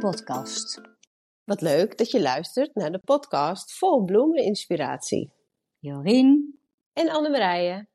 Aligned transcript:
Podcast. 0.00 0.80
Wat 1.44 1.60
leuk 1.60 1.98
dat 1.98 2.10
je 2.10 2.20
luistert 2.20 2.74
naar 2.74 2.90
de 2.92 2.98
podcast 2.98 3.72
vol 3.78 4.04
bloemeninspiratie. 4.04 5.32
Jorien 5.78 6.58
En 6.92 7.08
Annemarije 7.10 7.86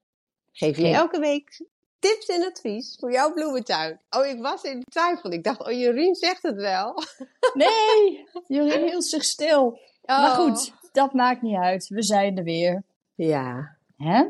geef 0.52 0.78
je 0.78 0.88
elke 0.88 1.20
week 1.20 1.66
tips 2.00 2.26
en 2.26 2.46
advies 2.46 2.96
voor 3.00 3.12
jouw 3.12 3.34
bloementuin. 3.34 4.02
Oh, 4.10 4.26
ik 4.26 4.42
was 4.42 4.64
in 4.64 4.84
twijfel. 4.90 5.32
Ik 5.32 5.44
dacht, 5.44 5.60
oh, 5.68 5.72
Jorien 5.72 6.16
zegt 6.16 6.44
het 6.44 6.56
wel. 6.56 6.94
Nee, 7.54 8.24
Jorien 8.48 8.88
hield 8.88 9.06
zich 9.06 9.24
stil. 9.24 9.80
Maar 10.06 10.30
Oh. 10.30 10.36
goed, 10.36 10.74
dat 10.92 11.14
maakt 11.14 11.42
niet 11.42 11.58
uit. 11.58 11.88
We 11.88 12.04
zijn 12.04 12.38
er 12.38 12.44
weer. 12.44 12.84
Ja, 13.16 13.78
Hè? 13.98 14.24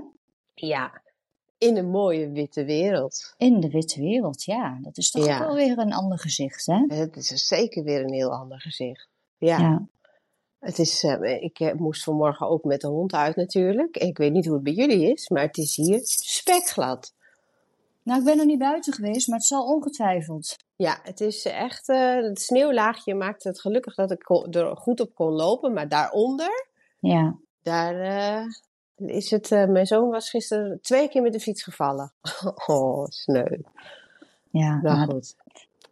ja. 0.54 1.02
In 1.64 1.78
een 1.78 1.90
mooie 1.90 2.30
witte 2.32 2.64
wereld. 2.66 3.34
In 3.38 3.60
de 3.60 3.70
witte 3.70 4.02
wereld, 4.02 4.44
ja. 4.44 4.78
Dat 4.82 4.98
is 4.98 5.12
toch 5.12 5.26
Ja. 5.26 5.34
ook 5.40 5.46
wel 5.46 5.56
weer 5.56 5.78
een 5.78 5.94
ander 5.94 6.20
gezicht, 6.20 6.66
hè? 6.66 6.84
Het 6.88 7.16
is 7.16 7.48
zeker 7.48 7.84
weer 7.84 8.04
een 8.04 8.14
heel 8.14 8.32
ander 8.32 8.60
gezicht. 8.62 9.08
Ja, 9.38 9.58
Ja. 9.60 9.88
het 10.60 10.80
is, 10.80 11.04
eh, 11.04 11.42
ik 11.44 11.60
eh, 11.60 11.74
moest 11.74 12.04
vanmorgen 12.04 12.48
ook 12.50 12.64
met 12.64 12.82
de 12.82 12.88
hond 12.88 13.14
uit 13.14 13.36
natuurlijk. 13.36 13.98
Ik 13.98 14.18
weet 14.18 14.32
niet 14.32 14.46
hoe 14.46 14.54
het 14.54 14.64
bij 14.64 14.74
jullie 14.74 15.12
is, 15.14 15.30
maar 15.30 15.44
het 15.44 15.58
is 15.58 15.76
hier 15.76 16.00
spekglad. 16.04 17.14
Nou, 18.04 18.20
ik 18.20 18.26
ben 18.26 18.38
nog 18.38 18.46
niet 18.46 18.60
buiten 18.60 18.94
geweest, 18.94 19.28
maar 19.28 19.38
het 19.38 19.48
zal 19.48 19.66
ongetwijfeld. 19.66 20.56
Ja, 20.76 21.00
het 21.04 21.22
is 21.22 21.46
echt, 21.46 21.90
eh, 21.90 22.16
het 22.16 22.42
sneeuwlaagje 22.42 23.16
maakte 23.16 23.48
het 23.48 23.60
gelukkig 23.62 23.96
dat 23.96 24.12
ik 24.12 24.30
er 24.52 24.78
goed 24.78 25.00
op 25.00 25.14
kon 25.16 25.32
lopen. 25.32 25.74
Maar 25.74 25.88
daaronder, 25.90 26.68
Ja. 27.00 27.38
daar 27.62 27.96
is 28.96 29.32
het, 29.32 29.52
eh, 29.52 29.66
mijn 29.66 29.86
zoon 29.86 30.10
was 30.10 30.30
gisteren 30.30 30.80
twee 30.82 31.10
keer 31.10 31.22
met 31.22 31.34
de 31.34 31.40
fiets 31.40 31.64
gevallen. 31.64 32.14
Oh, 32.68 33.06
sneu. 33.08 33.58
Ja, 34.50 34.80
Nou 34.82 35.10
goed. 35.12 35.36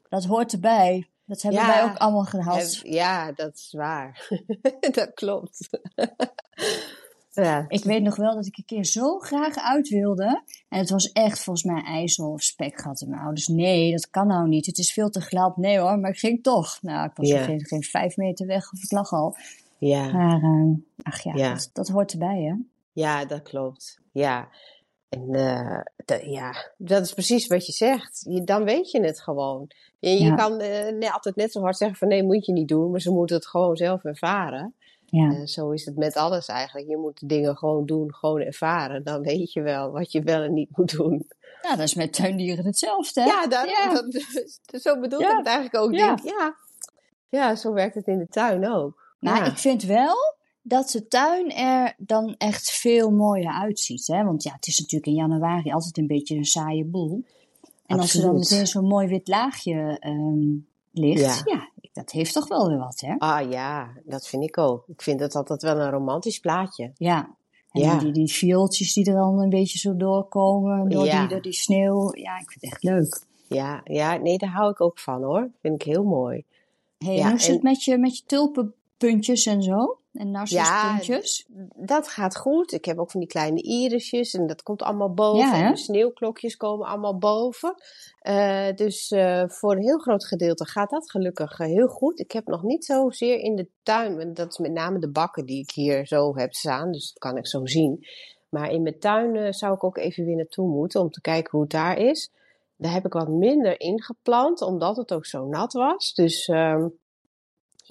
dat 0.09 0.25
hoort 0.25 0.51
erbij. 0.53 1.05
Dat 1.25 1.41
hebben 1.41 1.61
Ja. 1.61 1.67
wij 1.67 1.83
ook 1.83 1.97
allemaal 1.97 2.23
gehad. 2.23 2.79
Ja, 2.83 3.31
dat 3.31 3.53
is 3.55 3.73
waar. 3.77 4.27
dat 4.91 5.11
klopt. 5.13 5.69
ja, 7.31 7.65
Ik 7.67 7.83
weet 7.83 8.01
nog 8.03 8.15
wel 8.15 8.35
dat 8.35 8.45
ik 8.45 8.57
een 8.57 8.65
keer 8.65 8.85
zo 8.85 9.19
graag 9.19 9.55
uit 9.57 9.89
wilde. 9.89 10.43
En 10.69 10.79
het 10.79 10.89
was 10.89 11.11
echt 11.11 11.43
volgens 11.43 11.65
mij 11.65 11.83
ijzel 11.83 12.31
of 12.31 12.41
spekgat. 12.41 13.01
En 13.01 13.09
mijn 13.09 13.21
ouders, 13.21 13.47
nee, 13.47 13.91
dat 13.91 14.09
kan 14.09 14.27
nou 14.27 14.47
niet. 14.47 14.65
Het 14.65 14.77
is 14.77 14.93
veel 14.93 15.09
te 15.09 15.21
glad. 15.21 15.57
Nee 15.57 15.77
hoor, 15.79 15.99
maar 15.99 16.09
ik 16.11 16.19
ging 16.19 16.43
toch. 16.43 16.77
Nou, 16.81 17.05
ik 17.09 17.15
was 17.15 17.27
Ja. 17.29 17.43
geen, 17.43 17.65
geen 17.65 17.83
vijf 17.83 18.17
meter 18.17 18.47
weg 18.47 18.71
of 18.73 18.83
ik 18.83 18.91
lag 18.91 19.11
al. 19.11 19.35
ja, 19.77 20.11
Maar, 20.11 20.41
eh, 20.41 20.71
ach 21.03 21.21
ja, 21.21 21.33
Ja. 21.35 21.53
Dat, 21.53 21.69
dat 21.73 21.87
hoort 21.87 22.11
erbij 22.11 22.41
hè. 22.41 22.53
Ja, 22.91 23.25
dat 23.25 23.41
klopt. 23.41 23.99
Ja. 24.11 24.49
En 25.09 25.33
eh, 25.35 26.31
ja, 26.31 26.71
dat 26.77 27.03
is 27.05 27.13
precies 27.13 27.47
wat 27.47 27.65
je 27.65 27.71
zegt. 27.71 28.25
Je, 28.29 28.43
dan 28.43 28.63
weet 28.63 28.91
je 28.91 29.01
het 29.01 29.21
gewoon. 29.21 29.71
Je, 29.99 30.09
je 30.09 30.23
Ja. 30.25 30.35
kan 30.35 30.59
eh, 30.59 31.13
altijd 31.13 31.35
net 31.35 31.51
zo 31.51 31.61
hard 31.61 31.77
zeggen 31.77 31.97
van 31.97 32.07
nee, 32.07 32.23
moet 32.23 32.45
je 32.45 32.51
niet 32.51 32.67
doen. 32.67 32.91
Maar 32.91 32.99
ze 33.01 33.11
moeten 33.11 33.35
het 33.35 33.47
gewoon 33.47 33.75
zelf 33.75 34.03
ervaren. 34.03 34.75
Ja, 35.05 35.45
zo 35.45 35.71
is 35.71 35.85
het 35.85 35.97
met 35.97 36.15
alles 36.15 36.47
eigenlijk. 36.47 36.87
Je 36.89 36.97
moet 36.97 37.29
dingen 37.29 37.57
gewoon 37.57 37.85
doen, 37.85 38.13
gewoon 38.13 38.41
ervaren. 38.41 39.03
Dan 39.03 39.21
weet 39.21 39.53
je 39.53 39.61
wel 39.61 39.91
wat 39.91 40.11
je 40.11 40.21
wel 40.21 40.41
en 40.41 40.53
niet 40.53 40.77
moet 40.77 40.97
doen. 40.97 41.27
ja 41.61 41.69
dat 41.69 41.79
is 41.85 41.93
met 41.95 42.13
tuindieren 42.13 42.65
hetzelfde 42.65 43.21
hè. 43.21 43.27
Ja, 43.27 43.47
dat, 43.47 43.69
Ja. 43.69 43.93
dat- 43.93 44.81
zo 44.81 44.99
bedoel 44.99 45.19
Ja. 45.19 45.31
ik 45.31 45.37
het 45.37 45.45
eigenlijk 45.45 45.85
ook. 45.85 45.93
Ja. 45.93 46.05
Denk, 46.15 46.19
ja. 46.29 46.55
ja, 47.29 47.55
zo 47.55 47.73
werkt 47.73 47.95
het 47.95 48.07
in 48.07 48.17
de 48.17 48.27
tuin 48.27 48.71
ook. 48.71 49.15
Maar 49.19 49.35
ja. 49.37 49.45
ik 49.45 49.57
vind 49.57 49.83
wel 49.83 50.15
dat 50.61 50.89
de 50.89 51.07
tuin 51.07 51.51
er 51.51 51.95
dan 51.97 52.35
echt 52.37 52.71
veel 52.71 53.11
mooier 53.11 53.51
uitziet. 53.53 54.07
Hè? 54.07 54.23
Want 54.23 54.43
ja, 54.43 54.53
het 54.53 54.67
is 54.67 54.79
natuurlijk 54.79 55.11
in 55.11 55.17
januari 55.17 55.71
altijd 55.71 55.97
een 55.97 56.07
beetje 56.07 56.35
een 56.35 56.45
saaie 56.45 56.85
boel. 56.85 57.23
En 57.85 57.99
als 57.99 58.13
er 58.15 58.21
dan 58.21 58.33
meteen 58.35 58.67
zo'n 58.67 58.85
mooi 58.87 59.07
wit 59.07 59.27
laagje 59.27 59.97
ehm, 59.99 60.49
ligt, 60.91 61.41
Ja. 61.45 61.53
ja. 61.53 61.69
dat 61.93 62.11
heeft 62.11 62.33
toch 62.33 62.47
wel 62.47 62.67
weer 62.67 62.77
wat, 62.77 62.99
hè? 62.99 63.15
Ah 63.17 63.51
ja, 63.51 63.89
dat 64.05 64.27
vind 64.27 64.43
ik 64.43 64.57
ook. 64.57 64.83
Ik 64.87 65.01
vind 65.01 65.19
het 65.19 65.35
altijd 65.35 65.61
wel 65.61 65.79
een 65.79 65.89
romantisch 65.91 66.39
plaatje. 66.39 66.91
Ja. 66.95 67.35
En 67.71 67.81
Ja. 67.81 67.97
die, 67.99 68.11
die 68.11 68.31
viooltjes 68.31 68.93
die 68.93 69.05
er 69.05 69.13
dan 69.15 69.39
een 69.39 69.49
beetje 69.49 69.77
zo 69.79 69.95
doorkomen, 69.97 70.89
door, 70.89 71.05
Ja. 71.05 71.19
die, 71.19 71.29
door 71.29 71.41
die 71.41 71.53
sneeuw. 71.53 72.15
Ja, 72.15 72.39
ik 72.39 72.51
vind 72.51 72.61
het 72.61 72.71
echt 72.71 72.83
leuk. 72.83 73.21
Ja, 73.47 73.81
ja, 73.83 74.15
nee, 74.17 74.37
daar 74.37 74.49
hou 74.49 74.71
ik 74.71 74.81
ook 74.81 74.99
van 74.99 75.23
hoor. 75.23 75.49
Vind 75.61 75.75
ik 75.75 75.81
heel 75.83 76.03
mooi. 76.03 76.43
Hey, 76.97 77.15
Ja, 77.15 77.29
hoe 77.29 77.39
zit 77.39 77.47
en- 77.47 77.53
het 77.53 77.63
met 77.63 77.83
je, 77.83 77.97
met 77.97 78.17
je 78.17 78.23
tulpenpuntjes 79.01 79.45
en 79.45 79.63
zo? 79.63 79.99
En 80.13 80.31
narcispuntjes? 80.31 81.45
Dat 81.75 82.07
gaat 82.07 82.37
goed. 82.37 82.71
Ik 82.71 82.85
heb 82.85 82.97
ook 82.97 83.11
van 83.11 83.19
die 83.19 83.29
kleine 83.29 83.61
irisjes 83.61 84.33
en 84.33 84.47
dat 84.47 84.63
komt 84.63 84.81
allemaal 84.81 85.13
boven. 85.13 85.47
Ja, 85.47 85.65
en 85.65 85.71
de 85.71 85.77
sneeuwklokjes 85.77 86.57
komen 86.57 86.87
allemaal 86.87 87.17
boven. 87.17 87.75
Eh, 88.19 88.67
dus 88.75 89.11
eh, 89.11 89.43
voor 89.47 89.71
een 89.71 89.81
heel 89.81 89.99
groot 89.99 90.25
gedeelte 90.25 90.65
gaat 90.65 90.89
dat 90.89 91.11
gelukkig 91.11 91.59
eh, 91.59 91.67
heel 91.67 91.87
goed. 91.87 92.19
Ik 92.19 92.31
heb 92.31 92.47
nog 92.47 92.63
niet 92.63 92.85
zozeer 92.85 93.39
in 93.39 93.55
de 93.55 93.67
tuin, 93.83 94.19
en 94.19 94.33
dat 94.33 94.51
is 94.51 94.57
met 94.57 94.71
name 94.71 94.99
de 94.99 95.11
bakken 95.11 95.45
die 95.45 95.61
ik 95.61 95.71
hier 95.71 96.05
zo 96.07 96.35
heb 96.35 96.53
staan, 96.53 96.91
dus 96.91 97.13
dat 97.13 97.17
kan 97.17 97.37
ik 97.37 97.47
zo 97.47 97.65
zien. 97.65 98.05
Maar 98.49 98.71
in 98.71 98.81
mijn 98.81 98.99
tuin 98.99 99.53
zou 99.53 99.73
ik 99.73 99.83
ook 99.83 99.97
even 99.97 100.25
weer 100.25 100.35
naartoe 100.35 100.67
moeten 100.67 101.01
om 101.01 101.09
te 101.09 101.21
kijken 101.21 101.51
hoe 101.51 101.61
het 101.61 101.71
daar 101.71 101.97
is. 101.97 102.31
Daar 102.77 102.93
heb 102.93 103.05
ik 103.05 103.13
wat 103.13 103.27
minder 103.27 103.79
ingeplant, 103.79 104.61
omdat 104.61 104.97
het 104.97 105.13
ook 105.13 105.25
zo 105.25 105.45
nat 105.45 105.73
was. 105.73 106.13
Dus 106.13 106.47
ehm, 106.47 106.87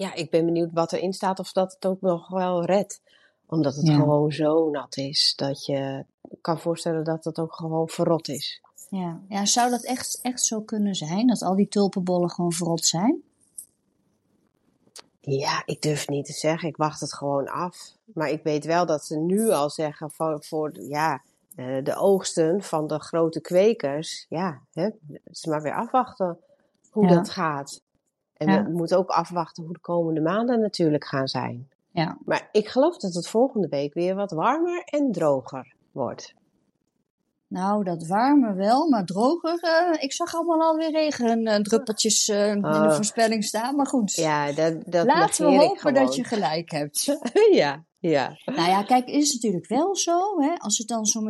ja, 0.01 0.13
ik 0.13 0.29
ben 0.29 0.45
benieuwd 0.45 0.69
wat 0.73 0.91
erin 0.93 1.13
staat 1.13 1.39
of 1.39 1.51
dat 1.51 1.73
het 1.73 1.85
ook 1.85 2.01
nog 2.01 2.27
wel 2.29 2.65
redt. 2.65 3.01
Omdat 3.45 3.75
het 3.75 3.87
Ja. 3.87 3.95
gewoon 3.95 4.31
zo 4.31 4.69
nat 4.69 4.97
is 4.97 5.33
dat 5.35 5.65
je 5.65 6.05
kan 6.41 6.59
voorstellen 6.59 7.03
dat 7.03 7.23
het 7.23 7.39
ook 7.39 7.53
gewoon 7.53 7.89
verrot 7.89 8.27
is. 8.27 8.61
Ja. 8.89 9.19
ja, 9.27 9.45
zou 9.45 9.69
dat 9.69 9.83
echt, 9.83 10.19
echt 10.21 10.43
zo 10.43 10.61
kunnen 10.61 10.95
zijn? 10.95 11.27
Dat 11.27 11.41
al 11.41 11.55
die 11.55 11.67
tulpenbollen 11.67 12.29
gewoon 12.29 12.51
verrot 12.51 12.85
zijn? 12.85 13.21
Ja, 15.21 15.63
ik 15.65 15.81
durf 15.81 16.07
niet 16.07 16.25
te 16.25 16.33
zeggen. 16.33 16.69
Ik 16.69 16.77
wacht 16.77 16.99
het 16.99 17.13
gewoon 17.13 17.47
af. 17.49 17.91
Maar 18.13 18.29
ik 18.29 18.43
weet 18.43 18.65
wel 18.65 18.85
dat 18.85 19.05
ze 19.05 19.17
nu 19.17 19.49
al 19.49 19.69
zeggen 19.69 20.11
voor, 20.11 20.43
voor 20.43 20.79
ja, 20.81 21.21
eh, 21.55 21.83
de 21.83 21.95
oogsten 21.95 22.63
van 22.63 22.87
de 22.87 22.99
grote 22.99 23.41
kwekers. 23.41 24.25
Ja, 24.29 24.61
hè, 24.73 24.89
is 25.23 25.45
maar 25.45 25.61
weer 25.61 25.75
afwachten 25.75 26.37
hoe 26.89 27.07
Ja. 27.07 27.13
dat 27.15 27.29
gaat. 27.29 27.81
En 28.41 28.51
Ja. 28.51 28.63
we 28.63 28.69
moeten 28.71 28.97
ook 28.97 29.09
afwachten 29.09 29.63
hoe 29.63 29.73
de 29.73 29.79
komende 29.79 30.21
maanden 30.21 30.59
natuurlijk 30.61 31.05
gaan 31.05 31.27
zijn. 31.27 31.69
Ja. 31.91 32.17
Maar 32.25 32.49
ik 32.51 32.67
geloof 32.67 32.97
dat 32.97 33.13
het 33.13 33.27
volgende 33.27 33.67
week 33.67 33.93
weer 33.93 34.15
wat 34.15 34.31
warmer 34.31 34.81
en 34.85 35.11
droger 35.11 35.73
wordt. 35.91 36.33
Nou, 37.47 37.83
dat 37.83 38.07
warmer 38.07 38.55
wel, 38.55 38.89
maar 38.89 39.05
droger. 39.05 39.59
eh, 39.59 40.03
ik 40.03 40.13
zag 40.13 40.35
allemaal 40.35 40.61
alweer 40.61 40.91
regendruppeltjes 40.91 42.27
eh 42.29 42.49
in 42.49 42.61
de 42.61 42.67
Oh. 42.67 42.91
voorspelling 42.91 43.43
staan. 43.43 43.75
Maar 43.75 43.87
goed, 43.87 44.13
Ja, 44.13 44.51
dat, 44.51 44.73
dat 44.85 45.05
laten 45.05 45.45
we 45.45 45.55
hopen 45.57 45.93
dat 45.93 46.15
je 46.15 46.23
gelijk 46.23 46.71
hebt. 46.71 47.17
ja, 47.51 47.83
ja. 47.99 48.37
nou 48.45 48.69
ja, 48.69 48.83
kijk, 48.83 49.07
is 49.07 49.33
natuurlijk 49.33 49.67
wel 49.67 49.95
zo. 49.95 50.41
Hè, 50.41 50.53
als 50.57 50.77
het 50.77 50.87
dan 50.87 51.05
zo 51.05 51.21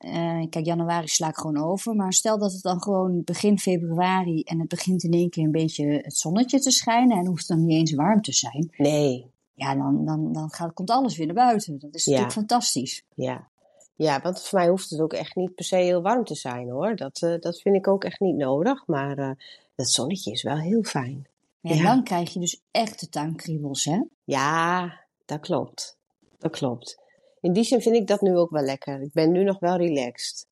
eh, 0.00 0.46
kijk, 0.50 0.64
januari 0.66 1.08
sla 1.08 1.28
ik 1.28 1.36
gewoon 1.36 1.62
over. 1.62 1.94
Maar 1.94 2.12
stel 2.12 2.38
dat 2.38 2.52
het 2.52 2.62
dan 2.62 2.82
gewoon 2.82 3.22
begin 3.24 3.58
februari... 3.58 4.42
en 4.42 4.58
het 4.60 4.68
begint 4.68 5.02
in 5.02 5.12
één 5.12 5.30
keer 5.30 5.44
een 5.44 5.50
beetje 5.50 5.84
het 5.86 6.16
zonnetje 6.16 6.60
te 6.60 6.70
schijnen... 6.70 7.18
en 7.18 7.26
hoeft 7.26 7.48
dan 7.48 7.64
niet 7.64 7.78
eens 7.78 7.92
warm 7.94 8.22
te 8.22 8.32
zijn. 8.32 8.70
Nee, 8.76 9.30
Ja, 9.54 9.74
dan, 9.74 10.04
dan, 10.04 10.32
dan 10.32 10.50
gaat, 10.50 10.72
komt 10.72 10.90
alles 10.90 11.16
weer 11.16 11.26
naar 11.26 11.34
buiten. 11.34 11.78
Dat 11.78 11.94
is 11.94 12.04
Ja. 12.04 12.10
natuurlijk 12.10 12.38
fantastisch. 12.38 13.02
ja. 13.14 13.48
Ja, 13.94 14.20
want 14.20 14.42
voor 14.42 14.58
mij 14.58 14.68
hoeft 14.68 14.90
het 14.90 15.00
ook 15.00 15.12
echt 15.12 15.36
niet 15.36 15.54
per 15.54 15.64
se 15.64 15.76
heel 15.76 16.02
warm 16.02 16.24
te 16.24 16.34
zijn 16.34 16.70
hoor. 16.70 16.96
Dat, 16.96 17.22
eh, 17.22 17.34
dat 17.40 17.60
vind 17.60 17.76
ik 17.76 17.88
ook 17.88 18.04
echt 18.04 18.20
niet 18.20 18.36
nodig. 18.36 18.86
Maar 18.86 19.18
eh 19.18 19.30
dat 19.74 19.90
zonnetje 19.90 20.30
is 20.32 20.42
wel 20.42 20.56
heel 20.58 20.82
fijn. 20.82 21.26
Ja, 21.60 21.70
en 21.70 21.76
Ja. 21.76 21.82
dan 21.82 22.04
krijg 22.04 22.32
je 22.32 22.40
dus 22.40 22.60
echte 22.70 23.08
tuinkriebels, 23.08 23.84
hè? 23.84 24.00
Ja, 24.24 24.92
dat 25.24 25.40
klopt. 25.40 25.96
Dat 26.38 26.50
klopt. 26.50 26.98
In 27.40 27.52
die 27.52 27.64
zin 27.64 27.80
vind 27.80 27.96
ik 27.96 28.06
dat 28.06 28.20
nu 28.20 28.36
ook 28.36 28.50
wel 28.50 28.62
lekker. 28.64 29.02
Ik 29.02 29.12
ben 29.12 29.32
nu 29.32 29.42
nog 29.44 29.58
wel 29.58 29.76
relaxed. 29.76 30.46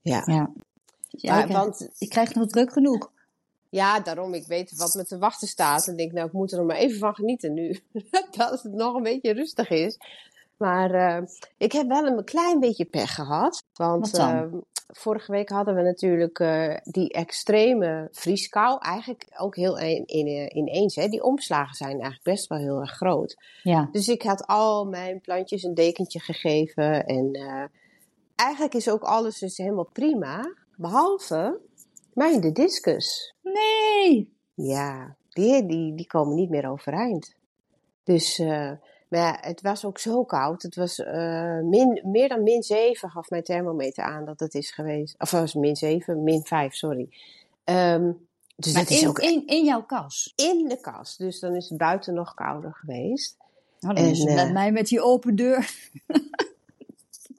Ja, 0.00 0.22
Ja. 0.26 0.52
Ja, 1.16 1.32
maar, 1.32 1.40
ik, 1.42 1.48
krijg- 1.48 1.64
want 1.64 1.88
ik 1.98 2.08
krijg 2.08 2.34
nog 2.34 2.46
druk 2.48 2.72
genoeg. 2.72 3.10
ja, 3.68 4.00
daarom, 4.00 4.34
ik 4.34 4.46
weet 4.46 4.76
wat 4.76 4.94
me 4.94 5.04
te 5.04 5.18
wachten 5.18 5.48
staat. 5.48 5.88
En 5.88 5.96
denk, 5.96 6.12
nou, 6.12 6.26
ik 6.26 6.32
moet 6.32 6.52
er 6.52 6.58
nog 6.58 6.66
maar 6.66 6.76
even 6.76 6.98
van 6.98 7.14
genieten 7.14 7.52
nu. 7.54 7.78
dat 8.36 8.62
het 8.62 8.72
nog 8.72 8.94
een 8.94 9.02
beetje 9.02 9.32
rustig 9.32 9.70
is. 9.70 9.98
Maar 10.56 10.90
eh, 10.90 11.22
ik 11.56 11.72
heb 11.72 11.86
wel 11.88 12.06
een 12.06 12.24
klein 12.24 12.60
beetje 12.60 12.84
pech 12.84 13.14
gehad. 13.14 13.64
Want 13.72 14.10
Wat 14.10 14.20
dan? 14.20 14.30
eh, 14.36 14.60
vorige 14.86 15.32
week 15.32 15.48
hadden 15.48 15.74
we 15.74 15.82
natuurlijk 15.82 16.38
eh, 16.38 16.76
die 16.82 17.12
extreme 17.12 18.08
vrieskou. 18.12 18.78
Eigenlijk 18.80 19.26
ook 19.38 19.56
heel 19.56 19.78
in, 19.78 20.06
in, 20.06 20.56
ineens. 20.56 20.94
Hè. 20.94 21.08
Die 21.08 21.22
omslagen 21.22 21.74
zijn 21.74 21.90
eigenlijk 21.90 22.22
best 22.22 22.46
wel 22.46 22.58
heel 22.58 22.80
erg 22.80 22.90
groot. 22.90 23.36
Ja. 23.62 23.88
Dus 23.92 24.08
ik 24.08 24.22
had 24.22 24.46
al 24.46 24.84
mijn 24.84 25.20
plantjes 25.20 25.62
een 25.62 25.74
dekentje 25.74 26.20
gegeven. 26.20 27.04
En 27.06 27.32
eh, 27.32 27.64
eigenlijk 28.36 28.74
is 28.74 28.90
ook 28.90 29.02
alles 29.02 29.38
dus 29.38 29.56
helemaal 29.56 29.88
prima. 29.92 30.54
Behalve 30.76 31.60
mijn 32.12 32.40
de 32.40 32.52
discus. 32.52 33.34
Nee! 33.42 34.32
Ja, 34.54 35.16
die, 35.28 35.66
die, 35.66 35.94
die 35.94 36.06
komen 36.06 36.34
niet 36.34 36.50
meer 36.50 36.70
overeind. 36.70 37.34
Dus, 38.04 38.38
eh, 38.38 38.72
maar 39.14 39.22
ja, 39.22 39.38
het 39.40 39.60
was 39.60 39.84
ook 39.84 39.98
zo 39.98 40.24
koud. 40.24 40.62
Het 40.62 40.74
was 40.74 40.98
eh, 40.98 41.58
min, 41.60 42.00
meer 42.04 42.28
dan 42.28 42.42
min 42.42 42.62
7 42.62 43.10
gaf 43.10 43.30
mijn 43.30 43.42
thermometer 43.42 44.04
aan 44.04 44.24
dat 44.24 44.40
het 44.40 44.54
is 44.54 44.70
geweest. 44.70 45.14
Of 45.18 45.30
was 45.30 45.52
het 45.52 45.62
min 45.62 45.76
7, 45.76 46.22
min 46.22 46.42
5, 46.44 46.74
sorry. 46.74 47.08
Ehm, 47.64 48.12
Dus 48.56 48.72
Maar 48.72 48.82
dat 48.82 48.90
is 48.90 49.02
in, 49.02 49.08
ook 49.08 49.18
in, 49.18 49.46
in 49.46 49.64
jouw 49.64 49.82
kas. 49.82 50.32
in 50.36 50.68
de 50.68 50.80
kast. 50.80 51.18
Dus 51.18 51.40
dan 51.40 51.54
is 51.54 51.68
het 51.68 51.78
buiten 51.78 52.14
nog 52.14 52.34
kouder 52.34 52.74
geweest. 52.74 53.36
Nou, 53.80 53.94
dan 53.94 54.04
is 54.04 54.20
En, 54.20 54.28
het 54.30 54.38
eh, 54.38 54.44
met 54.44 54.52
mij 54.52 54.72
met 54.72 54.86
die 54.86 55.00
open 55.02 55.36
deur. 55.36 55.58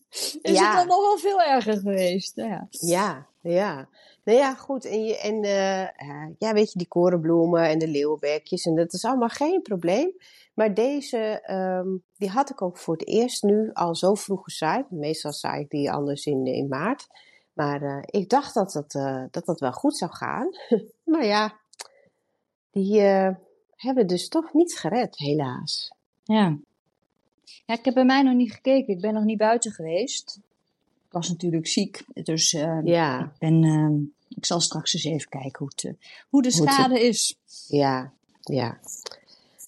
is 0.10 0.40
Ja. 0.42 0.68
het 0.68 0.78
dan 0.78 0.88
nog 0.88 1.02
wel 1.02 1.18
veel 1.18 1.42
erger 1.42 1.78
geweest. 1.78 2.36
Nou 2.36 2.50
Ja. 2.50 2.68
Ja, 2.70 3.26
ja. 3.42 3.88
Nou 4.26 4.38
ja, 4.38 4.56
goed. 4.56 4.86
En, 4.86 5.04
je, 5.04 5.18
en 5.18 5.44
eh, 5.44 5.82
eh, 5.84 6.30
ja, 6.38 6.54
weet 6.54 6.72
je, 6.72 6.78
die 6.78 6.88
korenbloemen 6.88 7.70
en 7.70 7.80
de 7.80 7.88
leeuwbekjes. 7.88 8.66
En 8.66 8.76
dat 8.76 8.94
is 8.94 9.06
allemaal 9.06 9.30
geen 9.30 9.62
probleem. 9.62 10.12
Maar 10.54 10.74
deze, 10.74 11.18
ehm, 11.42 11.88
die 12.18 12.30
had 12.30 12.50
ik 12.50 12.62
ook 12.62 12.78
voor 12.78 12.94
het 12.94 13.08
eerst 13.08 13.44
nu 13.44 13.70
al 13.74 13.96
zo 13.96 14.14
vroeg 14.14 14.44
gezaaid. 14.44 14.92
Meestal 14.92 15.34
zaai 15.34 15.62
ik 15.62 15.70
die 15.70 15.92
anders 15.92 16.26
in, 16.26 16.46
in 16.46 16.68
maart. 16.68 17.08
Maar 17.54 17.82
eh, 17.82 18.04
ik 18.06 18.30
dacht 18.30 18.54
dat 18.54 18.96
eh, 18.96 19.24
dat 19.32 19.46
dat 19.46 19.60
wel 19.60 19.72
goed 19.72 19.98
zou 19.98 20.12
gaan. 20.12 20.50
maar 21.12 21.26
ja, 21.26 21.60
die 22.72 23.02
hebben 23.76 24.08
dus 24.08 24.28
toch 24.28 24.54
niet 24.54 24.78
gered, 24.78 25.18
helaas. 25.18 25.94
Ja. 26.24 26.58
ja, 27.66 27.74
ik 27.74 27.86
heb 27.86 27.94
bij 27.94 28.06
mij 28.06 28.22
nog 28.22 28.36
niet 28.36 28.54
gekeken. 28.54 28.94
Ik 28.94 29.02
ben 29.02 29.14
nog 29.14 29.24
niet 29.24 29.38
buiten 29.38 29.72
geweest. 29.72 30.40
Ik 31.06 31.12
was 31.12 31.30
natuurlijk 31.30 31.68
ziek. 31.68 32.04
Dus 32.14 32.54
eh, 32.54 32.80
Ja, 32.84 33.20
ik, 33.20 33.40
ben, 33.40 33.64
eh, 33.64 34.15
ik 34.30 34.46
zal 34.46 34.60
straks 34.60 34.94
eens 34.94 35.04
even 35.04 35.30
kijken 35.30 35.58
hoe, 35.58 35.68
het, 35.76 35.84
eh, 35.84 35.92
hoe 36.30 36.42
de 36.42 36.54
Hoe 36.58 36.66
het- 36.66 36.74
schade 36.74 37.00
is. 37.08 37.38
ja, 37.68 38.12
ja. 38.42 38.78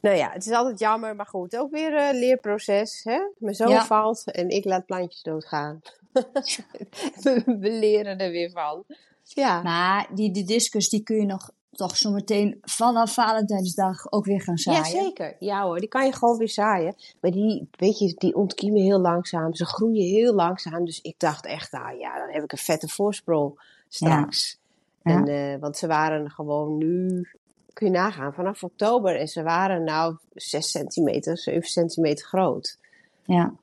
Nou 0.01 0.15
ja, 0.15 0.31
het 0.31 0.45
is 0.45 0.51
altijd 0.51 0.79
jammer, 0.79 1.15
maar 1.15 1.25
goed, 1.25 1.57
ook 1.57 1.71
weer 1.71 1.93
een 2.09 2.15
leerproces. 2.19 3.01
Hè? 3.03 3.19
Mijn 3.37 3.55
zoon 3.55 3.69
Ja. 3.69 3.85
valt 3.85 4.31
en 4.31 4.49
ik 4.49 4.65
laat 4.65 4.85
plantjes 4.85 5.21
doodgaan. 5.21 5.81
we, 6.11 7.43
we 7.59 7.71
leren 7.71 8.17
er 8.17 8.31
weer 8.31 8.51
van. 8.51 8.83
Ja, 9.23 9.61
Maar 9.61 10.07
die, 10.13 10.31
die 10.31 10.43
discus 10.43 10.89
die 10.89 11.03
kun 11.03 11.15
je 11.15 11.25
nog 11.25 11.51
toch 11.71 11.97
zo 11.97 12.11
meteen 12.11 12.57
vanaf 12.61 13.13
Valentijnsdag 13.13 14.11
ook 14.11 14.25
weer 14.25 14.41
gaan 14.41 14.57
zaaien. 14.57 14.95
ja, 14.95 15.03
zeker. 15.03 15.35
Ja 15.39 15.63
hoor, 15.63 15.79
die 15.79 15.87
kan 15.89 16.05
je 16.05 16.13
gewoon 16.13 16.37
weer 16.37 16.49
zaaien. 16.49 16.95
Maar 17.21 17.31
die, 17.31 17.67
weet 17.71 17.99
je, 17.99 18.13
die 18.17 18.35
ontkiemen 18.35 18.81
heel 18.81 18.99
langzaam. 18.99 19.53
Ze 19.55 19.65
groeien 19.65 20.05
heel 20.07 20.33
langzaam. 20.33 20.85
Dus 20.85 21.01
ik 21.01 21.15
dacht 21.19 21.45
echt, 21.45 21.71
nou 21.71 21.97
ja, 21.99 22.17
dan 22.19 22.33
heb 22.33 22.43
ik 22.43 22.51
een 22.51 22.57
vette 22.57 22.87
voorsprong 22.87 23.75
straks. 23.87 24.59
Ja. 25.03 25.11
En, 25.11 25.27
eh, 25.27 25.59
want 25.59 25.77
ze 25.77 25.87
waren 25.87 26.31
gewoon 26.31 26.77
nu, 26.77 27.27
kun 27.73 27.87
je 27.87 27.93
nagaan, 27.93 28.33
vanaf 28.33 28.63
oktober. 28.63 29.15
En 29.15 29.27
ze 29.27 29.43
waren 29.43 29.83
nou 29.83 30.17
6 30.33 30.71
centimeter, 30.71 31.37
7 31.37 31.69
centimeter 31.69 32.25
groot. 32.25 32.77
Ja. 33.25 33.53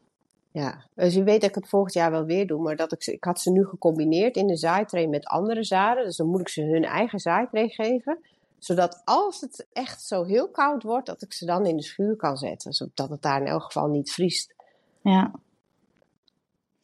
Ja, 0.50 0.84
dus 0.94 1.14
je 1.14 1.22
weet 1.22 1.40
dat 1.40 1.48
ik 1.48 1.54
het 1.54 1.68
volgend 1.68 1.94
jaar 1.94 2.10
wel 2.10 2.24
weer 2.24 2.46
doe, 2.46 2.62
maar 2.62 2.76
dat 2.76 2.92
ik, 2.92 3.02
ze, 3.02 3.12
ik 3.12 3.24
had 3.24 3.40
ze 3.40 3.50
nu 3.50 3.64
gecombineerd 3.64 4.36
in 4.36 4.46
de 4.46 4.56
zaaitray 4.56 5.06
met 5.06 5.26
andere 5.26 5.64
zaden. 5.64 6.04
Dus 6.04 6.16
dan 6.16 6.26
moet 6.26 6.40
ik 6.40 6.48
ze 6.48 6.62
hun 6.62 6.84
eigen 6.84 7.18
zaaitray 7.18 7.68
geven. 7.68 8.18
Zodat 8.58 9.02
als 9.04 9.40
het 9.40 9.66
echt 9.72 10.02
zo 10.02 10.24
heel 10.24 10.48
koud 10.48 10.82
wordt, 10.82 11.06
dat 11.06 11.22
ik 11.22 11.32
ze 11.32 11.46
dan 11.46 11.66
in 11.66 11.76
de 11.76 11.82
schuur 11.82 12.16
kan 12.16 12.36
zetten. 12.36 12.72
Zodat 12.72 13.10
het 13.10 13.22
daar 13.22 13.40
in 13.40 13.46
elk 13.46 13.62
geval 13.62 13.88
niet 13.88 14.12
vriest. 14.12 14.54
Ja. 15.02 15.32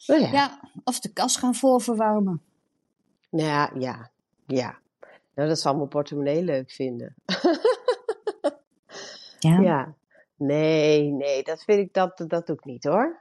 Nou 0.07 0.21
ja, 0.21 0.31
ja, 0.33 0.61
of 0.85 1.01
de 1.01 1.13
kas 1.13 1.37
gaan 1.37 1.55
voorverwarmen. 1.55 2.43
Nou 3.31 3.49
ja, 3.49 3.71
ja. 3.75 4.11
ja. 4.47 4.79
Nou, 5.35 5.49
dat 5.49 5.61
zal 5.61 5.77
mijn 5.77 5.89
portemonnee 5.89 6.43
leuk 6.43 6.71
vinden. 6.71 7.15
Ja. 9.39 9.61
Ja. 9.61 9.95
Nee, 10.37 11.11
nee, 11.11 11.43
dat 11.43 11.63
vind 11.63 11.79
ik, 11.79 11.95
dat, 11.95 12.25
dat 12.27 12.47
doe 12.47 12.57
ik 12.57 12.65
niet 12.65 12.85
hoor. 12.85 13.19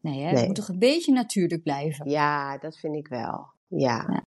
Nee, 0.00 0.20
hè? 0.22 0.24
Nee. 0.30 0.36
het 0.36 0.46
moet 0.46 0.54
toch 0.56 0.68
een 0.68 0.78
beetje 0.78 1.12
natuurlijk 1.12 1.62
blijven. 1.62 2.10
Ja, 2.10 2.58
dat 2.58 2.76
vind 2.78 2.94
ik 2.96 3.08
wel. 3.08 3.46
Ja. 3.66 4.06
Ja. 4.08 4.22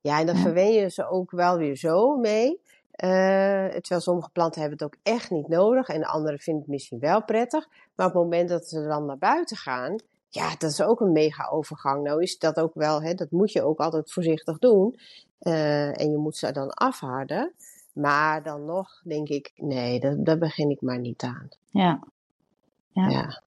Ja, 0.00 0.20
en 0.20 0.26
dan 0.26 0.36
Ja. 0.36 0.42
verwen 0.42 0.72
je 0.72 0.90
ze 0.90 1.08
ook 1.08 1.30
wel 1.30 1.56
weer 1.58 1.76
zo 1.76 2.16
mee. 2.16 2.60
Eh, 2.90 3.66
terwijl 3.66 4.00
sommige 4.00 4.30
planten 4.30 4.60
hebben 4.60 4.78
het 4.78 4.86
ook 4.86 5.00
echt 5.02 5.30
niet 5.30 5.48
nodig. 5.48 5.88
En 5.88 6.00
de 6.00 6.06
andere 6.06 6.38
vinden 6.38 6.62
het 6.62 6.70
misschien 6.70 6.98
wel 6.98 7.24
prettig. 7.24 7.68
Maar 7.94 8.06
op 8.06 8.12
het 8.12 8.22
moment 8.22 8.48
dat 8.48 8.68
ze 8.68 8.86
dan 8.86 9.04
naar 9.06 9.18
buiten 9.18 9.56
gaan. 9.56 9.96
Ja, 10.30 10.54
dat 10.58 10.70
is 10.70 10.80
ook 10.82 11.00
een 11.00 11.12
mega 11.12 11.48
overgang. 11.48 12.02
Nou 12.02 12.22
is 12.22 12.38
dat 12.38 12.56
ook 12.60 12.74
wel, 12.74 13.02
hè, 13.02 13.14
dat 13.14 13.30
moet 13.30 13.52
je 13.52 13.62
ook 13.62 13.78
altijd 13.78 14.12
voorzichtig 14.12 14.58
doen. 14.58 14.98
Eh, 15.38 16.00
en 16.00 16.10
je 16.10 16.16
moet 16.16 16.36
ze 16.36 16.52
dan 16.52 16.70
afharden. 16.70 17.52
Maar 17.92 18.42
dan 18.42 18.64
nog 18.64 19.00
denk 19.04 19.28
ik, 19.28 19.52
nee, 19.56 20.00
dat, 20.00 20.24
daar 20.24 20.38
begin 20.38 20.70
ik 20.70 20.80
maar 20.80 20.98
niet 20.98 21.22
aan. 21.22 21.48
Ja. 21.70 22.00
Ja. 22.92 23.08
Ja. 23.08 23.42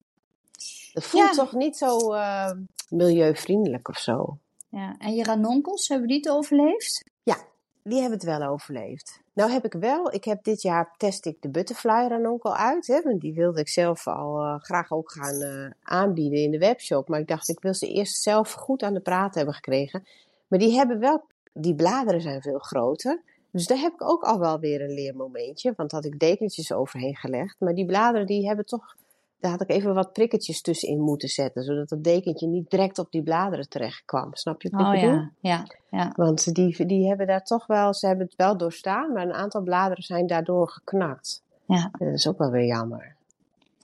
Dat 0.93 1.03
voelt 1.03 1.27
Ja. 1.27 1.31
toch 1.43 1.53
niet 1.53 1.77
zo 1.77 2.13
eh, 2.13 2.51
milieuvriendelijk 2.89 3.87
of 3.87 3.97
zo. 3.97 4.37
ja. 4.69 4.95
En 4.97 5.13
je 5.15 5.23
ranonkels, 5.23 5.87
hebben 5.87 6.07
die 6.07 6.17
het 6.17 6.29
overleefd? 6.29 7.03
Ja, 7.23 7.37
die 7.83 7.99
hebben 7.99 8.19
het 8.19 8.27
wel 8.27 8.43
overleefd. 8.43 9.21
Nou 9.33 9.51
heb 9.51 9.65
ik 9.65 9.73
wel, 9.73 10.13
ik 10.13 10.23
heb 10.23 10.43
dit 10.43 10.61
jaar 10.61 10.93
test 10.97 11.25
ik 11.25 11.41
de 11.41 11.49
butterfly 11.49 12.07
ranonkel 12.07 12.55
uit. 12.55 12.87
Hè, 12.87 13.01
want 13.01 13.21
die 13.21 13.33
wilde 13.33 13.59
ik 13.59 13.69
zelf 13.69 14.07
al 14.07 14.39
eh, 14.39 14.59
graag 14.59 14.91
ook 14.91 15.11
gaan 15.11 15.41
eh, 15.41 15.71
aanbieden 15.81 16.39
in 16.39 16.51
de 16.51 16.57
webshop. 16.57 17.07
Maar 17.07 17.19
ik 17.19 17.27
dacht, 17.27 17.49
ik 17.49 17.59
wil 17.59 17.73
ze 17.73 17.87
eerst 17.87 18.21
zelf 18.21 18.51
goed 18.51 18.83
aan 18.83 18.93
de 18.93 18.99
praat 18.99 19.35
hebben 19.35 19.53
gekregen. 19.53 20.07
Maar 20.47 20.59
die 20.59 20.73
hebben 20.73 20.99
wel, 20.99 21.23
die 21.53 21.75
bladeren 21.75 22.21
zijn 22.21 22.41
veel 22.41 22.59
groter. 22.59 23.21
Dus 23.51 23.67
daar 23.67 23.77
heb 23.77 23.93
ik 23.93 24.03
ook 24.03 24.23
al 24.23 24.39
wel 24.39 24.59
weer 24.59 24.81
een 24.81 24.93
leermomentje. 24.93 25.73
Want 25.75 25.91
had 25.91 26.05
ik 26.05 26.19
dekentjes 26.19 26.73
overheen 26.73 27.15
gelegd. 27.15 27.55
Maar 27.59 27.73
die 27.73 27.85
bladeren 27.85 28.27
die 28.27 28.47
hebben 28.47 28.65
toch, 28.65 28.95
daar 29.41 29.51
had 29.51 29.61
ik 29.61 29.69
even 29.69 29.93
wat 29.93 30.13
prikketjes 30.13 30.61
tussenin 30.61 30.99
moeten 30.99 31.29
zetten. 31.29 31.63
Zodat 31.63 31.89
het 31.89 32.03
dekentje 32.03 32.47
niet 32.47 32.69
direct 32.69 32.99
op 32.99 33.11
die 33.11 33.23
bladeren 33.23 33.69
terecht 33.69 34.03
kwam. 34.05 34.35
Snap 34.35 34.61
je 34.61 34.69
wat 34.69 34.79
ik 34.79 34.85
Oh 34.85 34.91
bedoel? 34.91 35.09
ja, 35.11 35.31
ja, 35.39 35.65
ja. 35.89 36.11
Want 36.15 36.53
die, 36.53 36.85
die 36.85 37.07
hebben 37.07 37.27
daar 37.27 37.43
toch 37.43 37.65
wel, 37.67 37.93
ze 37.93 38.07
hebben 38.07 38.25
het 38.25 38.35
wel 38.35 38.57
doorstaan, 38.57 39.13
maar 39.13 39.23
een 39.23 39.33
aantal 39.33 39.61
bladeren 39.61 40.03
zijn 40.03 40.27
daardoor 40.27 40.69
geknakt. 40.69 41.41
ja. 41.65 41.89
Dat 41.97 42.13
is 42.13 42.27
ook 42.27 42.37
wel 42.37 42.51
weer 42.51 42.65
jammer. 42.65 43.15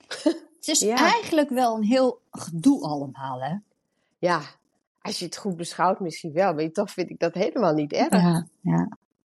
Het 0.58 0.68
is 0.76 0.80
Ja. 0.80 0.96
eigenlijk 0.98 1.50
wel 1.50 1.76
een 1.76 1.84
heel 1.84 2.20
gedoe 2.32 2.82
allemaal, 2.84 3.42
hè? 3.42 3.56
Ja, 4.18 4.42
als 5.02 5.20
je 5.20 5.26
het 5.26 5.38
goed 5.38 5.58
beschouwt 5.58 6.00
misschien 6.00 6.34
wel, 6.34 6.54
maar 6.54 6.72
toch 6.72 6.92
vind 6.92 7.10
ik 7.10 7.20
dat 7.20 7.34
helemaal 7.34 7.74
niet 7.74 7.94
erg. 7.94 8.12
Ja, 8.22 8.48
ja. 8.62 8.90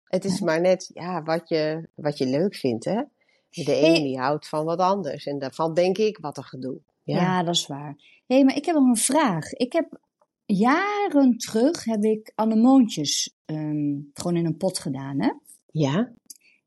Het 0.03 0.25
is 0.25 0.39
maar 0.39 0.61
net 0.61 0.91
ja, 0.93 1.23
wat, 1.23 1.49
je, 1.49 1.87
wat 1.95 2.17
je 2.17 2.25
leuk 2.25 2.55
vindt, 2.55 2.85
hè. 2.85 3.01
De 3.49 3.63
Hey. 3.63 3.95
een 3.95 4.03
die 4.03 4.19
houdt 4.19 4.47
van 4.47 4.65
wat 4.65 4.79
anders 4.79 5.25
en 5.25 5.39
daarvan 5.39 5.73
denk 5.73 5.97
ik, 5.97 6.17
wat 6.17 6.37
een 6.37 6.43
gedoe. 6.43 6.81
Ja. 7.03 7.21
Ja, 7.21 7.43
dat 7.43 7.55
is 7.55 7.67
waar. 7.67 7.95
Hé, 8.25 8.43
maar 8.43 8.55
ik 8.55 8.65
heb 8.65 8.75
nog 8.75 8.87
een 8.87 8.95
vraag. 8.97 9.51
Ik 9.53 9.73
heb 9.73 9.99
jaren 10.45 11.37
terug 11.37 11.83
heb 11.83 12.03
ik 12.03 12.31
anemoontjes 12.35 13.35
ehm, 13.45 13.97
gewoon 14.13 14.35
in 14.35 14.45
een 14.45 14.57
pot 14.57 14.79
gedaan, 14.79 15.21
hè? 15.21 15.31
ja? 15.71 16.11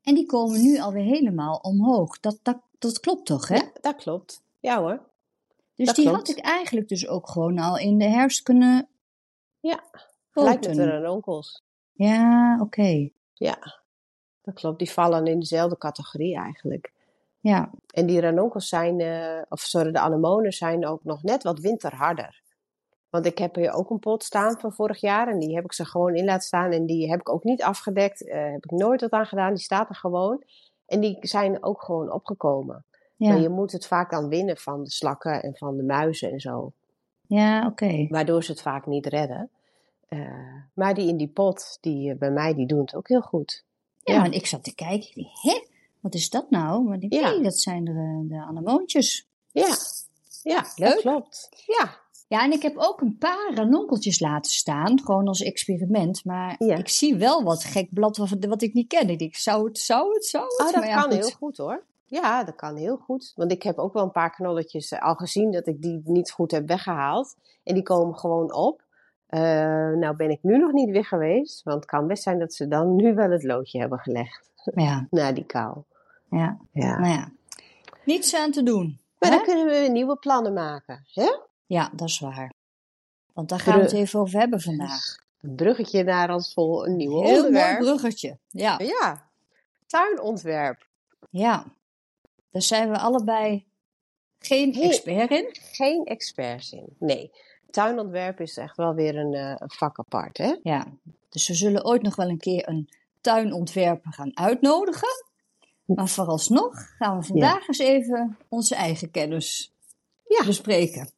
En 0.01 0.15
die 0.15 0.25
komen 0.25 0.61
nu 0.61 0.79
alweer 0.79 1.03
helemaal 1.03 1.55
omhoog. 1.55 2.19
Dat, 2.19 2.39
dat, 2.41 2.61
dat 2.79 2.99
klopt 2.99 3.25
toch, 3.25 3.47
hè? 3.47 3.55
Ja, 3.55 3.71
dat 3.81 3.95
klopt. 3.95 4.43
Ja 4.59 4.79
hoor. 4.79 5.09
dus 5.75 5.85
dat 5.85 5.95
die 5.95 6.05
klopt. 6.05 6.27
had 6.27 6.37
ik 6.37 6.43
eigenlijk 6.43 6.87
dus 6.87 7.07
ook 7.07 7.29
gewoon 7.29 7.59
al 7.59 7.77
in 7.77 7.97
de 7.97 8.07
herfst 8.07 8.41
kunnen 8.41 8.87
Ja, 9.59 9.83
gelijk 10.29 10.67
met 10.67 10.75
de 10.75 10.85
ranonkels. 10.85 11.63
Ja, 11.91 12.57
oké. 12.61 13.09
Ja, 13.33 13.82
dat 14.43 14.53
klopt. 14.53 14.79
Die 14.79 14.91
vallen 14.91 15.25
in 15.25 15.39
dezelfde 15.39 15.77
categorie 15.77 16.35
eigenlijk. 16.35 16.91
Ja, 17.39 17.69
En 17.93 18.05
die 18.05 18.19
ranonkels 18.19 18.67
zijn, 18.67 18.99
eh, 18.99 19.41
of 19.49 19.59
sorry, 19.59 19.91
de 19.91 19.99
anemonen 19.99 20.51
zijn 20.51 20.87
ook 20.87 21.03
nog 21.03 21.23
net 21.23 21.43
wat 21.43 21.59
winterharder. 21.59 22.41
Want 23.09 23.25
ik 23.25 23.37
heb 23.37 23.55
hier 23.55 23.73
ook 23.73 23.89
een 23.89 23.99
pot 23.99 24.23
staan 24.23 24.59
van 24.59 24.73
vorig 24.73 25.01
jaar 25.01 25.27
en 25.27 25.39
die 25.39 25.55
heb 25.55 25.63
ik 25.63 25.73
ze 25.73 25.85
gewoon 25.85 26.15
in 26.15 26.25
laten 26.25 26.47
staan. 26.47 26.71
En 26.71 26.85
die 26.85 27.09
heb 27.09 27.19
ik 27.19 27.29
ook 27.29 27.43
niet 27.43 27.63
afgedekt, 27.63 28.27
eh, 28.27 28.51
heb 28.51 28.63
ik 28.63 28.71
nooit 28.71 29.01
wat 29.01 29.11
aan 29.11 29.25
gedaan. 29.25 29.53
Die 29.53 29.63
staat 29.63 29.89
er 29.89 29.95
gewoon. 29.95 30.43
En 30.85 30.99
die 30.99 31.17
zijn 31.21 31.63
ook 31.63 31.81
gewoon 31.81 32.11
opgekomen. 32.11 32.85
Maar 33.17 33.35
ja, 33.35 33.41
je 33.41 33.49
moet 33.49 33.71
het 33.71 33.87
vaak 33.87 34.11
dan 34.11 34.29
winnen 34.29 34.57
van 34.57 34.83
de 34.83 34.89
slakken 34.89 35.43
en 35.43 35.55
van 35.55 35.77
de 35.77 35.83
muizen 35.83 36.31
en 36.31 36.39
zo. 36.39 36.71
ja 37.27 37.67
oké. 37.67 38.07
Waardoor 38.09 38.43
ze 38.43 38.51
het 38.51 38.61
vaak 38.61 38.85
niet 38.85 39.05
redden. 39.05 39.49
Eh, 40.07 40.19
maar 40.73 40.93
die 40.93 41.07
in 41.07 41.17
die 41.17 41.27
pot, 41.27 41.77
die 41.81 42.15
bij 42.15 42.31
mij, 42.31 42.53
die 42.53 42.67
doen 42.67 42.79
het 42.79 42.95
ook 42.95 43.07
heel 43.07 43.21
goed. 43.21 43.63
Ja, 44.03 44.13
Ja. 44.13 44.23
en 44.25 44.31
ik 44.31 44.45
zat 44.45 44.63
te 44.63 44.75
kijken. 44.75 45.09
Ik 45.15 45.15
dacht, 45.23 45.41
Hè? 45.41 45.65
Wat 45.99 46.13
is 46.13 46.29
dat 46.29 46.49
nou? 46.49 46.83
Maar 46.83 46.93
ik 46.99 47.09
denk, 47.09 47.13
Ja. 47.13 47.29
nee, 47.29 47.41
dat 47.41 47.59
zijn 47.59 47.83
de, 47.83 48.25
de 48.29 48.41
anemoontjes. 48.41 49.27
Ja, 49.51 49.75
ja 50.43 50.61
dat 50.61 50.73
Leuk. 50.75 50.97
klopt. 50.99 51.49
Ja, 51.65 52.01
Ja, 52.27 52.43
en 52.43 52.51
ik 52.51 52.61
heb 52.61 52.77
ook 52.77 53.01
een 53.01 53.17
paar 53.17 53.51
ranonkeltjes 53.53 54.19
laten 54.19 54.51
staan, 54.51 54.99
gewoon 55.03 55.27
als 55.27 55.41
experiment. 55.41 56.25
Maar 56.25 56.55
Ja. 56.57 56.75
ik 56.75 56.89
zie 56.89 57.15
wel 57.15 57.43
wat 57.43 57.63
gek 57.63 57.87
blad 57.93 58.17
wat, 58.17 58.29
wat 58.39 58.61
ik 58.61 58.73
niet 58.73 58.87
ken. 58.87 59.09
Ik 59.09 59.19
denk, 59.19 59.35
zou 59.35 59.65
het, 59.67 59.77
zou 59.79 60.13
het, 60.13 60.25
zou 60.25 60.43
het? 60.45 60.67
Oh, 60.67 60.73
dat 60.73 60.83
ja, 60.83 61.01
kan 61.01 61.11
goed. 61.11 61.13
heel 61.21 61.29
goed 61.37 61.57
hoor. 61.57 61.83
Ja, 62.05 62.43
dat 62.43 62.55
kan 62.55 62.75
heel 62.75 62.97
goed. 62.97 63.31
Want 63.35 63.51
ik 63.51 63.63
heb 63.63 63.77
ook 63.77 63.93
wel 63.93 64.03
een 64.03 64.11
paar 64.11 64.31
knolletjes 64.35 64.91
eh, 64.91 65.01
al 65.01 65.15
gezien 65.15 65.51
dat 65.51 65.67
ik 65.67 65.81
die 65.81 66.01
niet 66.05 66.31
goed 66.31 66.51
heb 66.51 66.67
weggehaald. 66.67 67.35
En 67.63 67.73
die 67.73 67.83
komen 67.83 68.17
gewoon 68.17 68.53
op. 68.53 68.82
Eh, 69.33 69.89
nou 69.99 70.15
ben 70.15 70.29
ik 70.29 70.39
nu 70.41 70.57
nog 70.57 70.71
niet 70.71 70.89
weer 70.89 71.05
geweest. 71.05 71.63
Want 71.63 71.75
het 71.75 71.85
kan 71.85 72.07
best 72.07 72.23
zijn 72.23 72.39
dat 72.39 72.53
ze 72.53 72.67
dan 72.67 72.95
nu 72.95 73.13
wel 73.13 73.31
het 73.31 73.43
loodje 73.43 73.79
hebben 73.79 73.99
gelegd. 73.99 74.51
Ja, 74.75 75.07
Na 75.09 75.31
die 75.31 75.45
kou. 75.45 75.77
ja, 76.29 76.57
Ja. 76.71 76.99
nou 76.99 77.13
ja. 77.13 77.31
Niets 78.05 78.35
aan 78.35 78.51
te 78.51 78.63
doen. 78.63 78.99
Maar 79.19 79.29
hè? 79.29 79.35
dan 79.35 79.45
kunnen 79.45 79.65
we 79.65 79.87
nieuwe 79.89 80.15
plannen 80.17 80.53
maken. 80.53 81.05
Hè? 81.13 81.29
Ja, 81.65 81.89
dat 81.95 82.07
is 82.07 82.19
waar. 82.19 82.51
Want 83.33 83.49
daar 83.49 83.59
gaan 83.59 83.77
we 83.77 83.83
het 83.83 83.93
even 83.93 84.19
over 84.19 84.39
hebben 84.39 84.61
vandaag. 84.61 85.15
een 85.41 85.55
bruggetje 85.55 86.03
naar 86.03 86.33
ons 86.33 86.53
vol 86.53 86.87
een 86.87 86.95
nieuw 86.95 87.21
Heel 87.21 87.35
onderwerp. 87.35 87.79
mooi 87.79 87.91
bruggetje. 87.91 88.37
Ja. 88.49 88.79
Ja, 88.79 89.29
tuinontwerp. 89.87 90.87
ja, 91.29 91.65
daar 92.51 92.61
zijn 92.61 92.89
we 92.89 92.97
allebei 92.97 93.65
geen 94.39 94.73
expert 94.73 95.31
in. 95.31 95.47
Geen 95.51 96.05
experts 96.05 96.71
in. 96.71 96.95
Nee, 96.99 97.31
tuinontwerp 97.73 98.39
is 98.39 98.57
echt 98.57 98.77
wel 98.77 98.93
weer 98.93 99.15
een, 99.17 99.33
eh, 99.33 99.55
een 99.57 99.71
vak 99.71 99.99
apart, 99.99 100.37
hè? 100.37 100.55
Ja, 100.63 100.85
dus 101.29 101.47
we 101.47 101.53
zullen 101.53 101.85
ooit 101.85 102.01
nog 102.01 102.15
wel 102.15 102.29
een 102.29 102.37
keer 102.37 102.67
een 102.69 102.89
tuinontwerper 103.21 104.13
gaan 104.13 104.37
uitnodigen. 104.37 105.23
Maar 105.85 106.07
vooralsnog 106.07 106.95
gaan 106.97 107.17
we 107.19 107.23
vandaag 107.25 107.67
eens 107.67 107.79
even 107.79 108.37
onze 108.49 108.75
eigen 108.75 109.11
kennis 109.11 109.73
Ja. 110.27 110.45
bespreken. 110.45 111.09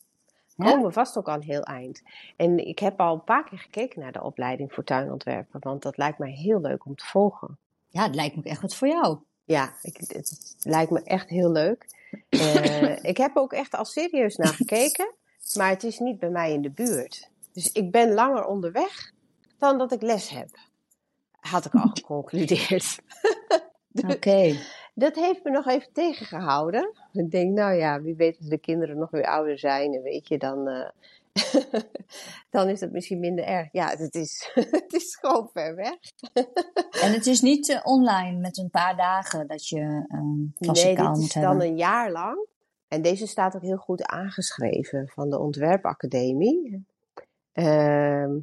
Ja? 0.55 0.65
Komen 0.71 0.85
we 0.85 0.91
vast 0.93 1.17
ook 1.17 1.27
al 1.27 1.33
een 1.35 1.41
heel 1.41 1.63
eind. 1.63 2.01
En 2.35 2.67
ik 2.67 2.79
heb 2.79 2.99
al 2.99 3.13
een 3.13 3.23
paar 3.23 3.43
keer 3.43 3.57
gekeken 3.59 3.99
naar 4.01 4.11
de 4.11 4.23
opleiding 4.23 4.73
voor 4.73 4.83
tuinontwerper, 4.83 5.59
want 5.59 5.81
dat 5.81 5.97
lijkt 5.97 6.17
mij 6.17 6.31
heel 6.31 6.61
leuk 6.61 6.85
om 6.85 6.95
te 6.95 7.05
volgen. 7.05 7.57
Ja, 7.89 8.03
het 8.03 8.15
lijkt 8.15 8.35
me 8.35 8.41
ook 8.41 8.47
echt 8.47 8.61
wat 8.61 8.75
voor 8.75 8.87
jou. 8.87 9.17
Ja, 9.43 9.73
ik, 9.81 9.97
het 9.97 10.55
lijkt 10.59 10.91
me 10.91 11.03
echt 11.03 11.29
heel 11.29 11.51
leuk. 11.51 11.85
Eh, 12.29 13.03
ik 13.03 13.17
heb 13.17 13.37
ook 13.37 13.53
echt 13.53 13.75
al 13.75 13.85
serieus 13.85 14.35
naar 14.35 14.53
gekeken, 14.53 15.13
maar 15.53 15.69
het 15.69 15.83
is 15.83 15.99
niet 15.99 16.19
bij 16.19 16.29
mij 16.29 16.53
in 16.53 16.61
de 16.61 16.71
buurt. 16.71 17.29
Dus 17.51 17.71
ik 17.71 17.91
ben 17.91 18.13
langer 18.13 18.45
onderweg 18.45 19.11
dan 19.57 19.77
dat 19.77 19.91
ik 19.91 20.01
les 20.01 20.29
heb. 20.29 20.49
Had 21.39 21.65
ik 21.65 21.73
al 21.73 21.89
geconcludeerd. 21.93 22.99
Oké. 24.13 24.55
Dat 24.93 25.15
heeft 25.15 25.43
me 25.43 25.49
nog 25.51 25.67
even 25.67 25.93
tegengehouden. 25.93 26.93
Ik 27.11 27.31
denk, 27.31 27.53
nou 27.53 27.73
ja, 27.73 28.01
wie 28.01 28.15
weet 28.15 28.37
als 28.37 28.47
de 28.47 28.57
kinderen 28.57 28.97
nog 28.97 29.09
weer 29.09 29.25
ouder 29.25 29.59
zijn, 29.59 29.93
en 29.93 30.01
weet 30.01 30.27
je, 30.27 30.37
dan, 30.37 30.67
eh, 30.67 30.89
dan 32.49 32.69
is 32.69 32.79
het 32.79 32.91
misschien 32.91 33.19
minder 33.19 33.45
erg. 33.45 33.67
Ja, 33.71 33.89
het 33.97 34.15
is, 34.15 34.51
het 34.71 34.93
is 34.93 35.15
gewoon 35.15 35.49
ver 35.53 35.75
weg. 35.75 35.95
En 37.01 37.11
het 37.11 37.25
is 37.25 37.41
niet 37.41 37.69
eh, 37.69 37.79
online 37.83 38.39
met 38.39 38.57
een 38.57 38.69
paar 38.69 38.95
dagen 38.97 39.47
dat 39.47 39.67
je 39.67 39.79
een 40.07 40.53
Nee, 40.57 40.69
klassikaal 40.73 41.13
dit 41.13 41.21
moet 41.21 41.27
is 41.27 41.33
dan 41.33 41.43
hebben. 41.43 41.67
een 41.67 41.77
jaar 41.77 42.11
lang. 42.11 42.47
En 42.87 43.01
deze 43.01 43.27
staat 43.27 43.55
ook 43.55 43.61
heel 43.61 43.77
goed 43.77 44.03
aangeschreven 44.03 45.07
van 45.07 45.29
de 45.29 45.39
Ontwerpacademie. 45.39 46.85
Ehm, 47.51 48.37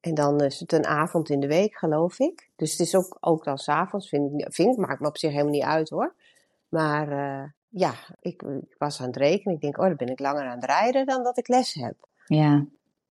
en 0.00 0.14
dan 0.14 0.40
is 0.40 0.60
het 0.60 0.72
een 0.72 0.86
avond 0.86 1.30
in 1.30 1.40
de 1.40 1.46
week, 1.46 1.78
geloof 1.78 2.18
ik. 2.18 2.50
Dus 2.56 2.70
het 2.70 2.80
is 2.80 2.94
ook, 2.94 3.16
ook 3.20 3.44
dan 3.44 3.58
s'avonds, 3.58 4.08
vind 4.08 4.40
ik, 4.40 4.52
vind 4.52 4.72
ik, 4.72 4.86
maakt 4.86 5.00
me 5.00 5.08
op 5.08 5.18
zich 5.18 5.30
helemaal 5.30 5.52
niet 5.52 5.62
uit 5.62 5.88
hoor. 5.88 6.14
Maar 6.68 7.10
eh, 7.10 7.50
ja, 7.68 7.94
ik, 8.20 8.42
ik 8.42 8.74
was 8.78 9.00
aan 9.00 9.06
het 9.06 9.16
rekenen. 9.16 9.54
Ik 9.54 9.60
denk, 9.60 9.78
oh, 9.78 9.86
dan 9.86 9.96
ben 9.96 10.08
ik 10.08 10.18
langer 10.18 10.46
aan 10.46 10.56
het 10.56 10.64
rijden 10.64 11.06
dan 11.06 11.22
dat 11.22 11.38
ik 11.38 11.48
les 11.48 11.74
heb. 11.74 12.08
Ja. 12.26 12.66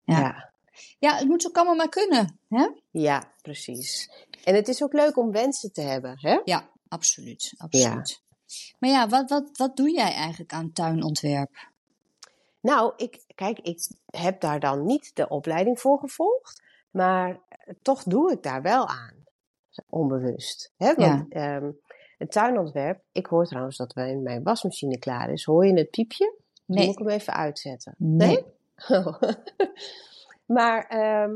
Ja. 0.04 0.18
ja. 0.18 0.50
ja, 0.98 1.16
het 1.16 1.28
moet 1.28 1.46
ook 1.46 1.56
allemaal 1.56 1.74
maar 1.74 1.88
kunnen. 1.88 2.38
Hè? 2.48 2.68
Ja, 2.90 3.32
precies. 3.42 4.10
En 4.44 4.54
het 4.54 4.68
is 4.68 4.82
ook 4.82 4.92
leuk 4.92 5.16
om 5.16 5.32
wensen 5.32 5.72
te 5.72 5.80
hebben, 5.80 6.14
hè? 6.20 6.40
Ja, 6.44 6.68
absoluut. 6.88 7.54
absoluut. 7.56 8.22
Maar 8.78 8.90
ja, 8.90 9.08
wat, 9.08 9.30
wat, 9.30 9.50
wat 9.56 9.76
doe 9.76 9.90
jij 9.90 10.12
eigenlijk 10.12 10.52
aan 10.52 10.72
tuinontwerp? 10.72 11.68
Nou, 12.60 12.92
ik, 12.96 13.24
kijk, 13.34 13.58
ik 13.58 13.88
heb 14.06 14.40
daar 14.40 14.60
dan 14.60 14.84
niet 14.86 15.10
de 15.16 15.28
opleiding 15.28 15.80
voor 15.80 15.98
gevolgd, 15.98 16.62
maar 16.90 17.28
eh, 17.48 17.74
toch 17.82 18.02
doe 18.02 18.32
ik 18.32 18.42
daar 18.42 18.62
wel 18.62 18.88
aan, 18.88 19.14
onbewust. 19.88 20.72
Hè? 20.76 20.94
Want 20.94 21.32
ehm, 21.32 21.70
een 22.18 22.28
tuinontwerp, 22.28 23.00
ik 23.12 23.26
hoor 23.26 23.46
trouwens 23.46 23.76
dat 23.76 23.92
wij- 23.92 24.16
mijn 24.16 24.42
wasmachine 24.42 24.98
klaar 24.98 25.30
is. 25.30 25.44
Hoor 25.44 25.66
je 25.66 25.72
het 25.78 25.90
piepje? 25.90 26.34
Nee. 26.64 26.86
moet 26.86 26.94
ik 26.94 27.06
hem 27.06 27.08
even 27.08 27.32
uitzetten. 27.32 27.94
Nee. 27.98 28.44
Oh. 28.88 29.20
maar, 30.56 30.86
ehm, 30.86 31.34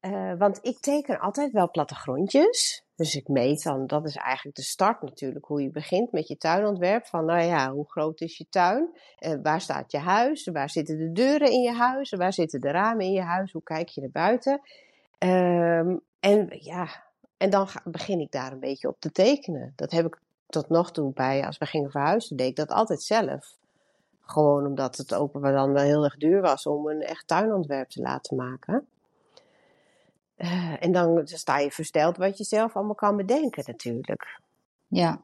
eh, 0.00 0.32
want 0.38 0.58
ik 0.62 0.78
teken 0.80 1.18
altijd 1.20 1.52
wel 1.52 1.70
plattegrondjes. 1.70 2.81
Dus 2.96 3.14
ik 3.14 3.28
meet 3.28 3.62
dan, 3.62 3.86
dat 3.86 4.06
is 4.06 4.16
eigenlijk 4.16 4.56
de 4.56 4.62
start 4.62 5.02
natuurlijk, 5.02 5.44
hoe 5.44 5.62
je 5.62 5.70
begint 5.70 6.12
met 6.12 6.28
je 6.28 6.36
tuinontwerp. 6.36 7.06
Van, 7.06 7.24
nou 7.24 7.42
ja, 7.42 7.72
hoe 7.72 7.90
groot 7.90 8.20
is 8.20 8.36
je 8.38 8.46
tuin? 8.50 8.88
Eh, 9.18 9.34
waar 9.42 9.60
staat 9.60 9.92
je 9.92 9.98
huis? 9.98 10.46
Waar 10.46 10.70
zitten 10.70 10.98
de 10.98 11.12
deuren 11.12 11.50
in 11.50 11.60
je 11.60 11.72
huis? 11.72 12.10
Waar 12.10 12.32
zitten 12.32 12.60
de 12.60 12.70
ramen 12.70 13.04
in 13.04 13.12
je 13.12 13.20
huis? 13.22 13.52
Hoe 13.52 13.62
kijk 13.62 13.88
je 13.88 14.00
naar 14.00 14.10
buiten? 14.10 14.60
Ehm, 15.18 15.96
en 16.20 16.46
ja, 16.58 16.88
en 17.36 17.50
dan 17.50 17.68
ga- 17.68 17.82
begin 17.84 18.20
ik 18.20 18.30
daar 18.32 18.52
een 18.52 18.60
beetje 18.60 18.88
op 18.88 18.96
te 19.00 19.10
tekenen. 19.12 19.72
Dat 19.76 19.90
heb 19.90 20.06
ik 20.06 20.18
tot 20.46 20.68
nog 20.68 20.92
toe 20.92 21.12
bij, 21.12 21.46
als 21.46 21.58
we 21.58 21.66
gingen 21.66 21.90
verhuizen, 21.90 22.36
deed 22.36 22.48
ik 22.48 22.56
dat 22.56 22.70
altijd 22.70 23.02
zelf. 23.02 23.56
Gewoon 24.20 24.66
omdat 24.66 24.96
het 24.96 25.10
wel 25.10 25.30
dan 25.32 25.72
wel 25.72 25.82
heel 25.82 26.04
erg 26.04 26.16
duur 26.16 26.40
was 26.40 26.66
om 26.66 26.88
een 26.88 27.00
echt 27.00 27.26
tuinontwerp 27.26 27.88
te 27.88 28.00
laten 28.00 28.36
maken. 28.36 28.86
En 30.80 30.92
dan 30.92 31.20
sta 31.24 31.58
je 31.58 31.70
versteld 31.70 32.16
wat 32.16 32.38
je 32.38 32.44
zelf 32.44 32.76
allemaal 32.76 32.94
kan 32.94 33.16
bedenken 33.16 33.64
natuurlijk. 33.66 34.40
Ja. 34.88 35.22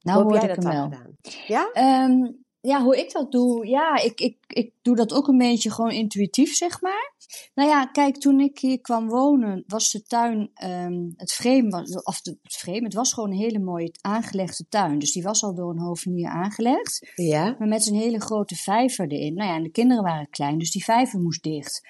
Nou 0.00 0.22
hoe 0.22 0.32
heb 0.32 0.42
jij 0.42 0.50
ik 0.50 0.56
dat 0.62 0.64
dan 0.64 0.74
wel. 0.74 0.82
gedaan? 0.84 1.16
Ja? 1.46 1.70
Ehm, 1.72 2.32
ja, 2.60 2.82
hoe 2.82 2.98
ik 2.98 3.12
dat 3.12 3.32
doe? 3.32 3.66
Ja, 3.66 3.96
ik, 4.02 4.20
ik, 4.20 4.36
ik 4.46 4.72
doe 4.82 4.96
dat 4.96 5.12
ook 5.12 5.28
een 5.28 5.38
beetje 5.38 5.70
gewoon 5.70 5.90
intuïtief, 5.90 6.54
zeg 6.54 6.80
maar. 6.80 7.12
Nou 7.54 7.68
ja, 7.68 7.86
kijk, 7.86 8.16
toen 8.16 8.40
ik 8.40 8.58
hier 8.58 8.80
kwam 8.80 9.08
wonen, 9.08 9.64
was 9.66 9.90
de 9.90 10.02
tuin, 10.02 10.50
ehm, 10.54 11.10
het 11.16 11.32
frame, 11.32 11.68
was, 11.70 12.02
of 12.02 12.20
de, 12.20 12.36
het 12.42 12.54
frame, 12.54 12.82
het 12.82 12.94
was 12.94 13.12
gewoon 13.12 13.30
een 13.30 13.36
hele 13.36 13.58
mooie 13.58 13.92
aangelegde 14.00 14.64
tuin. 14.68 14.98
Dus 14.98 15.12
die 15.12 15.22
was 15.22 15.42
al 15.42 15.54
door 15.54 15.70
een 15.70 15.78
hovenier 15.78 16.28
aangelegd, 16.28 17.12
Ja. 17.14 17.56
maar 17.58 17.68
met 17.68 17.86
een 17.86 17.94
hele 17.94 18.20
grote 18.20 18.54
vijver 18.54 19.06
erin. 19.08 19.34
Nou 19.34 19.48
ja, 19.48 19.56
en 19.56 19.62
de 19.62 19.70
kinderen 19.70 20.02
waren 20.02 20.30
klein, 20.30 20.58
dus 20.58 20.70
die 20.72 20.84
vijver 20.84 21.20
moest 21.20 21.42
dicht. 21.42 21.80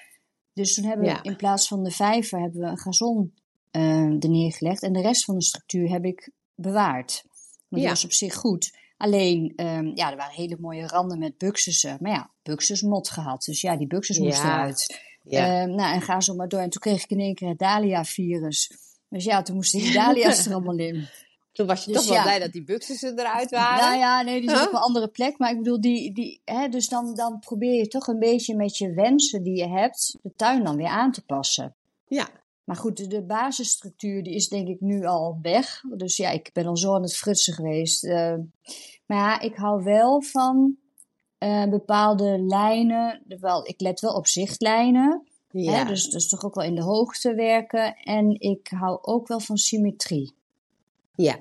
Dus 0.53 0.73
toen 0.73 0.85
hebben 0.85 1.05
Ja. 1.05 1.21
we 1.21 1.29
in 1.29 1.35
plaats 1.35 1.67
van 1.67 1.83
de 1.83 1.91
vijver 1.91 2.39
hebben 2.39 2.61
we 2.61 2.67
een 2.67 2.77
gazon 2.79 3.33
eh, 3.71 4.23
er 4.23 4.29
neergelegd 4.29 4.83
en 4.83 4.93
de 4.93 5.01
rest 5.01 5.25
van 5.25 5.35
de 5.35 5.43
structuur 5.43 5.89
heb 5.89 6.05
ik 6.05 6.31
bewaard. 6.55 7.23
Maar 7.67 7.79
Ja. 7.79 7.85
dat 7.87 7.95
was 7.95 8.05
op 8.05 8.13
zich 8.13 8.33
goed. 8.35 8.77
Alleen, 8.97 9.53
ehm, 9.55 9.91
ja, 9.95 10.11
er 10.11 10.17
waren 10.17 10.35
hele 10.35 10.57
mooie 10.59 10.87
randen 10.87 11.19
met 11.19 11.37
buxussen. 11.37 11.97
Maar 11.99 12.11
ja, 12.11 12.31
buxusmot 12.43 13.09
gehad. 13.09 13.43
Dus 13.43 13.61
ja, 13.61 13.77
die 13.77 13.87
buxus 13.87 14.19
moesten 14.19 14.45
eruit. 14.45 15.01
Ja. 15.23 15.61
Ehm, 15.61 15.75
nou, 15.75 15.93
en 15.93 16.01
ga 16.01 16.21
zo 16.21 16.35
maar 16.35 16.47
door. 16.47 16.59
En 16.59 16.69
toen 16.69 16.81
kreeg 16.81 17.03
ik 17.03 17.09
in 17.09 17.19
één 17.19 17.35
keer 17.35 17.47
het 17.49 17.59
Dahlia-virus. 17.59 18.71
Dus 19.09 19.23
ja, 19.23 19.41
toen 19.41 19.55
moesten 19.55 19.79
die 19.79 19.93
Dahlia's 19.93 20.45
er 20.45 20.53
allemaal 20.53 20.77
in. 20.77 21.07
Toen 21.53 21.67
was 21.67 21.85
je 21.85 21.91
Dus 21.91 21.99
toch 21.99 22.07
wel 22.07 22.17
ja. 22.17 22.23
blij 22.23 22.39
dat 22.39 22.51
die 22.51 22.63
buxussen 22.63 23.19
eruit 23.19 23.49
waren. 23.49 23.85
Nou 23.85 23.97
ja, 23.97 24.21
nee, 24.21 24.39
die 24.39 24.49
zit 24.49 24.59
Huh? 24.59 24.67
op 24.67 24.73
een 24.73 24.79
andere 24.79 25.07
plek. 25.07 25.37
Maar 25.37 25.51
ik 25.51 25.57
bedoel, 25.57 25.81
die, 25.81 26.13
die, 26.13 26.41
hè, 26.45 26.69
dus 26.69 26.89
dan, 26.89 27.15
dan 27.15 27.39
probeer 27.39 27.73
je 27.73 27.87
toch 27.87 28.07
een 28.07 28.19
beetje 28.19 28.55
met 28.55 28.77
je 28.77 28.93
wensen 28.93 29.43
die 29.43 29.57
je 29.57 29.67
hebt, 29.67 30.17
de 30.21 30.33
tuin 30.35 30.63
dan 30.63 30.75
weer 30.75 30.87
aan 30.87 31.11
te 31.11 31.25
passen. 31.25 31.75
Ja. 32.07 32.29
Maar 32.63 32.75
goed, 32.75 32.97
de, 32.97 33.07
de 33.07 33.23
basisstructuur 33.23 34.23
die 34.23 34.33
is 34.33 34.47
denk 34.47 34.67
ik 34.67 34.79
nu 34.79 35.05
al 35.05 35.39
weg. 35.41 35.81
Dus 35.97 36.17
ja, 36.17 36.29
ik 36.29 36.49
ben 36.53 36.65
al 36.65 36.77
zo 36.77 36.95
aan 36.95 37.01
het 37.01 37.17
frutsen 37.17 37.53
geweest. 37.53 38.03
Eh, 38.03 38.35
maar 39.05 39.17
ja, 39.17 39.39
ik 39.39 39.55
hou 39.55 39.83
wel 39.83 40.21
van 40.21 40.77
eh, 41.37 41.65
bepaalde 41.69 42.39
lijnen. 42.39 43.23
Wel, 43.39 43.67
ik 43.67 43.81
let 43.81 43.99
wel 43.99 44.13
op 44.13 44.27
zichtlijnen. 44.27 45.27
Ja. 45.49 45.71
Hè, 45.71 45.85
dus, 45.85 46.09
dus 46.09 46.29
toch 46.29 46.43
ook 46.43 46.55
wel 46.55 46.65
in 46.65 46.75
de 46.75 46.83
hoogte 46.83 47.33
werken. 47.33 47.95
En 47.95 48.39
ik 48.39 48.67
hou 48.67 48.99
ook 49.01 49.27
wel 49.27 49.39
van 49.39 49.57
symmetrie. 49.57 50.41
Ja. 51.15 51.39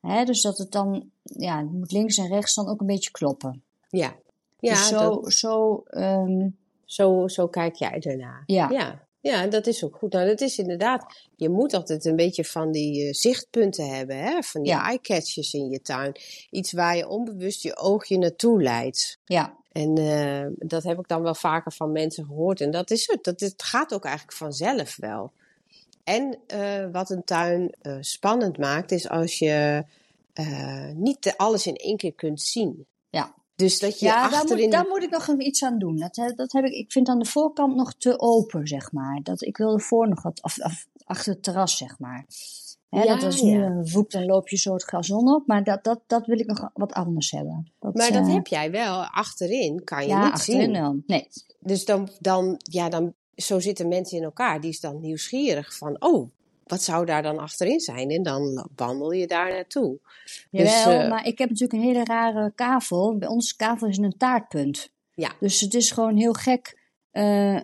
Hè, 0.00 0.24
dus 0.24 0.42
dat 0.42 0.58
het 0.58 0.72
dan, 0.72 1.10
ja, 1.22 1.58
het 1.58 1.72
moet 1.72 1.92
links 1.92 2.16
en 2.16 2.28
rechts 2.28 2.54
dan 2.54 2.68
ook 2.68 2.80
een 2.80 2.86
beetje 2.86 3.10
kloppen. 3.10 3.62
Ja. 3.88 4.16
Ja, 4.60 4.72
dus 4.72 4.88
zo, 4.88 4.98
dat- 4.98 5.32
zo 5.32 5.82
ehm, 5.86 6.48
zo, 6.84 7.28
zo 7.28 7.48
kijk 7.48 7.74
jij 7.74 8.00
ernaar. 8.00 8.42
ja. 8.46 8.68
Ja. 8.70 9.06
Ja, 9.20 9.46
dat 9.46 9.66
is 9.66 9.84
ook 9.84 9.96
goed. 9.96 10.12
Nou, 10.12 10.26
dat 10.26 10.40
is 10.40 10.58
inderdaad, 10.58 11.28
je 11.36 11.48
moet 11.48 11.74
altijd 11.74 12.04
een 12.04 12.16
beetje 12.16 12.44
van 12.44 12.72
die 12.72 13.06
eh, 13.06 13.12
zichtpunten 13.12 13.88
hebben, 13.94 14.16
hè? 14.18 14.42
van 14.42 14.62
die 14.62 14.72
Ja. 14.72 14.84
eye-catches 14.88 15.52
in 15.54 15.68
je 15.70 15.80
tuin. 15.82 16.12
Iets 16.50 16.72
waar 16.72 16.96
je 16.96 17.08
onbewust 17.08 17.62
je 17.62 17.76
oogje 17.76 18.18
naartoe 18.18 18.62
leidt. 18.62 19.18
ja, 19.24 19.56
En 19.72 19.96
eh, 19.98 20.46
dat 20.68 20.82
heb 20.82 20.98
ik 20.98 21.08
dan 21.08 21.22
wel 21.22 21.34
vaker 21.34 21.72
van 21.72 21.92
mensen 21.92 22.24
gehoord. 22.24 22.60
En 22.60 22.70
dat 22.70 22.90
is 22.90 23.06
het. 23.10 23.24
Dat 23.24 23.40
het 23.40 23.62
gaat 23.62 23.94
ook 23.94 24.04
eigenlijk 24.04 24.36
vanzelf 24.36 24.96
wel. 24.96 25.32
En 26.08 26.38
eh, 26.46 26.90
wat 26.92 27.10
een 27.10 27.24
tuin 27.24 27.74
eh, 27.80 27.96
spannend 28.00 28.58
maakt, 28.58 28.90
is 28.90 29.08
als 29.08 29.38
je 29.38 29.84
eh, 30.32 30.90
niet 30.94 31.34
alles 31.36 31.66
in 31.66 31.76
één 31.76 31.96
keer 31.96 32.14
kunt 32.14 32.40
zien. 32.40 32.86
Ja. 33.10 33.34
Dus 33.54 33.78
dat 33.78 34.00
je 34.00 34.06
ja 34.06 34.28
daar, 34.28 34.40
achterin... 34.40 34.62
moet, 34.62 34.72
daar 34.72 34.86
moet 34.88 35.02
ik 35.02 35.10
nog 35.10 35.28
iets 35.38 35.64
aan 35.64 35.78
doen. 35.78 35.96
Dat, 35.96 36.14
dat 36.36 36.52
heb 36.52 36.64
ik, 36.64 36.72
ik 36.72 36.92
vind 36.92 37.08
aan 37.08 37.18
de 37.18 37.24
voorkant 37.24 37.76
nog 37.76 37.94
te 37.94 38.20
open, 38.20 38.66
zeg 38.66 38.92
maar. 38.92 39.20
Dat, 39.22 39.42
ik 39.42 39.56
wil 39.56 39.72
ervoor 39.72 40.08
nog 40.08 40.22
wat, 40.22 40.42
of, 40.42 40.58
of 40.58 40.86
achter 41.04 41.32
het 41.32 41.42
terras, 41.42 41.76
zeg 41.76 41.98
maar. 41.98 42.26
Hè, 42.88 43.02
Ja, 43.02 43.14
dat 43.14 43.24
als 43.24 43.42
nu 43.42 43.58
ja. 43.58 43.66
een 43.66 43.88
voek, 43.88 44.10
dan 44.10 44.24
loop 44.24 44.48
je 44.48 44.56
zo 44.56 44.72
het 44.72 44.88
gazon 44.88 45.34
op. 45.34 45.46
Maar 45.46 45.64
dat, 45.64 45.84
dat, 45.84 46.00
dat 46.06 46.26
wil 46.26 46.38
ik 46.38 46.46
nog 46.46 46.70
wat 46.74 46.92
anders 46.92 47.30
hebben. 47.30 47.72
Dat, 47.78 47.94
Maar 47.94 48.12
dat 48.12 48.26
heb 48.26 48.46
jij 48.46 48.70
wel. 48.70 49.04
Achterin 49.04 49.84
kan 49.84 50.02
je 50.02 50.08
ja, 50.08 50.24
niet 50.24 50.32
achterin 50.32 50.60
zien. 50.60 50.72
wel. 50.72 51.02
Nee, 51.06 51.28
Dus 51.60 51.84
dan, 51.84 52.08
dan, 52.18 52.60
ja, 52.62 52.88
dan, 52.88 53.14
zo 53.42 53.60
zitten 53.60 53.88
mensen 53.88 54.16
in 54.18 54.24
elkaar. 54.24 54.60
Die 54.60 54.70
is 54.70 54.80
dan 54.80 55.00
nieuwsgierig 55.00 55.76
van, 55.76 55.96
oh, 56.02 56.28
wat 56.64 56.82
zou 56.82 57.06
daar 57.06 57.22
dan 57.22 57.38
achterin 57.38 57.80
zijn? 57.80 58.10
En 58.10 58.22
dan 58.22 58.68
wandel 58.76 59.10
je 59.12 59.26
daar 59.26 59.50
naartoe. 59.50 59.98
Dus, 60.50 60.82
Jawel, 60.82 61.00
eh, 61.00 61.08
maar 61.08 61.26
ik 61.26 61.38
heb 61.38 61.48
natuurlijk 61.48 61.82
een 61.82 61.88
hele 61.88 62.04
rare 62.04 62.52
kavel. 62.54 63.18
Bij 63.18 63.28
ons 63.28 63.56
kavel 63.56 63.88
is 63.88 63.98
een 63.98 64.16
taartpunt. 64.18 64.92
Ja. 65.14 65.32
Dus 65.40 65.60
het 65.60 65.74
is 65.74 65.90
gewoon 65.90 66.16
heel 66.16 66.32
gek. 66.32 66.78
eh, 67.10 67.58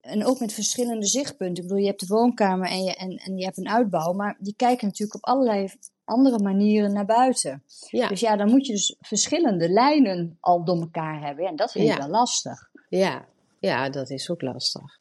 en 0.00 0.24
ook 0.24 0.40
met 0.40 0.52
verschillende 0.52 1.06
zichtpunten. 1.06 1.56
Ik 1.62 1.68
bedoel, 1.68 1.82
je 1.82 1.86
hebt 1.88 2.00
de 2.00 2.06
woonkamer 2.14 2.68
en 2.68 2.82
je, 2.84 2.94
en, 2.94 3.10
en 3.16 3.36
je 3.36 3.44
hebt 3.44 3.56
een 3.58 3.68
uitbouw, 3.68 4.12
maar 4.12 4.36
die 4.38 4.54
kijken 4.56 4.86
natuurlijk 4.86 5.14
op 5.14 5.24
allerlei 5.24 5.68
andere 6.04 6.38
manieren 6.38 6.92
naar 6.92 7.04
buiten. 7.06 7.62
Ja. 7.90 8.08
Dus 8.08 8.20
ja, 8.20 8.36
dan 8.36 8.50
moet 8.50 8.66
je 8.66 8.72
dus 8.72 8.96
verschillende 9.00 9.68
lijnen 9.68 10.36
al 10.40 10.64
door 10.64 10.80
elkaar 10.80 11.20
hebben. 11.26 11.44
Ja, 11.44 11.50
en 11.50 11.56
dat 11.56 11.72
vind 11.72 11.84
ik 11.84 11.90
Ja. 11.90 11.98
wel 11.98 12.08
lastig. 12.08 12.70
Ja. 12.88 13.24
Ja, 13.66 13.90
dat 13.90 14.10
is 14.10 14.30
ook 14.30 14.42
lastig. 14.42 14.98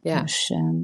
Ja. 0.00 0.20
Dus, 0.22 0.50
ehm, 0.50 0.76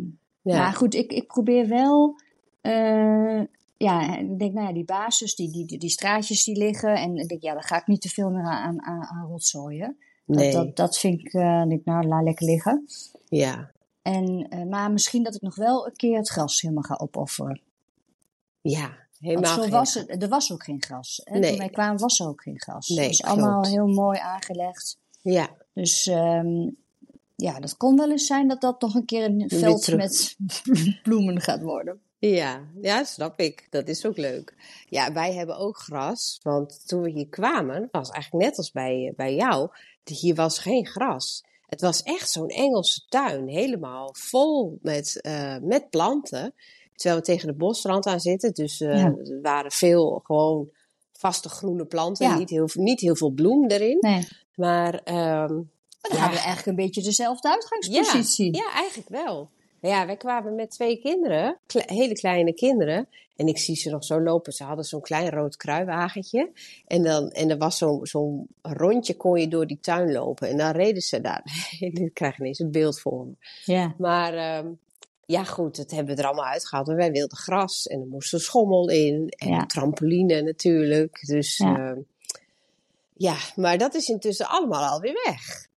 ja. 0.43 0.59
Maar 0.59 0.73
goed, 0.73 0.95
ik, 0.95 1.13
ik 1.13 1.27
probeer 1.27 1.69
wel. 1.69 2.21
eh, 2.61 3.41
ja, 3.77 4.17
ik 4.19 4.39
denk, 4.39 4.53
nou 4.55 4.67
ja, 4.67 4.73
die 4.73 4.85
basis, 4.85 5.35
die, 5.35 5.51
die, 5.51 5.65
die, 5.67 5.79
die 5.79 5.91
straatjes 5.91 6.45
die 6.45 6.57
liggen. 6.57 6.95
En 6.97 7.17
ik 7.17 7.29
denk, 7.29 7.43
ja, 7.43 7.53
daar 7.53 7.65
ga 7.65 7.77
ik 7.77 7.87
niet 7.87 8.01
te 8.01 8.09
veel 8.09 8.31
meer 8.31 8.45
aan, 8.45 8.83
aan, 8.83 9.05
aan 9.05 9.27
rotzooien. 9.27 9.97
nee. 10.25 10.53
Dat, 10.53 10.65
dat, 10.65 10.77
dat 10.77 10.99
vind 10.99 11.21
ik, 11.21 11.33
eh, 11.33 11.63
denk, 11.67 11.85
nou, 11.85 12.07
laat 12.07 12.23
lekker 12.25 12.47
liggen. 12.47 12.87
Ja. 13.29 13.71
En, 14.03 14.47
eh, 14.49 14.65
maar 14.65 14.91
misschien 14.93 15.23
dat 15.23 15.35
ik 15.35 15.41
nog 15.41 15.55
wel 15.55 15.87
een 15.87 15.97
keer 15.97 16.17
het 16.17 16.29
gras 16.29 16.61
helemaal 16.61 16.83
ga 16.83 16.95
opofferen. 16.95 17.61
Ja. 18.61 18.81
Want 18.81 19.33
Helemaal 19.33 19.55
zo 19.55 19.63
geen- 19.63 19.71
was 19.71 19.95
het, 19.95 20.23
er 20.23 20.29
was 20.29 20.53
ook 20.53 20.65
geen 20.65 20.83
gras. 20.83 21.21
Hè? 21.25 21.39
Nee. 21.39 21.51
Toen 21.51 21.59
wij 21.59 21.69
kwamen 21.69 21.99
was 22.01 22.19
er 22.21 22.29
ook 22.29 22.43
geen 22.43 22.61
gras. 22.61 22.89
Nee, 22.89 23.09
dus 23.09 23.23
allemaal 23.23 23.65
heel 23.65 23.87
mooi 23.87 24.19
aangelegd. 24.19 24.99
Ja. 25.23 25.49
Dus 25.73 26.07
ehm, 26.07 26.69
ja, 27.41 27.61
dat 27.61 27.77
kon 27.77 27.97
wel 27.97 28.11
eens 28.11 28.27
zijn 28.27 28.49
dat 28.49 28.61
dat 28.61 28.81
nog 28.81 28.95
een 28.95 29.05
keer 29.05 29.25
een 29.25 29.45
veld 29.47 29.83
terug. 29.83 29.99
met 29.99 30.37
bloemen 31.03 31.41
gaat 31.41 31.63
worden. 31.63 32.01
Ja, 32.19 32.61
ja, 32.81 33.05
snap 33.05 33.41
ik. 33.41 33.67
Dat 33.71 33.89
is 33.89 34.07
ook 34.07 34.17
leuk. 34.17 34.55
Ja, 34.89 35.13
wij 35.13 35.35
hebben 35.35 35.57
ook 35.57 35.77
gras. 35.79 36.41
Want 36.43 36.89
toen 36.89 37.03
we 37.03 37.11
hier 37.11 37.29
kwamen, 37.29 37.89
was 37.91 38.11
eigenlijk 38.11 38.45
net 38.45 38.57
als 38.59 38.71
bij, 38.73 39.13
bij 39.17 39.35
jou, 39.35 39.69
hier 40.05 40.35
was 40.35 40.59
geen 40.59 40.87
gras. 40.87 41.45
Het 41.67 41.81
was 41.81 42.03
echt 42.03 42.31
zo'n 42.31 42.49
Engelse 42.49 43.01
tuin, 43.09 43.49
helemaal 43.49 44.15
vol 44.19 44.79
met, 44.83 45.21
eh, 45.21 45.57
met 45.63 45.91
planten. 45.91 46.55
Terwijl 46.95 47.21
we 47.21 47.27
tegen 47.27 47.47
de 47.47 47.55
bosrand 47.55 48.07
aan 48.07 48.21
zitten, 48.21 48.53
dus 48.55 48.81
eh, 48.81 48.97
Ja. 48.97 49.05
er 49.05 49.41
waren 49.43 49.71
veel 49.71 50.21
gewoon 50.25 50.69
vaste 51.13 51.49
groene 51.49 51.85
planten. 51.85 52.27
Ja. 52.27 52.39
Niet, 52.39 52.51
heel, 52.51 52.69
niet 52.73 53.01
heel 53.01 53.17
veel 53.17 53.31
bloem 53.31 53.67
erin. 53.67 53.99
Nee. 54.01 54.29
Maar 54.55 54.95
ehm, 55.05 55.55
Maar 55.55 55.63
dan 56.01 56.13
Ja. 56.17 56.19
hadden 56.19 56.39
we 56.39 56.45
eigenlijk 56.45 56.67
een 56.79 56.85
beetje 56.85 57.03
dezelfde 57.03 57.49
uitgangspositie. 57.51 58.57
Ja, 58.57 58.73
eigenlijk 58.75 59.09
wel. 59.09 59.51
Ja, 59.81 60.07
wij 60.07 60.17
kwamen 60.17 60.55
met 60.55 60.71
twee 60.71 60.99
kinderen, 61.01 61.59
kle- 61.67 61.83
hele 61.87 62.13
kleine 62.15 62.53
kinderen. 62.55 63.09
En 63.37 63.47
ik 63.47 63.59
zie 63.59 63.77
ze 63.77 63.91
nog 63.91 64.05
zo 64.05 64.21
lopen. 64.21 64.53
Ze 64.53 64.65
hadden 64.65 64.85
zo'n 64.85 65.01
klein 65.01 65.31
rood 65.31 65.57
kruiwagentje. 65.57 66.51
En, 66.87 67.03
dan, 67.03 67.31
en 67.31 67.51
er 67.51 67.59
was 67.59 67.79
zo'n 67.79 68.07
zo'n 68.07 68.47
rondje, 68.63 69.17
kon 69.17 69.41
je 69.41 69.49
door 69.49 69.67
die 69.67 69.79
tuin 69.81 70.13
lopen. 70.13 70.49
En 70.49 70.57
dan 70.57 70.71
reden 70.71 71.03
ze 71.03 71.21
daar. 71.21 71.43
ik 71.81 72.11
krijg 72.15 72.39
ineens 72.39 72.59
een 72.59 72.71
beeld 72.71 73.01
voor 73.01 73.27
me. 73.27 73.33
Ja. 73.65 73.95
Maar 73.99 74.35
ehm, 74.35 74.69
ja, 75.27 75.45
goed, 75.45 75.77
dat 75.77 75.91
hebben 75.91 76.15
we 76.17 76.21
er 76.23 76.27
allemaal 76.29 76.45
uitgehaald. 76.53 76.87
Maar 76.87 76.97
wij 76.97 77.11
wilden 77.11 77.37
gras 77.39 77.87
en 77.87 78.01
er 78.01 78.07
moest 78.07 78.33
een 78.33 78.41
schommel 78.41 78.89
in. 78.89 79.29
En 79.37 79.49
Ja. 79.49 79.61
een 79.61 79.67
trampoline 79.67 80.43
natuurlijk. 80.43 81.27
Dus 81.27 81.57
Ja. 81.57 81.77
ja. 81.77 81.97
ja, 83.17 83.37
maar 83.57 83.79
dat 83.79 83.95
is 83.95 84.09
intussen 84.09 84.49
allemaal 84.49 84.85
alweer 84.91 85.21
weg. 85.25 85.69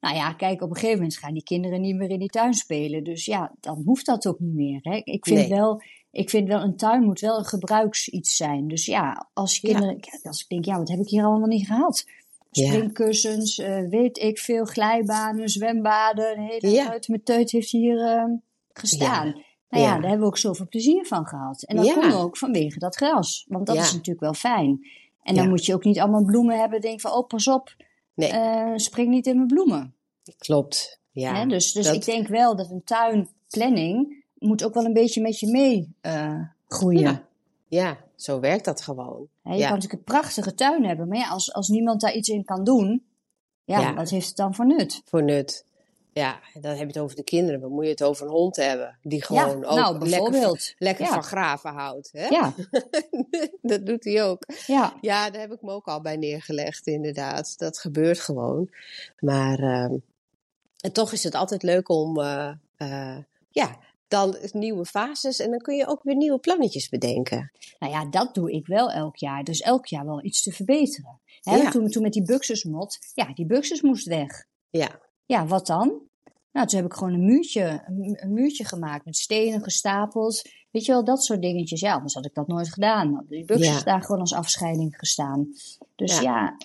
Nou 0.00 0.14
ja, 0.16 0.32
kijk, 0.32 0.62
op 0.62 0.68
een 0.70 0.74
gegeven 0.76 0.96
moment 0.96 1.16
gaan 1.16 1.32
die 1.32 1.42
kinderen 1.42 1.80
niet 1.80 1.96
meer 1.96 2.10
in 2.10 2.18
die 2.18 2.28
tuin 2.28 2.54
spelen. 2.54 3.04
Dus 3.04 3.24
ja, 3.24 3.52
dan 3.60 3.82
hoeft 3.84 4.06
dat 4.06 4.26
ook 4.26 4.38
niet 4.40 4.54
meer. 4.54 4.78
Hè? 4.82 5.00
Ik, 5.04 5.26
vind 5.26 5.38
Nee. 5.38 5.48
wel, 5.48 5.82
ik 6.10 6.30
vind 6.30 6.48
wel, 6.48 6.60
een 6.62 6.76
tuin 6.76 7.02
moet 7.02 7.20
wel 7.20 7.38
een 7.38 7.44
gebruiksiets 7.44 8.36
zijn. 8.36 8.68
Dus 8.68 8.86
ja, 8.86 9.28
als 9.34 9.58
Ja. 9.58 9.72
kinderen, 9.72 10.00
kijk, 10.00 10.24
als 10.26 10.42
ik 10.42 10.48
denk, 10.48 10.64
ja, 10.64 10.78
wat 10.78 10.88
heb 10.88 10.98
ik 10.98 11.08
hier 11.08 11.24
allemaal 11.24 11.48
niet 11.48 11.66
gehad? 11.66 12.04
Ja. 12.50 12.66
Springkussens, 12.72 13.58
eh, 13.58 13.88
weet 13.88 14.18
ik 14.18 14.38
veel, 14.38 14.64
glijbanen, 14.64 15.48
zwembaden. 15.48 16.36
De 16.36 16.42
hele 16.60 16.74
Ja. 16.74 16.86
ruit 16.86 17.08
met 17.08 17.24
teut 17.24 17.50
heeft 17.50 17.70
hier 17.70 18.00
eh, 18.00 18.24
gestaan. 18.72 19.26
Nou 19.68 19.84
ja, 19.84 19.88
Ja. 19.88 19.92
daar 19.92 20.02
hebben 20.02 20.20
we 20.20 20.26
ook 20.26 20.38
zoveel 20.38 20.68
plezier 20.68 21.06
van 21.06 21.26
gehad. 21.26 21.62
En 21.62 21.76
dat 21.76 21.86
Ja. 21.86 21.94
komt 21.94 22.14
ook 22.14 22.36
vanwege 22.36 22.78
dat 22.78 22.96
gras. 22.96 23.44
Want 23.48 23.66
dat 23.66 23.76
Ja. 23.76 23.82
is 23.82 23.92
natuurlijk 23.92 24.20
wel 24.20 24.34
fijn. 24.34 24.86
En 25.22 25.34
dan 25.34 25.44
Ja. 25.44 25.50
moet 25.50 25.64
je 25.64 25.74
ook 25.74 25.84
niet 25.84 25.98
allemaal 25.98 26.24
bloemen 26.24 26.58
hebben. 26.58 26.80
Denk 26.80 27.00
van, 27.00 27.12
oh, 27.12 27.26
pas 27.26 27.48
op, 27.48 27.74
Nee. 28.18 28.30
eh, 28.30 28.72
spring 28.76 29.08
niet 29.08 29.26
in 29.26 29.34
mijn 29.36 29.46
bloemen. 29.46 29.94
Klopt. 30.38 31.00
Ja. 31.10 31.34
Hè? 31.34 31.46
Dus, 31.46 31.72
dus 31.72 31.86
dat- 31.86 31.94
ik 31.94 32.04
denk 32.04 32.28
wel 32.28 32.56
dat 32.56 32.70
een 32.70 32.84
tuinplanning 32.84 34.24
moet 34.38 34.64
ook 34.64 34.74
wel 34.74 34.84
een 34.84 34.92
beetje 34.92 35.20
met 35.20 35.40
je 35.40 35.50
mee 35.50 35.94
eh, 36.00 36.40
groeien. 36.68 37.00
Ja. 37.00 37.26
Ja, 37.68 37.96
zo 38.16 38.40
werkt 38.40 38.64
dat 38.64 38.80
gewoon. 38.80 39.28
Hè, 39.42 39.52
je 39.52 39.58
Ja. 39.58 39.64
kan 39.68 39.74
natuurlijk 39.74 40.00
een 40.08 40.14
prachtige 40.14 40.54
tuin 40.54 40.84
hebben, 40.84 41.08
maar 41.08 41.18
ja, 41.18 41.28
als, 41.28 41.52
als 41.52 41.68
niemand 41.68 42.00
daar 42.00 42.14
iets 42.14 42.28
in 42.28 42.44
kan 42.44 42.64
doen, 42.64 43.04
ja, 43.64 43.80
Ja. 43.80 43.94
wat 43.94 44.10
heeft 44.10 44.26
het 44.26 44.36
dan 44.36 44.54
voor 44.54 44.66
nut? 44.66 45.02
Voor 45.04 45.22
nut. 45.22 45.64
Ja, 46.18 46.40
dan 46.60 46.70
heb 46.70 46.78
je 46.80 46.86
het 46.86 46.98
over 46.98 47.16
de 47.16 47.22
kinderen. 47.24 47.60
Dan 47.60 47.70
moet 47.72 47.84
je 47.84 47.90
het 47.90 48.02
over 48.02 48.26
een 48.26 48.32
hond 48.32 48.56
hebben. 48.56 48.98
Die 49.02 49.22
gewoon 49.24 49.60
ja, 49.60 49.68
ook 49.68 49.74
nou, 49.74 50.08
lekker, 50.08 50.74
lekker 50.78 51.04
Ja. 51.04 51.12
van 51.12 51.22
graven 51.22 51.72
houdt. 51.72 52.10
Hè? 52.12 52.26
Ja, 52.26 52.54
dat 53.62 53.86
doet 53.86 54.04
hij 54.04 54.24
ook. 54.24 54.42
ja. 54.66 54.96
Ja, 55.00 55.30
daar 55.30 55.40
heb 55.40 55.52
ik 55.52 55.62
me 55.62 55.72
ook 55.72 55.86
al 55.86 56.00
bij 56.00 56.16
neergelegd, 56.16 56.86
inderdaad. 56.86 57.58
Dat 57.58 57.78
gebeurt 57.78 58.20
gewoon. 58.20 58.70
Maar 59.18 59.58
ehm, 59.58 59.94
en 60.80 60.92
toch 60.92 61.12
is 61.12 61.24
het 61.24 61.34
altijd 61.34 61.62
leuk 61.62 61.88
om, 61.88 62.20
eh, 62.20 62.52
eh, 62.76 63.18
ja, 63.50 63.78
dan 64.08 64.36
nieuwe 64.52 64.84
fases. 64.84 65.38
En 65.38 65.50
dan 65.50 65.58
kun 65.58 65.76
je 65.76 65.86
ook 65.86 66.02
weer 66.02 66.16
nieuwe 66.16 66.38
plannetjes 66.38 66.88
bedenken. 66.88 67.50
Nou 67.78 67.92
ja, 67.92 68.06
dat 68.06 68.34
doe 68.34 68.52
ik 68.52 68.66
wel 68.66 68.90
elk 68.90 69.16
jaar. 69.16 69.44
Dus 69.44 69.60
elk 69.60 69.86
jaar 69.86 70.04
wel 70.06 70.24
iets 70.24 70.42
te 70.42 70.52
verbeteren. 70.52 71.20
Hè, 71.40 71.56
Ja. 71.56 71.70
toen, 71.70 71.88
toen 71.88 72.02
met 72.02 72.12
die 72.12 72.24
buxusmot, 72.24 72.98
ja, 73.14 73.32
die 73.34 73.46
buxus 73.46 73.80
moest 73.82 74.06
weg. 74.06 74.44
Ja, 74.70 75.00
Ja, 75.26 75.46
wat 75.46 75.66
dan? 75.66 76.00
Nou, 76.52 76.66
toen 76.66 76.76
heb 76.80 76.86
ik 76.90 76.94
gewoon 76.96 77.12
een 77.12 77.24
muurtje, 77.24 77.82
een, 77.86 77.98
mu- 77.98 78.16
een 78.16 78.32
muurtje 78.32 78.64
gemaakt 78.64 79.04
met 79.04 79.16
stenen 79.16 79.62
gestapeld. 79.62 80.42
Weet 80.70 80.84
je 80.84 80.92
wel, 80.92 81.04
dat 81.04 81.24
soort 81.24 81.42
dingetjes. 81.42 81.80
Ja, 81.80 81.92
anders 81.94 82.14
had 82.14 82.24
ik 82.24 82.34
dat 82.34 82.46
nooit 82.46 82.72
gedaan. 82.72 83.24
Die 83.28 83.44
buxus 83.44 83.78
Ja. 83.78 83.82
daar 83.82 84.02
gewoon 84.02 84.20
als 84.20 84.34
afscheiding 84.34 84.96
gestaan. 84.98 85.48
Dus 85.96 86.18
Ja. 86.18 86.22
ja. 86.22 86.56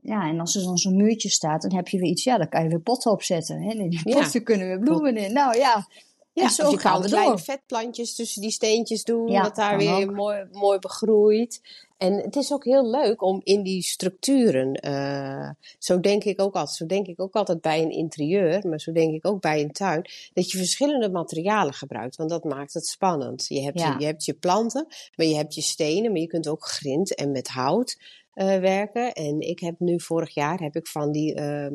ja, 0.00 0.28
en 0.28 0.40
als 0.40 0.54
er 0.56 0.62
dan 0.62 0.78
zo'n 0.78 0.96
muurtje 0.96 1.28
staat, 1.28 1.62
dan 1.62 1.74
heb 1.74 1.88
je 1.88 1.98
weer 1.98 2.10
iets. 2.10 2.24
Ja, 2.24 2.36
dan 2.38 2.48
kan 2.48 2.62
je 2.62 2.68
weer 2.68 2.80
potten 2.80 3.10
opzetten. 3.10 3.62
Hè? 3.62 3.70
En 3.70 3.78
in 3.78 3.90
die 3.90 4.00
Ja. 4.04 4.20
potten 4.20 4.42
kunnen 4.42 4.66
weer 4.66 4.78
bloemen 4.80 5.16
in. 5.16 5.32
Nou 5.32 5.56
ja, 5.56 5.86
Ja, 6.32 6.44
en 6.44 6.50
zo 6.50 6.64
of 6.66 6.70
je 6.70 6.78
gaan 6.78 6.92
kan 6.92 7.02
we 7.02 7.08
kleine 7.08 7.38
vetplantjes 7.38 8.14
tussen 8.14 8.42
die 8.42 8.50
steentjes 8.50 9.04
doen, 9.04 9.28
Ja, 9.28 9.42
dat 9.42 9.56
daar 9.56 9.76
weer 9.76 10.08
ook. 10.08 10.14
mooi, 10.14 10.44
mooi 10.52 10.78
begroeit. 10.78 11.60
En 11.98 12.14
het 12.14 12.36
is 12.36 12.52
ook 12.52 12.64
heel 12.64 12.90
leuk 12.90 13.22
om 13.22 13.40
in 13.44 13.62
die 13.62 13.82
structuren, 13.82 14.72
eh, 14.74 15.50
zo 15.78 16.00
denk 16.00 16.24
ik 16.24 16.40
ook 16.40 16.54
altijd, 16.54 16.76
zo 16.76 16.86
denk 16.86 17.06
ik 17.06 17.20
ook 17.20 17.34
altijd 17.34 17.60
bij 17.60 17.82
een 17.82 17.90
interieur, 17.90 18.68
maar 18.68 18.80
zo 18.80 18.92
denk 18.92 19.14
ik 19.14 19.26
ook 19.26 19.40
bij 19.40 19.60
een 19.62 19.72
tuin, 19.72 20.10
dat 20.32 20.50
je 20.50 20.58
verschillende 20.58 21.10
materialen 21.10 21.74
gebruikt, 21.74 22.16
want 22.16 22.30
dat 22.30 22.44
maakt 22.44 22.74
het 22.74 22.86
spannend. 22.86 23.46
Je 23.48 23.60
hebt, 23.62 23.78
Ja. 23.80 23.92
je, 23.92 23.98
je 23.98 24.04
hebt 24.06 24.24
je 24.24 24.34
planten, 24.34 24.86
maar 25.16 25.26
je 25.26 25.36
hebt 25.36 25.54
je 25.54 25.60
stenen, 25.62 26.10
maar 26.12 26.20
je 26.20 26.26
kunt 26.26 26.48
ook 26.48 26.66
grind 26.66 27.14
en 27.14 27.30
met 27.32 27.48
hout 27.48 27.98
eh, 28.32 28.46
werken. 28.58 29.12
En 29.12 29.40
ik 29.40 29.60
heb 29.60 29.74
nu 29.78 30.00
vorig 30.00 30.34
jaar 30.34 30.58
heb 30.60 30.76
ik 30.76 30.86
van 30.86 31.12
die 31.12 31.34
ehm 31.34 31.74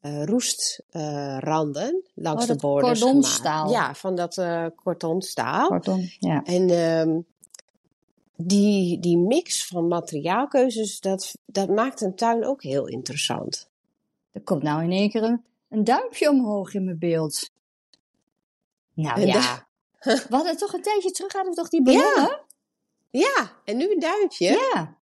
eh, 0.00 0.24
roestranden 0.24 2.02
langs 2.14 2.42
Oh, 2.42 2.48
de 2.50 2.56
borders 2.56 3.00
cordonstaal. 3.00 3.66
gemaakt. 3.66 3.86
Ja, 3.86 3.94
van 3.94 4.14
dat 4.14 4.38
eh 4.38 4.66
cordonstaal. 4.76 5.80
Ja. 6.18 6.42
En 6.44 6.70
ehm, 6.70 7.18
die, 8.42 8.98
die 9.00 9.18
mix 9.18 9.66
van 9.66 9.88
materiaalkeuzes, 9.88 11.00
dat, 11.00 11.34
dat 11.46 11.68
maakt 11.68 12.00
een 12.00 12.14
tuin 12.14 12.44
ook 12.44 12.62
heel 12.62 12.86
interessant. 12.86 13.68
Er 14.32 14.40
komt 14.40 14.62
nou 14.62 14.82
in 14.82 14.90
één 14.92 15.10
keer 15.10 15.22
een, 15.22 15.44
een 15.68 15.84
duimpje 15.84 16.30
omhoog 16.30 16.74
in 16.74 16.84
mijn 16.84 16.98
beeld. 16.98 17.50
Nou 18.94 19.20
En 19.20 19.26
ja, 19.26 19.68
we 20.00 20.26
hadden 20.30 20.56
toch 20.56 20.72
een 20.72 20.82
tijdje 20.82 21.10
terug, 21.10 21.32
hadden 21.32 21.50
we 21.50 21.56
toch 21.60 21.68
die 21.68 21.82
ballonnen? 21.82 22.40
Ja, 23.10 23.52
en 23.64 23.76
nu 23.76 23.92
een 23.92 24.00
duimpje. 24.00 24.46
Ja. 24.48 24.98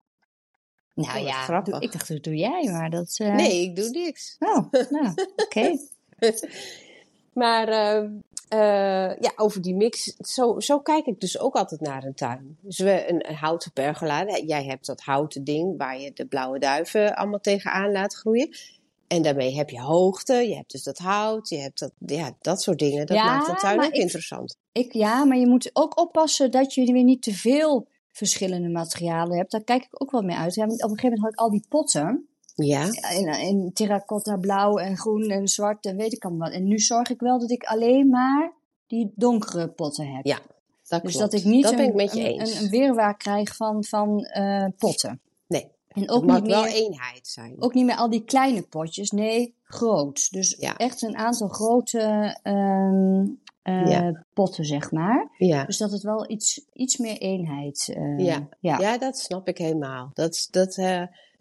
Nou 0.94 1.18
Oh, 1.18 1.24
ja, 1.24 1.42
grappig. 1.42 1.80
ik 1.80 1.92
dacht 1.92 2.08
dat 2.08 2.22
doe 2.22 2.34
jij, 2.34 2.70
maar 2.72 2.90
dat... 2.90 3.14
eh, 3.18 3.34
Nee, 3.34 3.62
ik 3.62 3.76
doe 3.76 3.88
niks. 3.88 4.36
Oh, 4.38 4.72
nou, 4.90 5.12
oké. 5.36 5.76
Maar 7.32 7.68
ehm, 7.68 8.12
eh, 8.48 8.58
ja, 9.20 9.32
over 9.36 9.62
die 9.62 9.74
mix, 9.74 10.04
zo, 10.18 10.60
zo 10.60 10.78
kijk 10.80 11.06
ik 11.06 11.20
dus 11.20 11.38
ook 11.38 11.54
altijd 11.54 11.80
naar 11.80 12.04
een 12.04 12.14
tuin. 12.14 12.56
Dus 12.60 12.78
we, 12.78 13.10
een, 13.10 13.28
een 13.28 13.34
houten 13.34 13.72
pergola, 13.72 14.38
jij 14.46 14.64
hebt 14.64 14.86
dat 14.86 15.00
houten 15.00 15.44
ding 15.44 15.74
waar 15.78 16.00
je 16.00 16.12
de 16.12 16.26
blauwe 16.26 16.58
duiven 16.58 17.14
allemaal 17.16 17.40
tegenaan 17.40 17.92
laat 17.92 18.14
groeien. 18.14 18.48
En 19.06 19.22
daarmee 19.22 19.56
heb 19.56 19.70
je 19.70 19.80
hoogte, 19.80 20.34
je 20.34 20.54
hebt 20.56 20.70
dus 20.72 20.82
dat 20.82 20.98
hout, 20.98 21.48
je 21.48 21.56
hebt 21.58 21.78
dat, 21.78 21.92
ja, 22.06 22.30
dat 22.40 22.62
soort 22.62 22.78
dingen. 22.78 23.06
Dat 23.06 23.16
Ja, 23.16 23.24
maakt 23.24 23.48
een 23.48 23.56
tuin 23.56 23.78
ook 23.78 23.84
ik- 23.84 23.94
interessant. 24.02 24.56
Ik, 24.72 24.92
ja, 24.92 25.24
maar 25.24 25.38
je 25.38 25.46
moet 25.46 25.70
ook 25.72 25.98
oppassen 26.00 26.50
dat 26.50 26.74
je 26.74 26.92
weer 26.92 27.04
niet 27.04 27.22
te 27.22 27.32
veel 27.34 27.86
verschillende 28.12 28.68
materialen 28.68 29.36
hebt. 29.36 29.50
Daar 29.50 29.64
kijk 29.64 29.82
ik 29.84 30.02
ook 30.02 30.10
wel 30.10 30.22
mee 30.22 30.36
uit. 30.36 30.54
Ja, 30.54 30.64
op 30.64 30.70
een 30.70 30.78
gegeven 30.78 31.02
moment 31.02 31.20
had 31.22 31.32
ik 31.32 31.38
al 31.38 31.50
die 31.50 31.64
potten. 31.68 32.27
Ja, 32.64 32.84
In, 33.10 33.26
in 33.26 33.70
terracotta, 33.72 34.36
blauw 34.36 34.76
en 34.76 34.96
groen 34.96 35.30
en 35.30 35.48
zwart 35.48 35.86
en 35.86 35.96
weet 35.96 36.12
ik 36.12 36.24
allemaal 36.24 36.48
wat. 36.48 36.58
En 36.58 36.64
nu 36.64 36.78
zorg 36.78 37.10
ik 37.10 37.20
wel 37.20 37.38
dat 37.38 37.50
ik 37.50 37.64
alleen 37.64 38.08
maar 38.08 38.52
die 38.86 39.12
donkere 39.14 39.68
potten 39.68 40.14
heb. 40.14 40.26
Ja, 40.26 40.38
dat 40.88 41.02
dus 41.02 41.16
klopt. 41.16 41.30
dat 41.30 41.40
ik 41.40 41.46
niet 41.46 41.62
dat 41.62 41.72
een, 41.72 41.78
ben 41.78 41.86
ik 41.86 41.94
met 41.94 42.12
je 42.12 42.20
een, 42.20 42.40
eens. 42.40 42.54
een, 42.54 42.64
een 42.64 42.70
weerwaar 42.70 43.16
krijg 43.16 43.56
van, 43.56 43.84
van 43.84 44.24
eh, 44.24 44.66
potten. 44.78 45.20
Nee, 45.46 45.68
En 45.88 46.10
ook 46.10 46.24
niet 46.24 46.46
wel 46.46 46.66
eenheid 46.66 47.26
zijn. 47.26 47.54
Ook 47.58 47.74
niet 47.74 47.84
meer 47.84 47.96
al 47.96 48.10
die 48.10 48.24
kleine 48.24 48.62
potjes, 48.62 49.10
nee, 49.10 49.54
groot. 49.62 50.30
Dus 50.30 50.56
echt 50.56 51.02
een 51.02 51.16
aantal 51.16 51.48
grote 51.48 52.36
um, 52.42 53.40
uh, 53.62 54.08
potten, 54.32 54.64
zeg 54.64 54.90
maar. 54.90 55.30
Ja. 55.38 55.64
Dus 55.64 55.78
dat 55.78 55.90
het 55.90 56.02
wel 56.02 56.30
iets, 56.30 56.60
iets 56.72 56.96
meer 56.96 57.18
eenheid. 57.18 57.94
Uh, 57.96 58.18
ja. 58.18 58.48
ja. 58.60 58.98
Dat 58.98 59.18
snap 59.18 59.48
ik 59.48 59.58
helemaal. 59.58 60.10
Dat, 60.14 60.48
dat, 60.50 60.78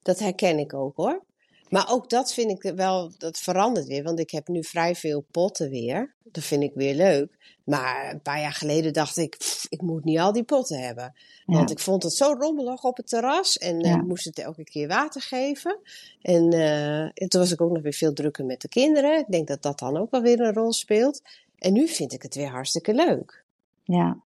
dat 0.07 0.19
herken 0.19 0.59
ik 0.59 0.73
ook 0.73 0.95
hoor. 0.95 1.23
Maar 1.69 1.91
ook 1.91 2.09
dat 2.09 2.33
vind 2.33 2.51
ik 2.51 2.73
wel, 2.75 3.11
dat 3.17 3.37
verandert 3.37 3.87
weer. 3.87 4.03
Want 4.03 4.19
ik 4.19 4.31
heb 4.31 4.47
nu 4.47 4.63
vrij 4.63 4.95
veel 4.95 5.25
potten 5.31 5.69
weer. 5.69 6.15
Dat 6.23 6.43
vind 6.43 6.63
ik 6.63 6.71
weer 6.73 6.95
leuk. 6.95 7.59
Maar 7.63 8.11
een 8.11 8.21
paar 8.21 8.39
jaar 8.39 8.53
geleden 8.53 8.93
dacht 8.93 9.17
ik, 9.17 9.37
ik 9.69 9.81
moet 9.81 10.03
niet 10.03 10.19
al 10.19 10.31
die 10.31 10.43
potten 10.43 10.79
hebben. 10.79 11.13
Want 11.45 11.71
ik 11.71 11.79
vond 11.79 12.03
het 12.03 12.13
zo 12.13 12.35
rommelig 12.39 12.83
op 12.83 12.97
het 12.97 13.07
terras. 13.07 13.57
En 13.57 13.79
ja. 13.79 13.95
uh, 13.95 14.03
moest 14.03 14.25
het 14.25 14.39
elke 14.39 14.63
keer 14.63 14.87
water 14.87 15.21
geven. 15.21 15.79
En, 16.21 16.53
uh, 16.53 17.01
en 17.01 17.27
toen 17.27 17.41
was 17.41 17.51
ik 17.51 17.61
ook 17.61 17.71
nog 17.71 17.83
weer 17.83 17.93
veel 17.93 18.13
drukker 18.13 18.45
met 18.45 18.61
de 18.61 18.69
kinderen. 18.69 19.19
Ik 19.19 19.31
denk 19.31 19.47
dat 19.47 19.61
dat 19.61 19.79
dan 19.79 19.97
ook 19.97 20.11
wel 20.11 20.21
weer 20.21 20.39
een 20.39 20.53
rol 20.53 20.73
speelt. 20.73 21.21
En 21.57 21.73
nu 21.73 21.87
vind 21.87 22.13
ik 22.13 22.21
het 22.21 22.35
weer 22.35 22.49
hartstikke 22.49 22.93
leuk. 22.93 23.43
Ja, 23.83 24.17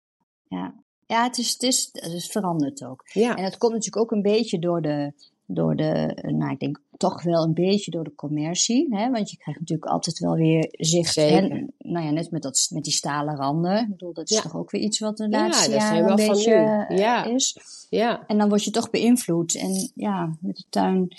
ja. 0.48 0.74
Ja, 1.06 1.24
het 1.24 1.38
is, 1.38 1.52
het 1.52 1.62
is, 1.62 1.88
het 1.92 2.12
is 2.12 2.26
veranderd 2.26 2.84
ook. 2.84 3.08
Ja. 3.12 3.36
En 3.36 3.42
dat 3.42 3.58
komt 3.58 3.72
natuurlijk 3.72 4.02
ook 4.02 4.10
een 4.10 4.22
beetje 4.22 4.58
door 4.58 4.82
de, 4.82 5.12
door 5.54 5.76
de, 5.76 6.16
nou 6.22 6.52
ik 6.52 6.58
denk 6.58 6.80
toch 6.96 7.22
wel 7.22 7.44
een 7.44 7.54
beetje 7.54 7.90
door 7.90 8.04
de 8.04 8.14
commercie. 8.14 8.86
Hè? 8.94 9.10
Want 9.10 9.30
je 9.30 9.36
krijgt 9.36 9.60
natuurlijk 9.60 9.90
altijd 9.90 10.18
wel 10.18 10.34
weer 10.34 10.68
zicht. 10.70 11.16
En, 11.16 11.72
nou 11.78 12.06
ja, 12.06 12.10
net 12.10 12.30
met, 12.30 12.42
dat, 12.42 12.68
met 12.72 12.84
die 12.84 12.92
stalen 12.92 13.36
randen. 13.36 13.82
Ik 13.82 13.88
bedoel, 13.88 14.12
dat 14.12 14.30
is 14.30 14.40
toch 14.40 14.56
ook 14.56 14.70
weer 14.70 14.82
iets 14.82 14.98
wat 14.98 15.16
de 15.16 15.28
laatste 15.28 15.70
ja, 15.70 15.76
jaren 15.76 16.10
een 16.10 16.28
beetje 16.28 16.86
uh, 16.88 16.98
ja. 16.98 17.24
is. 17.24 17.56
Ja. 17.90 18.26
En 18.26 18.38
dan 18.38 18.48
word 18.48 18.64
je 18.64 18.70
toch 18.70 18.90
beïnvloed. 18.90 19.54
En 19.54 19.90
ja, 19.94 20.36
met 20.40 20.56
de 20.56 20.64
tuin. 20.68 21.16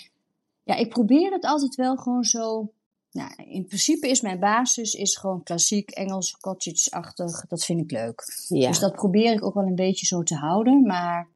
Ja, 0.62 0.74
ik 0.74 0.88
probeer 0.88 1.32
het 1.32 1.44
altijd 1.44 1.74
wel 1.74 1.96
gewoon 1.96 2.24
zo. 2.24 2.72
Nou, 3.10 3.30
in 3.36 3.66
principe 3.66 4.08
is 4.08 4.20
mijn 4.20 4.40
basis 4.40 4.94
is 4.94 5.16
gewoon 5.16 5.42
klassiek 5.42 5.90
Engels, 5.90 6.36
cottage-achtig. 6.40 7.46
Dat 7.46 7.64
vind 7.64 7.80
ik 7.80 7.90
leuk. 7.90 8.46
Ja. 8.48 8.68
Dus 8.68 8.78
dat 8.78 8.94
probeer 8.94 9.32
ik 9.32 9.44
ook 9.44 9.54
wel 9.54 9.66
een 9.66 9.74
beetje 9.74 10.06
zo 10.06 10.22
te 10.22 10.34
houden. 10.34 10.82
Maar 10.82 11.28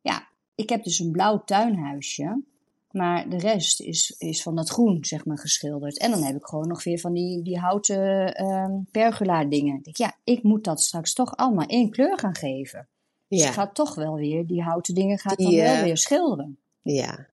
ja, 0.00 0.28
ik 0.54 0.68
heb 0.68 0.84
dus 0.84 0.98
een 0.98 1.10
blauw 1.10 1.42
tuinhuisje. 1.44 2.42
Maar 2.90 3.28
de 3.28 3.38
rest 3.38 3.80
is, 3.80 4.14
is 4.18 4.42
van 4.42 4.56
dat 4.56 4.70
groen, 4.70 5.04
zeg 5.04 5.24
maar, 5.24 5.38
geschilderd. 5.38 5.98
En 5.98 6.10
dan 6.10 6.22
heb 6.22 6.36
ik 6.36 6.46
gewoon 6.46 6.68
nog 6.68 6.84
weer 6.84 6.98
van 6.98 7.12
die, 7.12 7.42
die 7.42 7.58
houten 7.58 8.42
uh, 8.42 8.68
pergola 8.90 9.44
dingen. 9.44 9.76
Ik 9.76 9.84
denk, 9.84 9.96
ja, 9.96 10.16
ik 10.24 10.42
moet 10.42 10.64
dat 10.64 10.80
straks 10.80 11.12
toch 11.12 11.36
allemaal 11.36 11.66
één 11.66 11.90
kleur 11.90 12.18
gaan 12.18 12.36
geven. 12.36 12.88
Dus 13.28 13.40
ja. 13.40 13.48
ik 13.48 13.52
ga 13.52 13.68
toch 13.68 13.94
wel 13.94 14.14
weer, 14.14 14.46
die 14.46 14.62
houten 14.62 14.94
dingen 14.94 15.18
gaat 15.18 15.38
dan 15.38 15.54
wel 15.54 15.74
eh, 15.74 15.82
weer 15.82 15.96
schilderen. 15.96 16.58
Ja. 16.82 17.26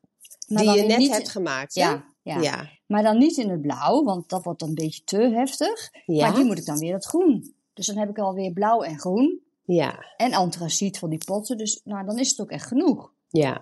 die 0.48 0.72
je 0.72 0.84
net 0.84 1.10
hebt 1.10 1.30
gemaakt, 1.30 1.74
ja, 1.74 2.06
ja, 2.22 2.40
ja, 2.40 2.70
Maar 2.86 3.04
dan 3.04 3.18
niet 3.18 3.38
in 3.38 3.50
het 3.50 3.62
blauw, 3.62 4.04
want 4.04 4.30
dat 4.30 4.44
wordt 4.44 4.60
dan 4.60 4.70
een 4.70 4.76
beetje 4.76 5.04
te 5.04 5.18
heftig. 5.18 5.90
Ja. 6.06 6.26
Maar 6.28 6.36
die 6.36 6.46
moet 6.46 6.58
ik 6.58 6.66
dan 6.66 6.78
weer 6.78 6.94
het 6.94 7.06
groen. 7.06 7.54
Dus 7.74 7.86
dan 7.86 7.98
heb 7.98 8.10
ik 8.10 8.18
alweer 8.18 8.52
blauw 8.52 8.82
en 8.82 9.00
groen. 9.00 9.42
Ja. 9.74 10.06
En 10.18 10.34
antraciet 10.34 11.00
van 11.00 11.10
die 11.10 11.24
potten. 11.26 11.58
Dus 11.58 11.82
nou, 11.84 12.06
dan 12.06 12.20
is 12.20 12.30
het 12.30 12.40
ook 12.40 12.52
echt 12.52 12.68
genoeg. 12.68 13.12
Ja, 13.30 13.62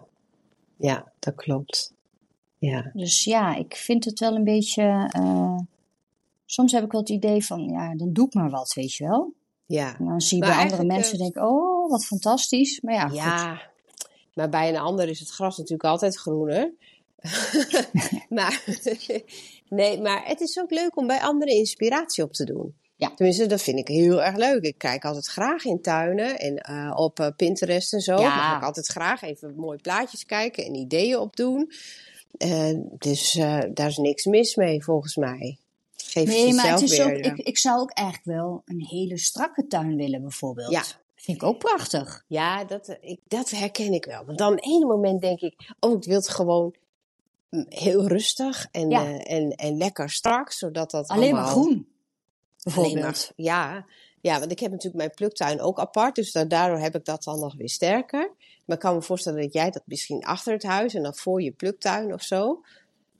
ja 0.77 1.11
dat 1.19 1.35
klopt. 1.35 1.93
Ja. 2.57 2.91
Dus 2.93 3.23
ja, 3.23 3.55
ik 3.55 3.75
vind 3.75 4.05
het 4.05 4.19
wel 4.19 4.35
een 4.35 4.43
beetje. 4.43 5.13
Uh, 5.17 5.59
soms 6.45 6.71
heb 6.71 6.83
ik 6.83 6.91
wel 6.91 7.01
het 7.01 7.09
idee 7.09 7.45
van, 7.45 7.69
ja, 7.69 7.95
dan 7.95 8.13
doe 8.13 8.25
ik 8.25 8.33
maar 8.33 8.49
wat, 8.49 8.73
weet 8.73 8.93
je 8.93 9.07
wel. 9.07 9.33
Ja. 9.65 9.97
En 9.97 10.05
dan 10.05 10.21
zie 10.21 10.37
je 10.37 10.45
bij 10.45 10.57
andere 10.57 10.83
mensen 10.83 11.15
uh, 11.15 11.21
denken, 11.21 11.47
oh, 11.47 11.89
wat 11.89 12.05
fantastisch. 12.05 12.81
Maar 12.81 12.93
ja, 12.93 13.09
ja 13.13 13.55
goed. 13.55 13.69
maar 14.33 14.49
bij 14.49 14.69
een 14.69 14.79
ander 14.79 15.09
is 15.09 15.19
het 15.19 15.29
gras 15.29 15.57
natuurlijk 15.57 15.89
altijd 15.89 16.17
groener. 16.17 16.73
maar, 18.29 18.63
nee, 19.69 20.01
maar 20.01 20.25
het 20.25 20.41
is 20.41 20.59
ook 20.59 20.71
leuk 20.71 20.97
om 20.97 21.07
bij 21.07 21.21
anderen 21.21 21.55
inspiratie 21.55 22.23
op 22.23 22.33
te 22.33 22.45
doen. 22.45 22.75
Ja. 22.99 23.11
Tenminste, 23.15 23.45
dat 23.45 23.61
vind 23.61 23.79
ik 23.79 23.87
heel 23.87 24.23
erg 24.23 24.35
leuk. 24.35 24.63
Ik 24.63 24.77
kijk 24.77 25.05
altijd 25.05 25.25
graag 25.25 25.65
in 25.65 25.81
tuinen 25.81 26.39
en 26.39 26.65
uh, 26.69 26.93
op 26.95 27.19
uh, 27.19 27.27
Pinterest 27.35 27.93
en 27.93 28.01
zo. 28.01 28.19
Ja. 28.19 28.35
Mag 28.35 28.57
ik 28.57 28.63
altijd 28.63 28.87
graag 28.87 29.21
even 29.21 29.55
mooie 29.55 29.79
plaatjes 29.81 30.25
kijken 30.25 30.65
en 30.65 30.75
ideeën 30.75 31.17
opdoen. 31.17 31.71
Uh, 32.37 32.79
dus 32.97 33.31
daar 33.73 33.87
is 33.87 33.97
niks 33.97 34.25
mis 34.25 34.55
mee, 34.55 34.83
volgens 34.83 35.15
mij. 35.15 35.57
Geef 35.95 36.27
nee, 36.27 36.53
maar 36.53 36.71
het 36.71 36.81
is 36.81 36.97
weer, 36.97 37.05
ook, 37.05 37.25
ik, 37.25 37.37
ik 37.37 37.57
zou 37.57 37.79
ook 37.79 37.91
eigenlijk 37.91 38.27
wel 38.37 38.61
een 38.65 38.85
hele 38.85 39.17
strakke 39.17 39.67
tuin 39.67 39.95
willen, 39.95 40.21
bijvoorbeeld. 40.21 40.71
Ja, 40.71 40.83
Vind 41.15 41.41
ik 41.41 41.43
ook 41.43 41.59
prachtig. 41.59 42.23
Ja, 42.27 42.63
dat, 42.63 42.97
ik, 43.01 43.19
dat 43.27 43.49
herken 43.49 43.93
ik 43.93 44.05
wel. 44.05 44.25
Want 44.25 44.37
dan 44.37 44.53
op 44.53 44.65
een 44.65 44.87
moment 44.87 45.21
denk 45.21 45.39
ik, 45.39 45.73
oh, 45.79 45.97
ik 45.97 46.03
wil 46.03 46.15
het 46.15 46.29
gewoon 46.29 46.75
mm, 47.49 47.65
heel 47.69 48.07
rustig 48.07 48.67
en, 48.71 48.89
ja. 48.89 49.19
en, 49.19 49.51
en 49.51 49.77
lekker 49.77 50.09
strak, 50.09 50.51
zodat 50.51 50.91
dat 50.91 51.07
Alleen 51.07 51.33
allemaal... 51.33 51.41
maar 51.43 51.51
groen 51.51 51.87
bijvoorbeeld. 52.63 53.31
ja, 53.35 53.85
ja, 54.21 54.39
want 54.39 54.51
ik 54.51 54.59
heb 54.59 54.71
natuurlijk 54.71 54.97
mijn 54.97 55.13
pluktuin 55.15 55.61
ook 55.61 55.79
apart, 55.79 56.15
dus 56.15 56.31
daardoor 56.31 56.79
heb 56.79 56.95
ik 56.95 57.05
dat 57.05 57.23
dan 57.23 57.39
nog 57.39 57.55
weer 57.55 57.69
sterker. 57.69 58.31
Maar 58.65 58.75
ik 58.75 58.83
kan 58.83 58.95
me 58.95 59.01
voorstellen 59.01 59.41
dat 59.41 59.53
jij 59.53 59.69
dat 59.71 59.81
misschien 59.85 60.23
achter 60.23 60.53
het 60.53 60.63
huis 60.63 60.93
en 60.93 61.03
dan 61.03 61.15
voor 61.15 61.41
je 61.41 61.51
pluktuin 61.51 62.13
of 62.13 62.21
zo. 62.21 62.61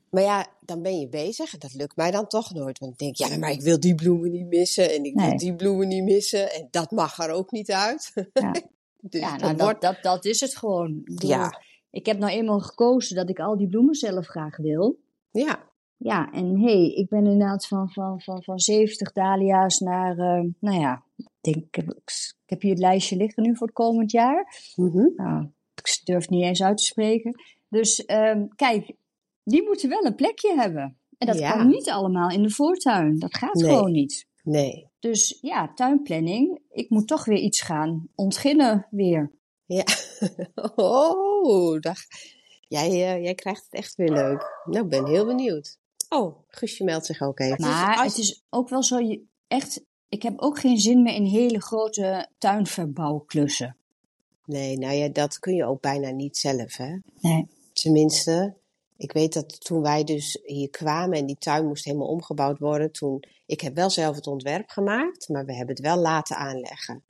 Maar 0.10 0.24
ja, 0.24 0.48
dan 0.62 0.82
ben 0.82 1.00
je 1.00 1.08
bezig 1.08 1.54
en 1.54 1.60
dat 1.60 1.74
lukt 1.74 1.96
mij 1.96 2.12
dan 2.12 2.28
toch 2.28 2.54
nooit. 2.54 2.80
Want 2.80 2.92
ik 2.92 2.98
denk, 2.98 3.16
ja, 3.16 3.38
maar 3.38 3.52
ik 3.52 3.62
wil 3.62 3.80
die 3.80 3.96
bloemen 3.96 4.32
niet 4.32 4.48
missen 4.48 4.94
en 4.94 5.04
ik 5.04 5.20
wil 5.20 5.38
die 5.38 5.56
bloemen 5.56 5.88
niet 5.88 6.04
missen 6.04 6.54
en 6.54 6.68
dat 6.72 6.92
mag 6.92 7.18
er 7.18 7.32
ook 7.32 7.52
niet 7.52 7.72
uit. 7.72 8.12
Ja, 8.34 8.52
dus 9.00 9.22
ja 9.22 9.36
nou, 9.36 9.56
dat, 9.56 9.82
dat, 9.82 9.98
dat, 10.02 10.26
is 10.26 10.40
het 10.40 10.56
gewoon. 10.56 11.02
Ik 11.06 11.24
ja. 11.24 11.62
Ik 11.92 12.06
heb 12.06 12.18
nou 12.18 12.32
eenmaal 12.32 12.60
gekozen 12.60 13.16
dat 13.16 13.30
ik 13.30 13.40
al 13.40 13.58
die 13.58 13.68
bloemen 13.68 13.96
zelf 13.96 14.28
graag 14.28 14.58
wil. 14.58 15.00
Ja. 15.32 15.69
Ja, 16.02 16.32
en 16.32 16.60
hé, 16.60 16.72
hey, 16.72 16.94
ik 16.94 17.10
ben 17.10 17.26
inderdaad 17.26 17.68
van, 17.68 17.90
van, 17.90 18.22
van, 18.22 18.44
van 18.44 18.60
70 18.60 19.12
dahlia's 19.12 19.80
naar, 19.80 20.18
uh, 20.18 20.52
nou 20.60 20.80
ja, 20.80 21.04
ik 21.16 21.28
denk, 21.42 21.78
ik 21.78 22.44
heb 22.46 22.62
hier 22.62 22.72
het 22.72 22.80
lijstje 22.80 23.16
liggen 23.16 23.44
nu 23.44 23.56
voor 23.56 23.68
het 23.68 23.76
komend 23.76 24.12
jaar. 24.12 24.72
Mm 24.76 24.92
-hmm. 24.92 25.14
nou, 25.16 25.48
ik 25.76 26.02
durf 26.04 26.30
niet 26.30 26.44
eens 26.44 26.64
uit 26.64 26.78
te 26.78 26.84
spreken. 26.84 27.42
Dus 27.70 28.04
um, 28.08 28.56
kijk, 28.56 28.96
die 29.44 29.64
moeten 29.64 29.90
wel 29.90 30.06
een 30.06 30.16
plekje 30.16 30.56
hebben. 30.56 30.98
En 31.18 31.28
dat 31.28 31.40
ja. 31.40 31.52
kan 31.52 31.68
niet 31.68 31.90
allemaal 31.90 32.30
in 32.30 32.44
de 32.44 32.50
voortuin. 32.50 33.20
Dat 33.20 33.38
gaat 33.38 33.54
nee. 33.54 33.70
gewoon 33.70 33.92
niet. 33.92 34.28
Nee. 34.44 34.88
Dus 35.00 35.38
ja, 35.42 35.74
tuinplanning. 35.74 36.60
Ik 36.70 36.90
moet 36.90 37.08
toch 37.08 37.26
weer 37.26 37.38
iets 37.38 37.62
gaan 37.62 38.08
ontginnen 38.16 38.88
weer. 38.92 39.32
Ja. 39.66 39.84
Oh, 40.76 41.80
dag. 41.80 41.98
Jij, 42.68 42.90
uh, 42.90 43.24
jij 43.24 43.36
krijgt 43.36 43.64
het 43.64 43.74
echt 43.74 43.96
weer 43.96 44.12
leuk. 44.12 44.62
Nou, 44.66 44.84
ik 44.84 44.90
ben 44.90 45.08
heel 45.08 45.26
benieuwd. 45.26 45.79
Oh, 46.10 46.40
Guusje 46.48 46.84
meldt 46.84 47.06
zich 47.06 47.22
ook 47.22 47.40
even. 47.40 47.62
Maar 47.62 48.04
dus 48.04 48.06
het 48.06 48.18
is 48.18 48.44
ook 48.50 48.70
wel 48.70 48.84
zo, 48.84 49.00
je, 49.00 49.24
echt, 49.48 49.82
ik 50.10 50.24
heb 50.24 50.40
ook 50.40 50.60
geen 50.60 50.78
zin 50.78 51.02
meer 51.02 51.14
in 51.14 51.26
hele 51.26 51.62
grote 51.62 52.30
tuinverbouwklussen. 52.38 53.78
Nee, 54.46 54.78
nou 54.78 54.94
ja, 54.94 55.10
dat 55.10 55.40
kun 55.40 55.56
je 55.56 55.66
ook 55.66 55.82
bijna 55.82 56.10
niet 56.10 56.38
zelf, 56.38 56.78
hè? 56.78 56.98
Nee. 57.20 57.48
Tenminste, 57.74 58.56
ik 58.98 59.12
weet 59.12 59.34
dat 59.34 59.66
toen 59.66 59.82
wij 59.82 60.04
dus 60.04 60.40
hier 60.44 60.70
kwamen 60.70 61.18
en 61.18 61.26
die 61.26 61.38
tuin 61.40 61.68
moest 61.68 61.86
helemaal 61.86 62.08
omgebouwd 62.08 62.60
worden, 62.60 62.92
toen, 62.92 63.24
ik 63.46 63.62
heb 63.62 63.76
wel 63.76 63.90
zelf 63.90 64.16
het 64.16 64.28
ontwerp 64.28 64.70
gemaakt, 64.70 65.30
maar 65.30 65.46
we 65.46 65.56
hebben 65.56 65.76
het 65.76 65.86
wel 65.86 65.98
laten 65.98 66.36
aanleggen. 66.36 67.04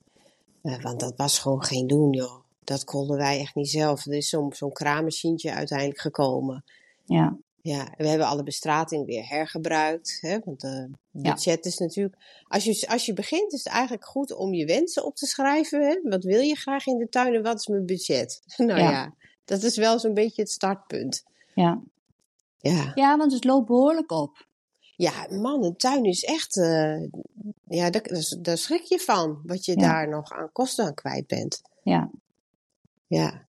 Uh, 0.63 0.81
want 0.81 0.99
dat 0.99 1.13
was 1.15 1.39
gewoon 1.39 1.63
geen 1.63 1.87
doen, 1.87 2.11
joh. 2.11 2.43
Dat 2.63 2.83
konden 2.83 3.17
wij 3.17 3.39
echt 3.39 3.55
niet 3.55 3.69
zelf. 3.69 4.05
Er 4.05 4.13
is 4.13 4.29
zo'n 4.29 4.53
zo'n 4.53 4.71
kraammachientje 4.71 5.53
uiteindelijk 5.53 5.99
gekomen. 5.99 6.63
Ja. 7.05 7.37
Ja, 7.61 7.93
we 7.97 8.07
hebben 8.07 8.27
alle 8.27 8.43
bestrating 8.43 9.05
weer 9.05 9.27
hergebruikt. 9.27 10.17
Hè, 10.21 10.39
want 10.39 10.61
het 10.61 10.89
budget 11.11 11.65
is 11.65 11.77
natuurlijk. 11.77 12.15
Als 12.43 12.63
je, 12.63 12.87
als 12.87 13.05
je 13.05 13.13
begint, 13.13 13.53
is 13.53 13.63
het 13.63 13.73
eigenlijk 13.73 14.05
goed 14.05 14.33
om 14.33 14.53
je 14.53 14.65
wensen 14.65 15.05
op 15.05 15.15
te 15.15 15.25
schrijven. 15.25 15.81
Hè? 15.81 15.99
Wat 16.03 16.23
wil 16.23 16.41
je 16.41 16.55
graag 16.55 16.85
in 16.85 16.97
de 16.97 17.09
tuin 17.09 17.33
en 17.33 17.43
wat 17.43 17.59
is 17.59 17.67
mijn 17.67 17.85
budget? 17.85 18.41
nou 18.57 18.79
ja, 18.79 18.89
ja 18.89 19.13
dat 19.49 19.63
is 19.63 19.77
wel 19.77 19.99
zo'n 19.99 20.13
beetje 20.13 20.41
het 20.41 20.51
startpunt. 20.51 21.23
Ja. 21.53 21.81
Ja. 22.57 22.91
ja, 22.95 23.17
want 23.17 23.33
het 23.33 23.43
loopt 23.43 23.67
behoorlijk 23.67 24.11
op. 24.11 24.47
Ja, 24.95 25.27
man, 25.29 25.63
een 25.63 25.75
tuin 25.75 26.03
is 26.03 26.23
echt. 26.23 26.55
Uh, 26.55 27.03
ja, 27.67 27.89
daar, 27.89 28.09
daar 28.41 28.57
schrik 28.57 28.83
je 28.83 28.99
van. 28.99 29.41
Wat 29.45 29.65
je 29.65 29.75
daar 29.75 30.09
nog 30.09 30.31
aan 30.31 30.51
kosten 30.51 30.85
aan 30.85 30.93
kwijt 30.93 31.27
bent. 31.27 31.61
Ja. 31.83 32.09
Ja. 33.07 33.47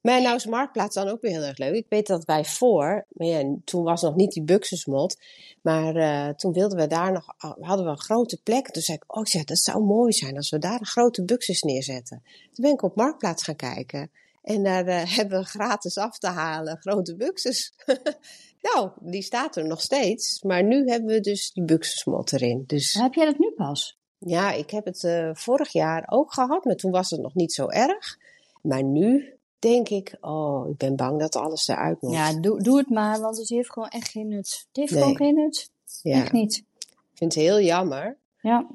Maar 0.00 0.22
nou 0.22 0.34
is 0.34 0.46
Marktplaats 0.46 0.94
dan 0.94 1.08
ook 1.08 1.20
weer 1.20 1.30
heel 1.30 1.42
erg 1.42 1.58
leuk. 1.58 1.74
Ik 1.74 1.86
weet 1.88 2.06
dat 2.06 2.24
wij 2.24 2.44
voor, 2.44 3.06
maar 3.08 3.26
ja, 3.26 3.56
toen 3.64 3.82
was 3.82 4.02
nog 4.02 4.14
niet 4.14 4.32
die 4.32 4.42
buxusmod, 4.42 5.16
maar 5.62 5.96
uh, 5.96 6.28
toen 6.28 6.52
wilden 6.52 6.78
we 6.78 6.86
daar 6.86 7.12
nog, 7.12 7.34
hadden 7.60 7.84
we 7.84 7.90
een 7.90 8.00
grote 8.00 8.40
plek. 8.42 8.70
Toen 8.70 8.82
zei 8.82 8.98
ik, 9.02 9.16
oh, 9.16 9.20
ik 9.20 9.28
zeg, 9.28 9.44
dat 9.44 9.58
zou 9.58 9.84
mooi 9.84 10.12
zijn 10.12 10.36
als 10.36 10.50
we 10.50 10.58
daar 10.58 10.80
een 10.80 10.86
grote 10.86 11.24
buxus 11.24 11.62
neerzetten. 11.62 12.22
Toen 12.24 12.64
ben 12.64 12.72
ik 12.72 12.82
op 12.82 12.96
Marktplaats 12.96 13.42
gaan 13.42 13.56
kijken. 13.56 14.10
En 14.42 14.62
daar 14.62 14.86
uh, 14.86 15.02
hebben 15.16 15.38
we 15.38 15.44
gratis 15.44 15.98
af 15.98 16.18
te 16.18 16.26
halen 16.26 16.78
grote 16.80 17.16
buxus. 17.16 17.72
nou, 18.72 18.90
die 19.00 19.22
staat 19.22 19.56
er 19.56 19.66
nog 19.66 19.80
steeds. 19.80 20.42
Maar 20.42 20.64
nu 20.64 20.88
hebben 20.88 21.14
we 21.14 21.20
dus 21.20 21.52
die 21.52 21.64
buxusmod 21.64 22.32
erin. 22.32 22.64
Dus... 22.66 22.92
Heb 22.92 23.14
jij 23.14 23.24
dat 23.24 23.38
nu 23.38 23.50
pas? 23.56 23.98
Ja, 24.18 24.52
ik 24.52 24.70
heb 24.70 24.84
het 24.84 25.02
uh, 25.02 25.30
vorig 25.32 25.72
jaar 25.72 26.06
ook 26.10 26.32
gehad, 26.32 26.64
maar 26.64 26.76
toen 26.76 26.90
was 26.90 27.10
het 27.10 27.20
nog 27.20 27.34
niet 27.34 27.52
zo 27.52 27.68
erg. 27.68 28.18
Maar 28.62 28.82
nu 28.82 29.37
denk 29.58 29.88
ik, 29.88 30.16
oh, 30.20 30.68
ik 30.68 30.76
ben 30.76 30.96
bang 30.96 31.20
dat 31.20 31.36
alles 31.36 31.68
eruit 31.68 32.02
moet. 32.02 32.12
Ja, 32.12 32.32
doe, 32.40 32.62
doe 32.62 32.78
het 32.78 32.88
maar, 32.90 33.20
want 33.20 33.36
het 33.36 33.48
heeft 33.48 33.72
gewoon 33.72 33.88
echt 33.88 34.08
geen 34.08 34.28
nut. 34.28 34.46
Het 34.68 34.76
heeft 34.76 34.90
Nee. 34.92 35.00
gewoon 35.00 35.16
geen 35.16 35.34
nut. 35.34 35.70
Ja, 36.02 36.20
Echt 36.20 36.32
niet. 36.32 36.56
ik 36.78 36.94
vind 37.14 37.34
het 37.34 37.42
heel 37.42 37.60
jammer. 37.60 38.16
Ja. 38.40 38.66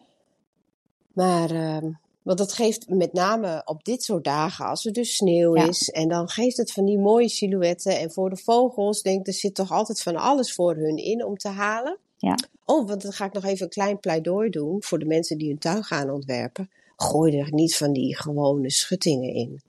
Maar, 1.13 1.51
ehm, 1.51 1.91
want 2.21 2.37
dat 2.37 2.53
geeft 2.53 2.89
met 2.89 3.13
name 3.13 3.61
op 3.65 3.83
dit 3.83 4.03
soort 4.03 4.23
dagen, 4.23 4.65
als 4.65 4.85
er 4.85 4.93
dus 4.93 5.15
sneeuw 5.15 5.55
Ja. 5.55 5.67
is, 5.67 5.89
en 5.89 6.07
dan 6.09 6.29
geeft 6.29 6.57
het 6.57 6.71
van 6.71 6.85
die 6.85 6.99
mooie 6.99 7.29
silhouetten. 7.29 7.99
En 7.99 8.11
voor 8.11 8.29
de 8.29 8.37
vogels, 8.37 9.01
denk 9.01 9.19
ik, 9.19 9.27
er 9.27 9.33
zit 9.33 9.55
toch 9.55 9.71
altijd 9.71 10.01
van 10.01 10.15
alles 10.15 10.53
voor 10.53 10.75
hun 10.75 10.97
in 10.97 11.25
om 11.25 11.37
te 11.37 11.47
halen. 11.49 11.97
Ja. 12.17 12.35
Oh, 12.65 12.87
want 12.87 13.01
dan 13.01 13.11
ga 13.13 13.25
ik 13.25 13.33
nog 13.33 13.43
even 13.43 13.63
een 13.63 13.71
klein 13.71 13.99
pleidooi 13.99 14.49
doen 14.49 14.83
voor 14.83 14.99
de 14.99 15.05
mensen 15.05 15.37
die 15.37 15.47
hun 15.47 15.57
tuin 15.59 15.83
gaan 15.83 16.09
ontwerpen. 16.09 16.69
Gooi 16.95 17.37
er 17.39 17.53
niet 17.53 17.75
van 17.77 17.93
die 17.93 18.15
gewone 18.15 18.69
schuttingen 18.71 19.33
in. 19.33 19.61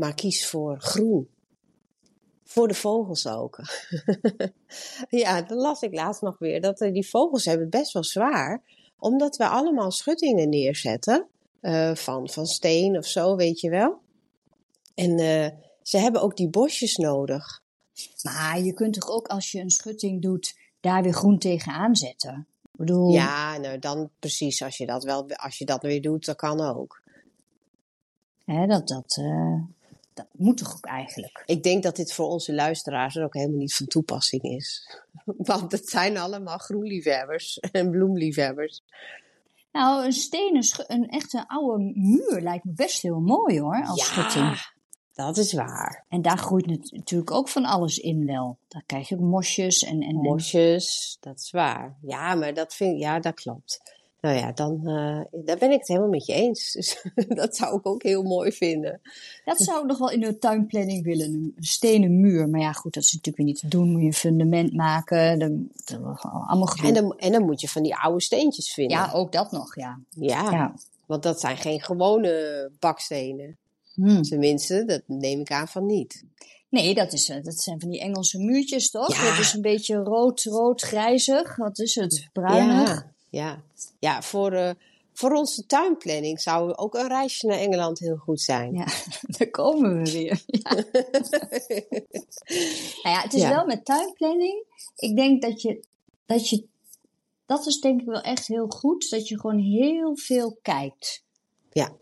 Maar 0.00 0.14
kies 0.14 0.46
voor 0.46 0.80
groen. 0.80 1.28
Voor 2.44 2.68
de 2.68 2.74
vogels 2.74 3.26
ook. 3.26 3.58
ja, 5.08 5.42
dan 5.42 5.56
las 5.56 5.82
ik 5.82 5.94
laatst 5.94 6.22
nog 6.22 6.38
weer 6.38 6.60
dat 6.60 6.80
eh, 6.80 6.92
die 6.92 7.08
vogels 7.08 7.44
hebben 7.44 7.66
het 7.66 7.76
best 7.76 7.92
wel 7.92 8.04
zwaar. 8.04 8.62
Omdat 8.98 9.36
we 9.36 9.48
allemaal 9.48 9.90
schuttingen 9.90 10.48
neerzetten. 10.48 11.26
eh, 11.60 11.94
van, 11.94 12.28
van 12.28 12.46
steen 12.46 12.96
of 12.98 13.06
zo, 13.06 13.36
weet 13.36 13.60
je 13.60 13.70
wel. 13.70 13.98
En 14.94 15.18
eh, 15.18 15.48
ze 15.82 15.98
hebben 15.98 16.22
ook 16.22 16.36
die 16.36 16.48
bosjes 16.48 16.96
nodig. 16.96 17.62
Maar 18.22 18.60
je 18.60 18.72
kunt 18.72 18.94
toch 19.00 19.08
ook 19.10 19.26
als 19.26 19.50
je 19.52 19.60
een 19.60 19.70
schutting 19.70 20.22
doet, 20.22 20.56
daar 20.80 21.02
weer 21.02 21.12
groen 21.12 21.38
tegenaan 21.38 21.96
zetten? 21.96 22.46
Ik 22.62 22.78
bedoel, 22.78 23.12
Ja, 23.12 23.58
nou 23.58 23.78
dan 23.78 24.10
precies. 24.18 24.62
Als 24.62 24.76
je 24.76 24.86
dat, 24.86 25.04
wel, 25.04 25.28
als 25.30 25.58
je 25.58 25.64
dat 25.64 25.82
weer 25.82 26.02
doet, 26.02 26.24
dat 26.24 26.36
kan 26.36 26.60
ook. 26.60 27.02
hè, 28.44 28.66
dat, 28.66 28.88
dat, 28.88 29.20
dat 30.20 30.40
moet 30.40 30.56
toch 30.56 30.74
ook 30.76 30.86
eigenlijk? 30.86 31.42
Ik 31.46 31.62
denk 31.62 31.82
dat 31.82 31.96
dit 31.96 32.12
voor 32.12 32.26
onze 32.26 32.54
luisteraars 32.54 33.16
er 33.16 33.24
ook 33.24 33.34
helemaal 33.34 33.58
niet 33.58 33.74
van 33.74 33.86
toepassing 33.86 34.42
is. 34.42 34.96
Want 35.52 35.72
het 35.72 35.88
zijn 35.88 36.18
allemaal 36.18 36.58
groenliefhebbers 36.58 37.58
en 37.58 37.90
bloemliefhebbers. 37.90 38.82
Nou, 39.72 40.04
een 40.04 40.12
stenen, 40.12 40.64
een 40.86 41.08
echte 41.08 41.48
oude 41.48 41.92
muur 41.94 42.40
lijkt 42.40 42.64
me 42.64 42.72
best 42.72 43.02
heel 43.02 43.20
mooi 43.20 43.60
hoor, 43.60 43.84
als 43.86 44.06
schutting. 44.06 44.72
dat 45.12 45.36
is 45.36 45.52
waar. 45.52 46.04
En 46.08 46.22
daar 46.22 46.38
groeit 46.38 46.66
nat- 46.66 46.90
natuurlijk 46.92 47.30
ook 47.30 47.48
van 47.48 47.64
alles 47.64 47.98
in 47.98 48.26
wel. 48.26 48.58
Daar 48.68 48.82
krijg 48.86 49.08
je 49.08 49.16
mosjes 49.16 49.78
en... 49.82 50.00
en, 50.02 50.08
en- 50.08 50.16
Mosjes, 50.16 51.16
dat 51.20 51.38
is 51.38 51.50
waar. 51.50 51.96
Ja, 52.02 52.34
maar 52.34 52.54
dat 52.54 52.74
vind 52.74 53.00
ja, 53.00 53.18
dat 53.20 53.34
klopt. 53.34 53.98
Nou 54.20 54.36
ja, 54.36 54.52
dan 54.52 54.86
eh, 54.86 55.44
daar 55.44 55.58
ben 55.58 55.70
ik 55.70 55.78
het 55.78 55.88
helemaal 55.88 56.08
met 56.08 56.26
je 56.26 56.32
eens. 56.32 56.72
Dus 56.72 57.02
dat 57.28 57.56
zou 57.56 57.76
ik 57.76 57.86
ook 57.86 58.02
heel 58.02 58.22
mooi 58.22 58.52
vinden. 58.52 59.00
Dat 59.44 59.58
zou 59.58 59.80
ik 59.80 59.86
nog 59.86 59.98
wel 59.98 60.10
in 60.10 60.20
de 60.20 60.38
tuinplanning 60.38 61.04
willen, 61.04 61.52
een 61.56 61.64
stenen 61.64 62.20
muur. 62.20 62.48
Maar 62.48 62.60
ja, 62.60 62.72
goed, 62.72 62.94
dat 62.94 63.02
is 63.02 63.12
natuurlijk 63.12 63.36
weer 63.36 63.46
niet 63.46 63.58
te 63.58 63.68
doen. 63.68 63.90
Moet 63.90 64.00
je 64.00 64.06
een 64.06 64.12
fundament 64.12 64.72
maken, 64.72 65.38
dan, 65.38 65.70
allemaal. 66.22 66.74
En 66.82 66.94
dan, 66.94 67.18
en 67.18 67.32
dan 67.32 67.44
moet 67.44 67.60
je 67.60 67.68
van 67.68 67.82
die 67.82 67.96
oude 67.96 68.22
steentjes 68.22 68.72
vinden. 68.72 68.96
Ja, 68.96 69.10
ook 69.12 69.32
dat 69.32 69.50
nog, 69.50 69.76
ja. 69.76 70.00
ja, 70.10 70.50
ja. 70.50 70.74
want 71.06 71.22
dat 71.22 71.40
zijn 71.40 71.56
geen 71.56 71.80
gewone 71.80 72.70
bakstenen. 72.78 73.58
Hm. 73.94 74.22
Tenminste, 74.22 74.84
dat 74.84 75.02
neem 75.06 75.40
ik 75.40 75.50
aan 75.50 75.68
van 75.68 75.86
niet. 75.86 76.24
Nee, 76.68 76.94
dat, 76.94 77.12
is, 77.12 77.28
eh, 77.28 77.42
dat 77.42 77.60
zijn 77.60 77.80
van 77.80 77.90
die 77.90 78.00
Engelse 78.00 78.38
muurtjes, 78.38 78.90
toch? 78.90 79.16
Ja. 79.16 79.30
Dat 79.30 79.38
is 79.38 79.52
een 79.52 79.60
beetje 79.60 79.96
rood, 79.96 80.42
rood, 80.42 80.82
grijzig. 80.82 81.56
Wat 81.56 81.78
is 81.78 81.94
het? 81.94 82.28
Bruinig? 82.32 82.88
Ja, 82.88 83.09
ja. 83.30 83.62
ja 83.98 84.22
voor, 84.22 84.52
eh, 84.52 84.70
voor 85.12 85.32
onze 85.32 85.66
tuinplanning 85.66 86.40
zou 86.40 86.74
ook 86.74 86.94
een 86.94 87.08
reisje 87.08 87.46
naar 87.46 87.58
Engeland 87.58 87.98
heel 87.98 88.16
goed 88.16 88.40
zijn. 88.40 88.74
Ja, 88.74 88.86
daar 89.38 89.50
komen 89.50 90.02
we 90.02 90.12
weer. 90.12 90.42
Ja. 90.46 90.74
nou 93.02 93.14
ja, 93.16 93.20
het 93.22 93.34
is 93.34 93.40
Ja. 93.42 93.48
wel 93.48 93.66
met 93.66 93.84
tuinplanning. 93.84 94.64
Ik 94.96 95.16
denk 95.16 95.42
dat 95.42 95.62
je, 95.62 95.80
dat 96.26 96.48
je, 96.48 96.64
dat 97.46 97.66
is 97.66 97.80
denk 97.80 98.00
ik 98.00 98.06
wel 98.06 98.20
echt 98.20 98.46
heel 98.46 98.68
goed, 98.68 99.10
dat 99.10 99.28
je 99.28 99.40
gewoon 99.40 99.58
heel 99.58 100.16
veel 100.16 100.58
kijkt. 100.62 101.24
Ja. 101.72 101.92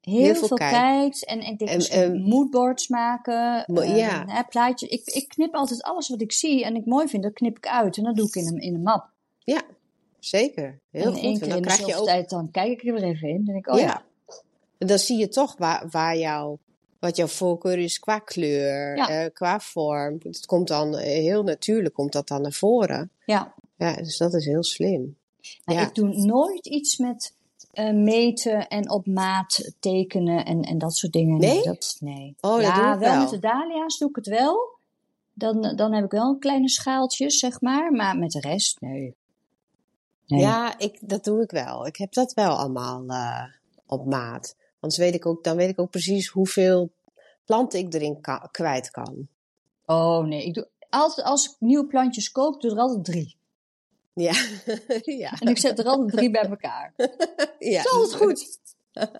Heel, 0.00 0.18
Heel 0.20 0.34
veel 0.34 0.46
veel 0.48 0.56
kijkt. 0.56 0.74
kijkt 0.76 1.24
en, 1.24 1.40
en 1.40 1.52
ik 1.52 1.58
denk 1.58 1.70
En, 1.70 1.76
misschien 1.76 2.02
ehm, 2.02 2.20
moodboards 2.20 2.88
maken. 2.88 3.64
Eh, 3.64 3.96
ja. 3.96 4.42
plaatjes. 4.48 4.88
Ik, 4.90 5.06
ik 5.06 5.28
knip 5.28 5.54
altijd 5.54 5.82
alles 5.82 6.08
wat 6.08 6.20
ik 6.20 6.32
zie 6.32 6.64
en 6.64 6.76
ik 6.76 6.86
mooi 6.86 7.08
vind, 7.08 7.22
dat 7.22 7.32
knip 7.32 7.56
ik 7.56 7.66
uit 7.66 7.96
en 7.96 8.04
dat 8.04 8.16
doe 8.16 8.26
ik 8.26 8.34
in 8.34 8.46
een, 8.46 8.58
in 8.60 8.74
een 8.74 8.82
map. 8.82 9.08
Ja, 9.38 9.62
zeker. 10.20 10.78
Heel 10.90 11.02
en 11.04 11.12
goed. 11.18 11.42
En 11.42 11.48
dan 11.48 11.60
krijg 11.60 11.86
je 11.86 11.96
ook 11.96 12.06
tijd, 12.06 12.30
dan 12.30 12.50
kijk 12.50 12.70
ik 12.82 12.88
er 12.88 12.94
weer 12.94 13.02
even 13.02 13.28
in. 13.28 13.34
Dan 13.44 13.44
denk 13.44 13.66
ik, 13.66 13.72
oh 13.72 13.78
ja, 13.80 13.84
ja. 13.86 14.02
En 14.78 14.86
dan 14.86 14.98
zie 14.98 15.18
je 15.18 15.28
toch 15.28 15.54
waar, 15.58 15.86
waar 15.90 16.16
jouw, 16.16 16.58
wat 16.98 17.16
jouw 17.16 17.26
voorkeur 17.26 17.78
is 17.78 17.98
qua 17.98 18.18
kleur, 18.18 18.96
Ja. 18.96 19.08
eh, 19.08 19.30
qua 19.32 19.60
vorm. 19.60 20.18
Het 20.22 20.46
komt 20.46 20.68
dan 20.68 20.96
eh, 20.96 21.04
heel 21.04 21.42
natuurlijk, 21.42 21.94
komt 21.94 22.12
dat 22.12 22.28
dan 22.28 22.42
naar 22.42 22.52
voren. 22.52 23.10
ja. 23.26 23.54
Ja, 23.76 23.92
dus 23.94 24.16
dat 24.16 24.34
is 24.34 24.44
heel 24.44 24.64
slim. 24.64 25.16
Nou, 25.64 25.78
Ja. 25.78 25.86
Ik 25.86 25.94
doe 25.94 26.08
nooit 26.14 26.66
iets 26.66 26.96
met 26.96 27.34
eh, 27.72 27.90
meten 27.92 28.68
en 28.68 28.90
op 28.90 29.06
maat 29.06 29.72
tekenen 29.80 30.44
en, 30.44 30.62
en 30.62 30.78
dat 30.78 30.96
soort 30.96 31.12
dingen. 31.12 31.38
Nee? 31.38 31.62
dat, 31.62 31.96
nee. 32.00 32.34
Oh, 32.40 32.60
ja, 32.60 32.92
ik 32.94 32.98
wel. 33.00 33.18
met 33.20 33.28
de 33.28 33.38
dahlia's 33.38 33.98
doe 33.98 34.08
ik 34.08 34.16
het 34.16 34.26
wel. 34.26 34.78
Dan, 35.32 35.72
dan 35.76 35.92
heb 35.92 36.04
ik 36.04 36.10
wel 36.10 36.38
kleine 36.38 36.68
schaaltjes, 36.68 37.38
zeg 37.38 37.60
maar. 37.60 37.92
Maar 37.92 38.18
met 38.18 38.30
de 38.30 38.40
rest, 38.40 38.80
nee. 38.80 39.14
Nee. 40.30 40.40
Ja, 40.40 40.78
ik, 40.78 40.98
dat 41.00 41.24
doe 41.24 41.42
ik 41.42 41.50
wel. 41.50 41.86
Ik 41.86 41.96
heb 41.96 42.12
dat 42.12 42.32
wel 42.34 42.56
allemaal 42.56 43.06
eh, 43.06 43.44
op 43.86 44.06
maat. 44.06 44.56
Anders 44.80 45.00
weet 45.00 45.14
ik 45.14 45.26
ook, 45.26 45.44
dan 45.44 45.56
weet 45.56 45.68
ik 45.70 45.80
ook 45.80 45.90
precies 45.90 46.28
hoeveel 46.28 46.90
planten 47.44 47.78
ik 47.78 47.94
erin 47.94 48.20
ka- 48.20 48.48
kwijt 48.50 48.90
kan. 48.90 49.28
Oh 49.86 50.24
nee, 50.26 50.44
ik 50.44 50.54
doe 50.54 50.68
altijd 50.90 51.26
als 51.26 51.46
ik 51.48 51.54
nieuwe 51.58 51.86
plantjes 51.86 52.30
koop, 52.32 52.60
doe 52.60 52.70
er 52.70 52.78
altijd 52.78 53.04
drie. 53.04 53.36
Ja, 54.14 54.32
ja. 55.24 55.32
En 55.40 55.48
ik 55.48 55.58
zet 55.58 55.78
er 55.78 55.84
altijd 55.84 56.10
drie 56.10 56.30
bij 56.30 56.42
elkaar. 56.48 56.92
ja. 57.58 57.82
Dat 57.82 57.92
is 57.92 57.92
altijd 57.92 58.16
goed. 58.22 58.58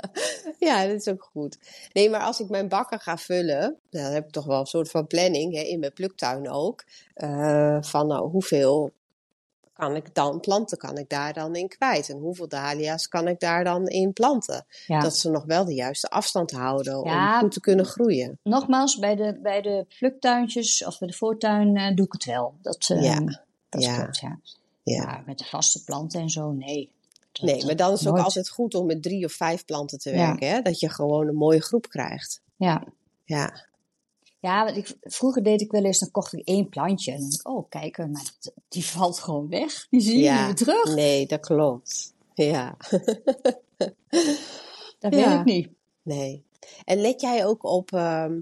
Ja, 0.58 0.86
dat 0.86 0.96
is 0.96 1.08
ook 1.08 1.28
goed. 1.32 1.58
Nee, 1.92 2.10
maar 2.10 2.20
als 2.20 2.40
ik 2.40 2.48
mijn 2.48 2.68
bakken 2.68 3.00
ga 3.00 3.16
vullen, 3.16 3.78
dan 3.90 4.02
heb 4.02 4.24
ik 4.26 4.30
toch 4.32 4.44
wel 4.44 4.60
een 4.60 4.66
soort 4.66 4.90
van 4.90 5.06
planning, 5.06 5.54
hè, 5.54 5.60
in 5.62 5.78
mijn 5.78 5.92
pluktuin 5.92 6.50
ook. 6.50 6.84
eh, 7.14 7.78
van 7.82 8.06
nou, 8.06 8.28
hoeveel 8.30 8.92
kan 9.80 9.96
ik 9.96 10.14
dan, 10.14 10.40
planten 10.40 10.78
kan 10.78 10.98
ik 10.98 11.08
daar 11.08 11.32
dan 11.32 11.54
in 11.56 11.68
kwijt? 11.68 12.08
En 12.08 12.18
hoeveel 12.18 12.48
dahlia's 12.48 13.08
kan 13.08 13.28
ik 13.28 13.40
daar 13.40 13.64
dan 13.64 13.86
in 13.88 14.12
planten? 14.12 14.66
Ja. 14.86 15.00
Dat 15.00 15.16
ze 15.16 15.30
nog 15.30 15.44
wel 15.44 15.64
de 15.64 15.74
juiste 15.74 16.08
afstand 16.10 16.50
houden 16.50 17.04
Ja. 17.04 17.34
om 17.34 17.40
goed 17.40 17.52
te 17.52 17.60
kunnen 17.60 17.84
groeien. 17.84 18.38
Nogmaals, 18.42 18.98
bij 18.98 19.16
de, 19.16 19.38
bij 19.42 19.60
de 19.62 19.86
pluktuintjes 19.98 20.84
of 20.84 20.98
bij 20.98 21.08
de 21.08 21.14
voortuin 21.14 21.76
eh, 21.76 21.94
doe 21.96 22.06
ik 22.06 22.12
het 22.12 22.24
wel. 22.24 22.54
Dat, 22.62 22.86
eh, 22.90 23.02
Ja. 23.02 23.20
dat 23.68 23.80
is 23.80 23.86
Ja. 23.86 24.04
goed, 24.04 24.18
ja. 24.18 24.38
Ja. 24.82 25.04
Maar 25.04 25.22
met 25.26 25.38
de 25.38 25.44
vaste 25.44 25.84
planten 25.84 26.20
en 26.20 26.28
zo, 26.30 26.50
nee. 26.52 26.90
Dat- 27.32 27.42
Nee, 27.50 27.64
maar 27.66 27.76
dan 27.76 27.92
is 27.92 28.00
het 28.00 28.08
ook 28.08 28.18
altijd 28.18 28.48
goed 28.48 28.74
om 28.74 28.86
met 28.86 29.02
drie 29.02 29.24
of 29.24 29.32
vijf 29.32 29.64
planten 29.64 29.98
te 29.98 30.10
werken. 30.10 30.48
Hè? 30.50 30.60
Dat 30.62 30.80
je 30.80 30.88
gewoon 30.88 31.28
een 31.28 31.34
mooie 31.34 31.62
groep 31.62 31.88
krijgt. 31.88 32.40
Ja. 32.56 32.82
Ja, 33.24 33.66
Ja, 34.40 34.64
want 34.64 34.76
ik, 34.76 34.96
vroeger 35.00 35.42
deed 35.42 35.60
ik 35.60 35.70
wel 35.70 35.84
eens, 35.84 35.98
dan 35.98 36.10
kocht 36.10 36.32
ik 36.32 36.46
één 36.46 36.68
plantje. 36.68 37.12
En 37.12 37.18
dan 37.20 37.28
dacht 37.30 37.40
ik, 37.40 37.48
oh, 37.48 37.68
kijk, 37.68 37.98
maar 37.98 38.08
dat- 38.40 38.52
die 38.68 38.84
valt 38.84 39.18
gewoon 39.18 39.48
weg. 39.48 39.86
Die 39.90 40.00
zie 40.00 40.16
je 40.16 40.22
Ja. 40.22 40.36
niet 40.36 40.46
meer 40.46 40.54
terug. 40.54 40.94
nee, 40.94 41.26
dat 41.26 41.40
klopt. 41.40 42.14
Ja, 42.34 42.76
Dat 44.98 45.14
Ja. 45.14 45.28
weet 45.28 45.38
ik 45.38 45.44
niet. 45.44 45.68
nee. 46.02 46.44
En 46.84 47.00
let 47.00 47.20
jij 47.20 47.46
ook 47.46 47.64
op, 47.64 47.92
ehm, 47.92 48.40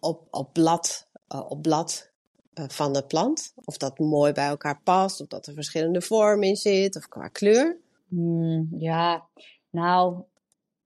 op, 0.00 0.26
op 0.30 0.52
blad, 0.52 1.08
eh, 1.28 1.44
op 1.48 1.62
blad 1.62 2.10
eh, 2.54 2.64
van 2.68 2.92
de 2.92 3.02
plant? 3.06 3.52
Of 3.64 3.76
dat 3.76 3.98
mooi 3.98 4.32
bij 4.32 4.46
elkaar 4.48 4.80
past, 4.82 5.20
of 5.20 5.26
dat 5.26 5.46
er 5.46 5.54
verschillende 5.54 6.00
vorm 6.02 6.42
in 6.42 6.56
zit, 6.56 6.96
of 6.96 7.08
qua 7.08 7.28
kleur? 7.28 7.78
Hmm, 8.08 8.68
ja, 8.78 9.26
nou, 9.70 10.22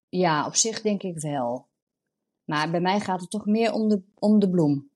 ja, 0.09 0.45
op 0.45 0.55
zich 0.55 0.81
denk 0.81 1.03
ik 1.03 1.19
wel. 1.19 1.65
Maar 2.45 2.71
bij 2.71 2.81
mij 2.81 2.99
gaat 2.99 3.21
het 3.21 3.29
toch 3.29 3.45
meer 3.45 3.73
om 3.73 3.87
de, 3.89 4.01
om 4.19 4.39
de 4.39 4.49
bloem. 4.49 4.89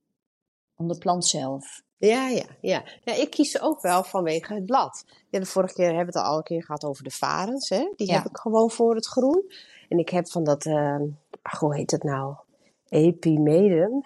Om 0.76 0.88
de 0.88 0.98
plant 0.98 1.26
zelf. 1.26 1.82
Ja, 1.98 2.28
ja, 2.28 2.46
ja. 2.62 2.84
ja, 3.04 3.14
ik 3.14 3.30
kies 3.30 3.62
ook 3.62 3.82
wel 3.82 4.04
vanwege 4.04 4.54
het 4.54 4.66
blad. 4.66 5.06
Ja, 5.30 5.40
de 5.40 5.46
vorige 5.46 5.74
keer 5.74 5.86
hebben 5.96 6.14
we 6.14 6.20
het 6.20 6.28
al 6.30 6.38
een 6.38 6.44
keer 6.44 6.64
gehad 6.64 6.84
over 6.84 7.04
de 7.04 7.12
varens. 7.12 7.70
Hè? 7.70 7.94
Die 7.96 8.08
Ja. 8.08 8.14
heb 8.14 8.26
ik 8.26 8.38
gewoon 8.38 8.72
voor 8.72 8.96
het 8.96 9.06
groen. 9.06 9.52
En 9.90 9.98
ik 10.00 10.10
heb 10.10 10.30
van 10.30 10.44
dat, 10.44 10.66
ehm, 10.66 11.04
ach, 11.42 11.60
hoe 11.60 11.76
heet 11.76 11.92
het 11.92 12.04
nou? 12.04 12.36
Epimedum. 12.90 14.04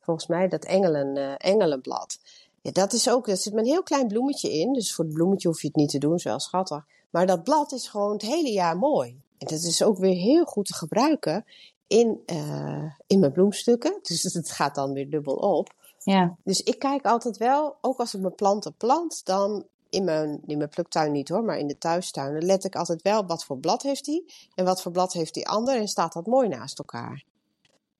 Volgens 0.00 0.26
mij 0.26 0.48
dat 0.48 0.64
engelen, 0.64 1.16
eh, 1.16 1.34
engelenblad. 1.52 2.18
Ja, 2.62 2.70
dat 2.70 2.92
is 2.92 3.10
ook, 3.10 3.28
er 3.28 3.36
zit 3.36 3.52
een 3.52 3.64
heel 3.64 3.82
klein 3.82 4.06
bloemetje 4.08 4.52
in. 4.52 4.72
Dus 4.72 4.94
voor 4.94 5.04
het 5.04 5.14
bloemetje 5.14 5.48
hoef 5.48 5.60
je 5.60 5.66
het 5.66 5.76
niet 5.76 5.90
te 5.90 5.98
doen, 5.98 6.14
is 6.14 6.22
wel 6.24 6.40
schattig. 6.40 6.84
Maar 7.10 7.26
dat 7.26 7.42
blad 7.42 7.72
is 7.72 7.88
gewoon 7.88 8.12
het 8.12 8.22
hele 8.22 8.52
jaar 8.52 8.78
mooi. 8.78 9.20
En 9.38 9.46
dat 9.46 9.62
is 9.62 9.82
ook 9.82 9.98
weer 9.98 10.14
heel 10.16 10.44
goed 10.44 10.66
te 10.66 10.74
gebruiken 10.74 11.44
in, 11.92 12.22
eh, 12.26 12.84
in 13.06 13.18
mijn 13.20 13.32
bloemstukken. 13.32 13.98
Dus 14.08 14.22
het 14.22 14.50
gaat 14.50 14.74
dan 14.74 14.92
weer 14.92 15.10
dubbel 15.10 15.34
op. 15.34 15.74
Ja, 15.98 16.36
Dus 16.44 16.62
ik 16.62 16.78
kijk 16.78 17.04
altijd 17.04 17.36
wel, 17.36 17.76
ook 17.80 17.98
als 17.98 18.14
ik 18.14 18.20
mijn 18.20 18.34
planten 18.34 18.74
plant, 18.74 19.24
dan 19.24 19.66
in 19.90 20.04
mijn, 20.04 20.40
in 20.46 20.58
mijn 20.58 20.68
pluktuin 20.68 21.12
niet 21.12 21.28
hoor, 21.28 21.44
maar 21.44 21.58
in 21.58 21.66
de 21.66 21.78
thuistuin, 21.78 22.32
dan 22.32 22.44
let 22.44 22.64
ik 22.64 22.76
altijd 22.76 23.02
wel 23.02 23.26
wat 23.26 23.44
voor 23.44 23.58
blad 23.58 23.82
heeft 23.82 24.04
die 24.04 24.32
en 24.54 24.64
wat 24.64 24.82
voor 24.82 24.92
blad 24.92 25.12
heeft 25.12 25.34
die 25.34 25.48
ander 25.48 25.76
en 25.76 25.88
staat 25.88 26.12
dat 26.12 26.26
mooi 26.26 26.48
naast 26.48 26.78
elkaar. 26.78 27.24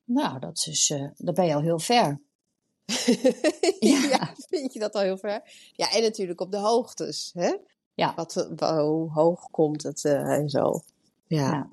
Nou, 0.05 0.39
dat 0.39 0.67
is, 0.67 0.91
uh, 0.91 1.11
dan 1.17 1.35
ben 1.35 1.47
je 1.47 1.55
al 1.55 1.61
heel 1.61 1.79
ver. 1.79 2.21
ja. 3.81 4.05
ja. 4.09 4.35
vind 4.37 4.73
je 4.73 4.79
dat 4.79 4.95
al 4.95 5.01
heel 5.01 5.19
ver? 5.19 5.43
Ja, 5.73 5.91
en 5.91 6.03
natuurlijk 6.03 6.41
op 6.41 6.51
de 6.51 6.59
hoogtes, 6.59 7.31
hè? 7.35 7.57
Ja. 7.95 8.15
Wat, 8.17 8.49
hoe 8.59 9.13
hoog 9.13 9.51
komt 9.51 9.83
het 9.83 10.05
uh, 10.05 10.31
en 10.31 10.49
zo. 10.49 10.81
Ja. 11.27 11.53
ja. 11.53 11.71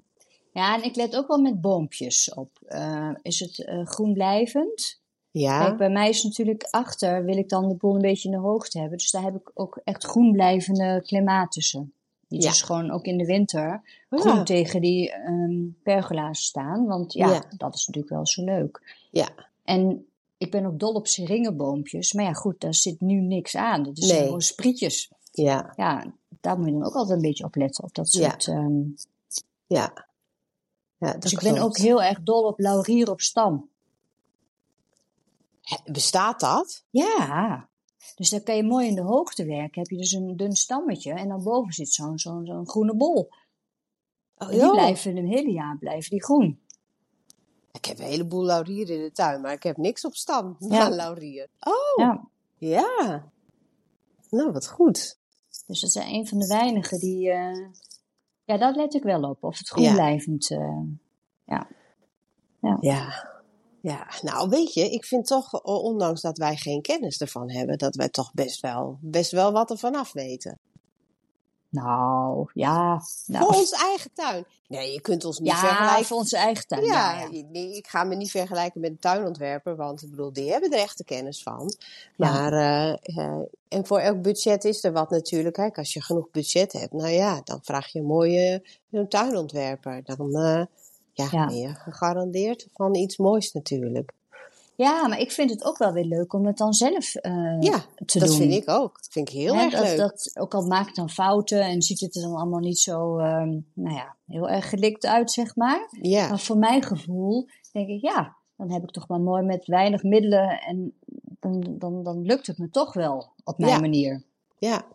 Ja. 0.59 0.75
en 0.75 0.83
ik 0.83 0.95
let 0.95 1.15
ook 1.15 1.27
wel 1.27 1.41
met 1.41 1.61
boompjes 1.61 2.33
op. 2.33 2.49
Uh, 2.69 3.09
is 3.21 3.39
het 3.39 3.69
groen 3.83 4.13
blijvend? 4.13 5.01
Ja. 5.31 5.63
Kijk, 5.65 5.77
bij 5.77 5.89
mij 5.89 6.09
is 6.09 6.23
natuurlijk 6.23 6.67
achter, 6.69 7.25
wil 7.25 7.37
ik 7.37 7.49
dan 7.49 7.67
de 7.67 7.75
boel 7.75 7.95
een 7.95 8.01
beetje 8.01 8.29
in 8.29 8.35
de 8.35 8.41
hoogte 8.41 8.79
hebben. 8.79 8.97
Dus 8.97 9.11
daar 9.11 9.23
heb 9.23 9.35
ik 9.35 9.51
ook 9.53 9.81
echt 9.83 10.03
groen 10.03 10.31
blijvende 10.31 11.03
clematussen. 11.05 11.93
Die 12.27 12.41
Ja. 12.41 12.49
dus 12.49 12.61
gewoon 12.61 12.91
ook 12.91 13.05
in 13.05 13.17
de 13.17 13.25
winter 13.25 13.81
Oh, 14.09 14.19
groen 14.19 14.35
ja. 14.35 14.43
tegen 14.43 14.81
die 14.81 15.11
ehm 15.11 15.67
pergola's 15.83 16.43
staan. 16.43 16.85
Want 16.85 17.13
ja, 17.13 17.29
Ja. 17.31 17.43
dat 17.57 17.75
is 17.75 17.87
natuurlijk 17.87 18.13
wel 18.13 18.27
zo 18.27 18.43
leuk. 18.43 18.95
Ja. 19.11 19.27
En 19.63 20.05
ik 20.37 20.51
ben 20.51 20.65
ook 20.65 20.79
dol 20.79 20.93
op 20.93 21.07
seringenboompjes. 21.07 22.13
Maar 22.13 22.25
ja, 22.25 22.33
goed, 22.33 22.61
daar 22.61 22.73
zit 22.73 23.01
nu 23.01 23.19
niks 23.21 23.55
aan. 23.55 23.83
Dat 23.83 23.97
is 23.97 24.11
Nee. 24.11 24.23
gewoon 24.23 24.41
sprietjes. 24.41 25.11
Ja. 25.31 25.73
Ja, 25.75 26.13
daar 26.41 26.57
moet 26.57 26.65
je 26.67 26.71
dan 26.73 26.85
ook 26.85 26.93
altijd 26.95 27.15
een 27.15 27.27
beetje 27.27 27.43
op 27.43 27.55
letten. 27.55 27.83
Op 27.83 27.95
dat 27.95 28.11
Ja. 28.13 28.29
soort, 28.29 28.47
ehm, 28.47 28.81
Ja. 29.67 30.07
Ja 30.99 31.13
dus 31.13 31.31
ik 31.31 31.39
ben 31.39 31.57
ook 31.61 31.77
heel 31.77 32.03
erg 32.03 32.21
dol 32.23 32.43
op 32.43 32.59
laurier 32.59 33.09
op 33.11 33.21
stam. 33.21 33.69
Bestaat 35.85 36.39
dat? 36.39 36.83
Ja, 36.89 37.67
dus 38.15 38.29
dan 38.29 38.43
kan 38.43 38.55
je 38.55 38.63
mooi 38.63 38.87
in 38.87 38.95
de 38.95 39.01
hoogte 39.01 39.45
werken. 39.45 39.81
Heb 39.81 39.89
je 39.89 39.97
dus 39.97 40.11
een 40.11 40.37
dun 40.37 40.55
stammetje 40.55 41.11
en 41.13 41.27
dan 41.27 41.43
boven 41.43 41.73
zit 41.73 41.93
zo'n 41.93 42.19
zo'n 42.19 42.45
zo'n 42.45 42.67
groene 42.69 42.95
bol. 42.95 43.29
Oh, 44.37 44.49
die 44.49 44.69
blijven 44.71 45.17
een 45.17 45.27
hele 45.27 45.51
jaar 45.51 45.77
blijven 45.77 46.09
die 46.09 46.23
groen. 46.23 46.59
Ik 47.71 47.85
heb 47.85 47.99
een 47.99 48.05
heleboel 48.05 48.43
laurier 48.43 48.89
in 48.89 49.01
de 49.01 49.11
tuin, 49.11 49.41
maar 49.41 49.51
ik 49.53 49.63
heb 49.63 49.77
niks 49.77 50.05
op 50.05 50.15
stam 50.15 50.55
Ja. 50.59 50.83
van 50.85 50.95
laurier. 50.95 51.47
Oh, 51.59 52.05
Ja, 52.05 52.27
ja. 52.57 53.31
Nou, 54.29 54.51
wat 54.51 54.67
goed. 54.67 55.17
dus 55.67 55.79
dat 55.79 55.89
is 55.89 55.95
een 55.95 56.27
van 56.27 56.39
de 56.39 56.47
weinigen 56.47 56.99
die... 56.99 57.31
eh, 57.31 57.67
ja, 58.49 58.57
daar 58.57 58.75
let 58.75 58.93
ik 58.93 59.03
wel 59.03 59.21
op. 59.21 59.43
Of 59.43 59.57
het 59.57 59.69
groen 59.69 59.83
Ja. 59.83 59.93
blijvend... 59.93 60.51
eh, 60.51 60.81
Ja. 62.81 63.27
Ja, 63.81 64.07
nou 64.21 64.49
weet 64.49 64.73
je, 64.73 64.89
ik 64.89 65.05
vind 65.05 65.25
toch, 65.25 65.61
ondanks 65.63 66.21
dat 66.21 66.37
wij 66.37 66.55
geen 66.55 66.81
kennis 66.81 67.21
ervan 67.21 67.51
hebben, 67.51 67.77
dat 67.77 67.95
wij 67.95 68.09
toch 68.09 68.33
best 68.33 68.61
wel, 68.61 68.97
best 69.01 69.31
wel 69.31 69.51
wat 69.51 69.69
ervan 69.71 69.95
af 69.95 70.13
weten. 70.13 70.59
Nou, 71.69 72.49
ja. 72.53 73.01
Nou, 73.25 73.45
Voor 73.45 73.55
onze 73.55 73.77
eigen 73.77 74.13
tuin. 74.13 74.45
Nee, 74.67 74.91
je 74.93 75.01
kunt 75.01 75.25
ons 75.25 75.39
niet 75.39 75.51
ja, 75.51 75.57
vergelijken. 75.57 76.05
voor 76.05 76.17
onze 76.17 76.37
eigen 76.37 76.67
tuin. 76.67 76.85
Ja, 76.85 77.19
Ja, 77.19 77.27
ja. 77.31 77.43
nee, 77.51 77.75
ik 77.75 77.87
ga 77.87 78.03
me 78.03 78.15
niet 78.15 78.31
vergelijken 78.31 78.81
met 78.81 78.89
een 78.89 78.99
tuinontwerper, 78.99 79.75
want 79.75 80.01
ik 80.01 80.09
bedoel, 80.09 80.33
die 80.33 80.51
hebben 80.51 80.71
er 80.71 80.79
echt 80.79 80.97
de 80.97 81.03
kennis 81.03 81.43
van. 81.43 81.73
Ja. 82.15 82.31
Maar, 82.31 82.53
eh, 82.53 83.17
eh, 83.17 83.41
en 83.67 83.85
voor 83.85 83.99
elk 83.99 84.21
budget 84.21 84.63
is 84.63 84.83
er 84.83 84.91
wat 84.91 85.09
natuurlijk. 85.09 85.55
Kijk, 85.55 85.77
als 85.77 85.93
je 85.93 86.01
genoeg 86.01 86.31
budget 86.31 86.71
hebt, 86.71 86.93
nou 86.93 87.09
ja, 87.09 87.41
dan 87.43 87.59
vraag 87.63 87.87
je 87.91 87.99
een 87.99 88.05
mooie 88.05 88.63
een 88.91 89.09
tuinontwerper. 89.09 90.03
Dan 90.03 90.35
eh, 90.35 90.63
ja, 91.13 91.27
Ja. 91.31 91.45
ben 91.45 91.55
je 91.55 91.73
gegarandeerd 91.75 92.67
van 92.73 92.95
iets 92.95 93.17
moois 93.17 93.51
natuurlijk. 93.51 94.11
Ja, 94.81 95.07
maar 95.07 95.19
ik 95.19 95.31
vind 95.31 95.49
het 95.49 95.63
ook 95.63 95.77
wel 95.77 95.91
weer 95.91 96.03
leuk 96.05 96.33
om 96.33 96.45
het 96.45 96.57
dan 96.57 96.73
zelf 96.73 97.15
eh, 97.15 97.57
Ja, 97.59 97.85
te 98.05 98.19
dat 98.19 98.27
doen. 98.27 98.37
vind 98.37 98.53
ik 98.53 98.69
ook. 98.69 98.93
Dat 98.95 99.07
vind 99.11 99.29
ik 99.29 99.35
heel 99.35 99.55
Hè, 99.55 99.61
erg 99.61 99.71
dat, 99.73 99.81
leuk. 99.81 99.97
Dat, 99.97 100.31
ook 100.39 100.53
al 100.53 100.67
maak 100.67 100.87
ik 100.87 100.95
dan 100.95 101.09
fouten 101.09 101.61
en 101.61 101.81
ziet 101.81 101.99
het 101.99 102.15
er 102.15 102.21
dan 102.21 102.35
allemaal 102.35 102.59
niet 102.59 102.79
zo, 102.79 103.17
ehm, 103.17 103.57
nou 103.73 103.95
ja, 103.95 104.15
heel 104.25 104.49
erg 104.49 104.69
gelikt 104.69 105.05
uit, 105.05 105.31
zeg 105.31 105.55
maar. 105.55 105.87
ja, 106.01 106.27
Maar 106.29 106.39
voor 106.39 106.57
mijn 106.57 106.83
gevoel 106.83 107.47
denk 107.71 107.87
ik, 107.89 108.01
ja, 108.01 108.35
dan 108.57 108.71
heb 108.71 108.83
ik 108.83 108.89
toch 108.91 109.07
maar 109.07 109.19
mooi 109.21 109.43
met 109.43 109.65
weinig 109.65 110.03
middelen 110.03 110.49
en 110.61 110.93
dan, 111.39 111.75
dan, 111.77 112.03
dan 112.03 112.21
lukt 112.21 112.47
het 112.47 112.57
me 112.57 112.69
toch 112.69 112.93
wel 112.93 113.33
op 113.43 113.57
mijn 113.57 113.71
Ja. 113.71 113.79
manier. 113.79 114.23
ja, 114.57 114.85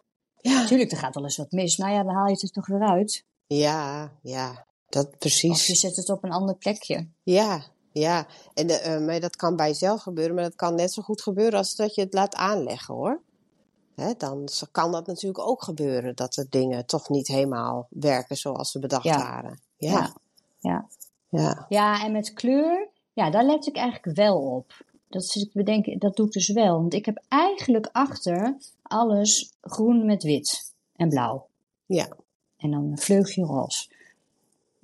ja, 0.41 0.61
Natuurlijk, 0.61 0.91
er 0.91 0.99
gaat 0.99 1.15
wel 1.15 1.25
eens 1.25 1.37
wat 1.37 1.53
mis. 1.53 1.77
Nou 1.77 1.93
ja, 1.93 2.03
dan 2.03 2.15
haal 2.15 2.27
je 2.27 2.33
het 2.33 2.43
er 2.43 2.51
toch 2.51 2.67
weer 2.67 2.83
uit. 2.89 3.25
ja, 3.47 4.13
ja, 4.23 4.67
dat 4.89 5.07
Of 5.07 5.13
je 5.13 5.19
precies. 5.19 5.81
zet 5.81 5.97
het 5.97 6.11
op 6.11 6.25
een 6.25 6.33
ander 6.33 6.57
plekje. 6.57 7.09
Ja, 7.23 7.63
ja. 7.95 8.27
En 8.55 8.67
de, 8.67 8.75
eh, 8.79 9.01
maar 9.01 9.21
dat 9.21 9.37
kan 9.37 9.57
bij 9.57 9.69
jezelf 9.69 10.03
gebeuren, 10.03 10.35
maar 10.35 10.45
dat 10.45 10.55
kan 10.57 10.75
net 10.75 10.93
zo 10.93 11.03
goed 11.03 11.23
gebeuren 11.23 11.59
als 11.59 11.77
dat 11.77 11.95
je 11.95 12.01
het 12.01 12.15
laat 12.15 12.35
aanleggen 12.35 12.95
hoor. 12.95 13.21
Hè, 13.95 14.13
dan 14.19 14.49
kan 14.71 14.93
dat 14.93 15.07
natuurlijk 15.07 15.49
ook 15.49 15.63
gebeuren, 15.63 16.17
dat 16.17 16.35
de 16.35 16.47
dingen 16.51 16.87
toch 16.87 17.09
niet 17.09 17.27
helemaal 17.27 17.87
werken 17.91 18.37
zoals 18.37 18.71
ze 18.71 18.79
bedacht 18.79 19.05
Ja. 19.05 19.19
waren. 19.19 19.61
Ja, 19.77 19.91
Ja. 19.91 20.13
Ja. 20.59 20.87
ja, 21.29 21.67
Ja, 21.69 22.05
en 22.05 22.13
met 22.13 22.33
kleur, 22.33 22.89
ja, 23.13 23.31
daar 23.31 23.45
let 23.45 23.67
ik 23.67 23.77
eigenlijk 23.77 24.17
wel 24.17 24.39
op. 24.39 24.85
Dat 25.09 25.25
zit 25.25 25.43
ik 25.43 25.53
bedenken, 25.53 25.99
dat 25.99 26.17
doe 26.17 26.27
ik 26.27 26.33
dus 26.33 26.49
wel. 26.49 26.81
Want 26.81 26.95
ik 26.95 27.07
heb 27.07 27.23
eigenlijk 27.29 27.89
achter 27.93 28.57
alles 28.83 29.53
groen 29.61 30.07
met 30.07 30.23
wit 30.23 30.73
en 30.97 31.09
blauw. 31.09 31.47
ja, 31.87 32.09
En 32.57 32.71
dan 32.71 32.85
een 32.91 32.99
vleugje 32.99 33.45
roze. 33.45 33.89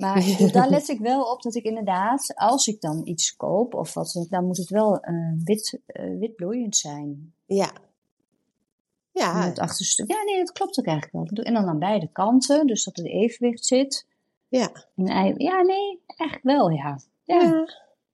Maar 0.01 0.15
dus 0.39 0.53
daar 0.53 0.69
let 0.71 0.89
ik 0.89 0.99
wel 0.99 1.23
op 1.33 1.43
dat 1.43 1.55
ik 1.55 1.65
inderdaad, 1.65 2.33
als 2.37 2.67
ik 2.67 2.81
dan 2.81 3.01
iets 3.07 3.37
koop 3.37 3.75
of 3.75 3.95
wat, 3.95 4.27
dan- 4.29 4.45
moet 4.47 4.57
het 4.57 4.69
wel 4.69 5.01
eh, 5.01 5.15
wit, 5.45 5.81
eh, 5.87 6.19
witbloeiend 6.19 6.77
zijn. 6.77 7.33
ja. 7.47 7.73
En 9.13 9.27
Ja, 9.27 9.45
het 9.47 9.59
achterstuk. 9.59 10.09
Ja, 10.11 10.23
nee, 10.25 10.39
dat 10.39 10.53
klopt 10.53 10.79
ook 10.79 10.85
eigenlijk 10.87 11.31
wel. 11.33 11.45
En 11.45 11.55
dan 11.55 11.67
aan 11.67 11.79
beide 11.79 12.09
kanten, 12.13 12.67
dus 12.67 12.85
dat 12.85 12.97
het 12.97 13.07
evenwicht 13.07 13.65
zit. 13.67 14.07
ja. 14.49 14.71
En 14.97 15.35
ja, 15.39 15.61
nee, 15.63 16.01
eigenlijk 16.07 16.43
wel, 16.43 16.71
ja. 16.71 16.99
Ja, 17.25 17.43
ja. 17.43 17.69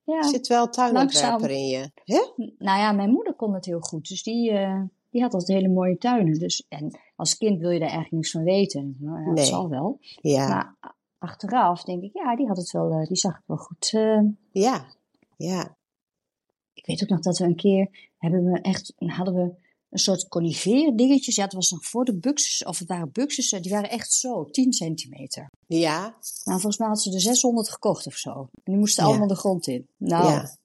ja. 0.04 0.16
Er 0.16 0.24
zit 0.24 0.46
wel 0.46 0.68
tuinontwerper 0.68 1.50
in 1.50 1.66
je. 1.66 1.90
Hè? 2.04 2.20
Nou 2.58 2.78
ja, 2.78 2.92
mijn 2.92 3.10
moeder 3.10 3.34
kon 3.34 3.54
het 3.54 3.64
heel 3.64 3.80
goed. 3.80 4.08
Dus 4.08 4.22
die, 4.22 4.50
eh, 4.50 4.82
die 5.10 5.22
had 5.22 5.34
altijd 5.34 5.58
hele 5.58 5.72
mooie 5.72 5.98
tuinen. 5.98 6.38
Dus, 6.38 6.66
en 6.68 6.98
als 7.16 7.36
kind 7.36 7.60
wil 7.60 7.70
je 7.70 7.78
daar 7.78 7.88
eigenlijk 7.88 8.12
niks 8.16 8.30
van 8.30 8.42
weten. 8.44 8.96
Nou, 8.98 9.18
ja, 9.18 9.24
dat 9.26 9.34
Nee. 9.34 9.44
zal 9.44 9.68
wel. 9.68 9.98
Ja, 10.20 10.48
Maar 10.48 10.94
achteraf 11.18 11.82
denk 11.82 12.02
ik, 12.02 12.10
ja, 12.14 12.36
die 12.36 12.46
had 12.46 12.56
het 12.56 12.70
wel, 12.70 12.90
eh, 12.92 13.06
die 13.06 13.16
zag 13.16 13.34
het 13.36 13.42
wel 13.46 13.56
goed. 13.56 13.90
eh. 13.92 14.20
ja, 14.52 14.86
ja. 15.36 15.76
ik 16.72 16.86
weet 16.86 17.02
ook 17.02 17.08
nog 17.08 17.20
dat 17.20 17.38
we 17.38 17.44
een 17.44 17.56
keer 17.56 18.10
hebben 18.18 18.44
we 18.44 18.60
echt, 18.60 18.92
hadden 18.96 19.34
we 19.34 19.54
een 19.90 19.98
soort 19.98 20.28
conifeer 20.28 20.96
dingetjes. 20.96 21.34
Ja, 21.34 21.44
het 21.44 21.52
was 21.52 21.70
nog 21.70 21.84
voor 21.86 22.04
de 22.04 22.16
buxus, 22.18 22.64
of 22.64 22.78
het 22.78 22.88
waren 22.88 23.12
buxus, 23.12 23.50
die 23.50 23.72
waren 23.72 23.90
echt 23.90 24.12
zo, 24.12 24.44
10 24.44 24.72
centimeter. 24.72 25.50
Ja, 25.66 26.00
Nou, 26.44 26.60
volgens 26.60 26.78
mij 26.78 26.88
had 26.88 27.02
ze 27.02 27.12
er 27.12 27.20
600 27.20 27.68
gekocht 27.68 28.06
of 28.06 28.14
zo. 28.14 28.30
En 28.40 28.48
die 28.64 28.76
moesten 28.76 29.02
Ja. 29.04 29.08
allemaal 29.10 29.28
de 29.28 29.34
grond 29.36 29.66
in. 29.66 29.86
Nou, 29.96 30.24
Ja. 30.30 30.56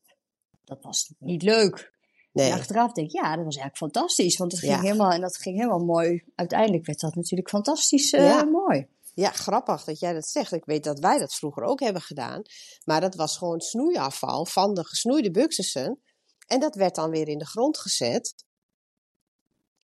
dat 0.64 0.78
was 0.82 1.14
niet 1.20 1.42
leuk. 1.44 1.94
nee. 2.34 2.50
En 2.52 2.58
achteraf 2.58 2.92
denk 2.92 3.08
ik, 3.08 3.14
ja, 3.14 3.36
dat 3.36 3.46
was 3.46 3.56
eigenlijk 3.58 3.78
fantastisch. 3.78 4.38
Want 4.38 4.52
het 4.52 4.62
ging 4.62 4.74
Ja. 4.74 4.82
helemaal, 4.82 5.12
en 5.12 5.22
dat 5.22 5.38
ging 5.38 5.56
helemaal 5.58 5.86
mooi. 5.86 6.24
Uiteindelijk 6.36 6.86
werd 6.86 7.00
dat 7.00 7.16
natuurlijk 7.16 7.50
fantastisch 7.50 8.10
Ja. 8.10 8.44
mooi. 8.44 8.88
Ja, 9.14 9.30
grappig 9.32 9.84
dat 9.84 10.00
jij 10.00 10.14
dat 10.14 10.28
zegt. 10.28 10.52
Ik 10.52 10.66
weet 10.66 10.84
dat 10.84 11.00
wij 11.00 11.20
dat 11.20 11.34
vroeger 11.36 11.64
ook 11.64 11.80
hebben 11.80 12.02
gedaan. 12.02 12.42
Maar 12.86 13.02
dat 13.02 13.16
was 13.16 13.38
gewoon 13.38 13.60
snoeiafval 13.60 14.46
van 14.46 14.74
de 14.74 14.86
gesnoeide 14.86 15.32
buxussen. 15.32 16.00
En 16.48 16.60
dat 16.60 16.76
werd 16.76 16.96
dan 16.96 17.10
weer 17.10 17.28
in 17.28 17.38
de 17.38 17.46
grond 17.46 17.78
gezet. 17.78 18.34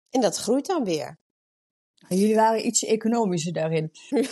En 0.09 0.21
dat 0.21 0.37
groeit 0.37 0.65
dan 0.65 0.83
weer. 0.83 1.19
Jullie 2.09 2.35
waren 2.35 2.65
iets 2.65 2.83
economischer 2.83 3.53
daarin. 3.53 3.91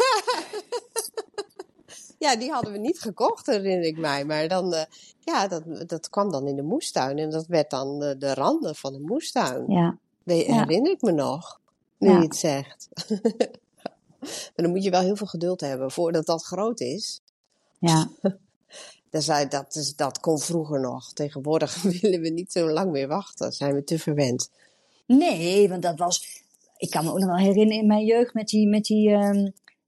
Ja, 2.17 2.35
die 2.35 2.51
hadden 2.51 2.71
we 2.71 2.77
niet 2.77 2.99
gekocht, 2.99 3.45
herinner 3.45 3.87
ik 3.87 3.97
mij. 3.97 4.25
Maar 4.25 4.47
dan, 4.47 4.73
eh, 4.73 4.83
ja, 5.19 5.47
dat, 5.47 5.63
dat 5.89 6.09
kwam 6.09 6.31
dan 6.31 6.47
in 6.47 6.55
de 6.55 6.61
moestuin. 6.61 7.17
En 7.17 7.29
dat 7.29 7.45
werd 7.47 7.69
dan 7.69 7.99
de, 7.99 8.17
de 8.17 8.33
randen 8.33 8.75
van 8.75 8.93
de 8.93 8.99
moestuin. 8.99 9.65
Ja, 9.71 9.97
Dat 10.23 10.45
Ja. 10.45 10.53
herinner 10.59 10.91
ik 10.91 11.01
me 11.01 11.11
nog, 11.11 11.59
nu 11.97 12.09
Ja. 12.09 12.15
je 12.17 12.21
het 12.23 12.35
zegt. 12.35 12.87
maar 14.25 14.51
dan 14.65 14.69
moet 14.69 14.83
je 14.83 14.89
wel 14.89 15.01
heel 15.01 15.15
veel 15.15 15.27
geduld 15.27 15.61
hebben 15.61 15.91
voordat 15.91 16.25
dat 16.25 16.43
groot 16.43 16.79
is. 16.79 17.21
ja. 17.79 18.09
Zei, 19.11 19.47
dat, 19.47 19.75
is, 19.75 19.95
dat 19.95 20.19
kon 20.19 20.39
vroeger 20.39 20.79
nog. 20.79 21.13
Tegenwoordig 21.13 21.81
willen 22.01 22.21
we 22.21 22.29
niet 22.29 22.51
zo 22.51 22.69
lang 22.69 22.91
meer 22.91 23.07
wachten. 23.07 23.51
Zijn 23.51 23.73
we 23.73 23.83
te 23.83 23.99
verwend. 23.99 24.49
Nee, 25.07 25.69
want 25.69 25.81
dat 25.81 25.99
was... 25.99 26.43
Ik 26.77 26.89
kan 26.89 27.03
me 27.03 27.11
ook 27.11 27.17
nog 27.19 27.27
wel 27.27 27.37
herinneren 27.37 27.81
in 27.81 27.87
mijn 27.87 28.05
jeugd 28.05 28.33
met 28.33 28.47
die... 28.47 28.67
Met 28.67 28.83
die 28.85 29.17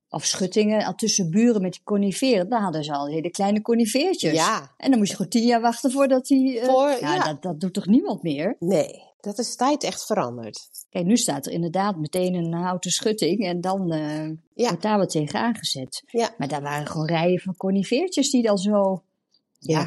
of 0.10 0.26
schuttingen 0.26 0.86
al 0.86 0.96
tussen 0.96 1.30
buren 1.32 1.62
met 1.62 1.72
die 1.72 1.82
coniferen. 1.84 2.50
Daar 2.50 2.62
hadden 2.62 2.84
ze 2.84 2.94
al 2.94 3.08
hele 3.08 3.30
kleine 3.30 3.62
conifertjes. 3.62 4.34
Ja, 4.34 4.72
En 4.78 4.90
dan 4.90 5.00
moest 5.00 5.10
je 5.10 5.16
gewoon 5.16 5.32
tien 5.32 5.46
jaar 5.46 5.62
wachten 5.62 5.92
voordat 5.92 6.26
die... 6.28 6.60
eh, 6.60 6.68
Voor- 6.68 6.98
ja, 7.00 7.14
ja. 7.16 7.24
Dat, 7.24 7.42
dat 7.42 7.60
doet 7.60 7.74
toch 7.74 7.86
niemand 7.86 8.24
meer? 8.24 8.56
nee. 8.60 9.04
Dat 9.20 9.38
is 9.40 9.56
tijd 9.56 9.84
echt 9.84 10.06
veranderd. 10.06 10.70
Kijk, 10.90 11.06
nu 11.06 11.18
staat 11.18 11.46
er 11.46 11.52
inderdaad 11.52 11.98
meteen 11.98 12.34
een 12.34 12.54
houten 12.54 12.92
schutting 12.92 13.46
en 13.46 13.62
dan 13.62 13.92
eh, 13.92 14.28
Ja. 14.54 14.68
wordt 14.68 14.82
daar 14.82 14.98
wat 14.98 15.10
tegen 15.10 15.40
aangezet. 15.40 16.04
Ja. 16.06 16.30
Maar 16.38 16.48
daar 16.48 16.62
waren 16.62 16.88
gewoon 16.88 17.08
rijen 17.08 17.40
van 17.40 17.56
conifeertjes 17.58 18.32
die 18.32 18.44
dan 18.44 18.58
zo... 18.58 19.04
Ja. 19.60 19.84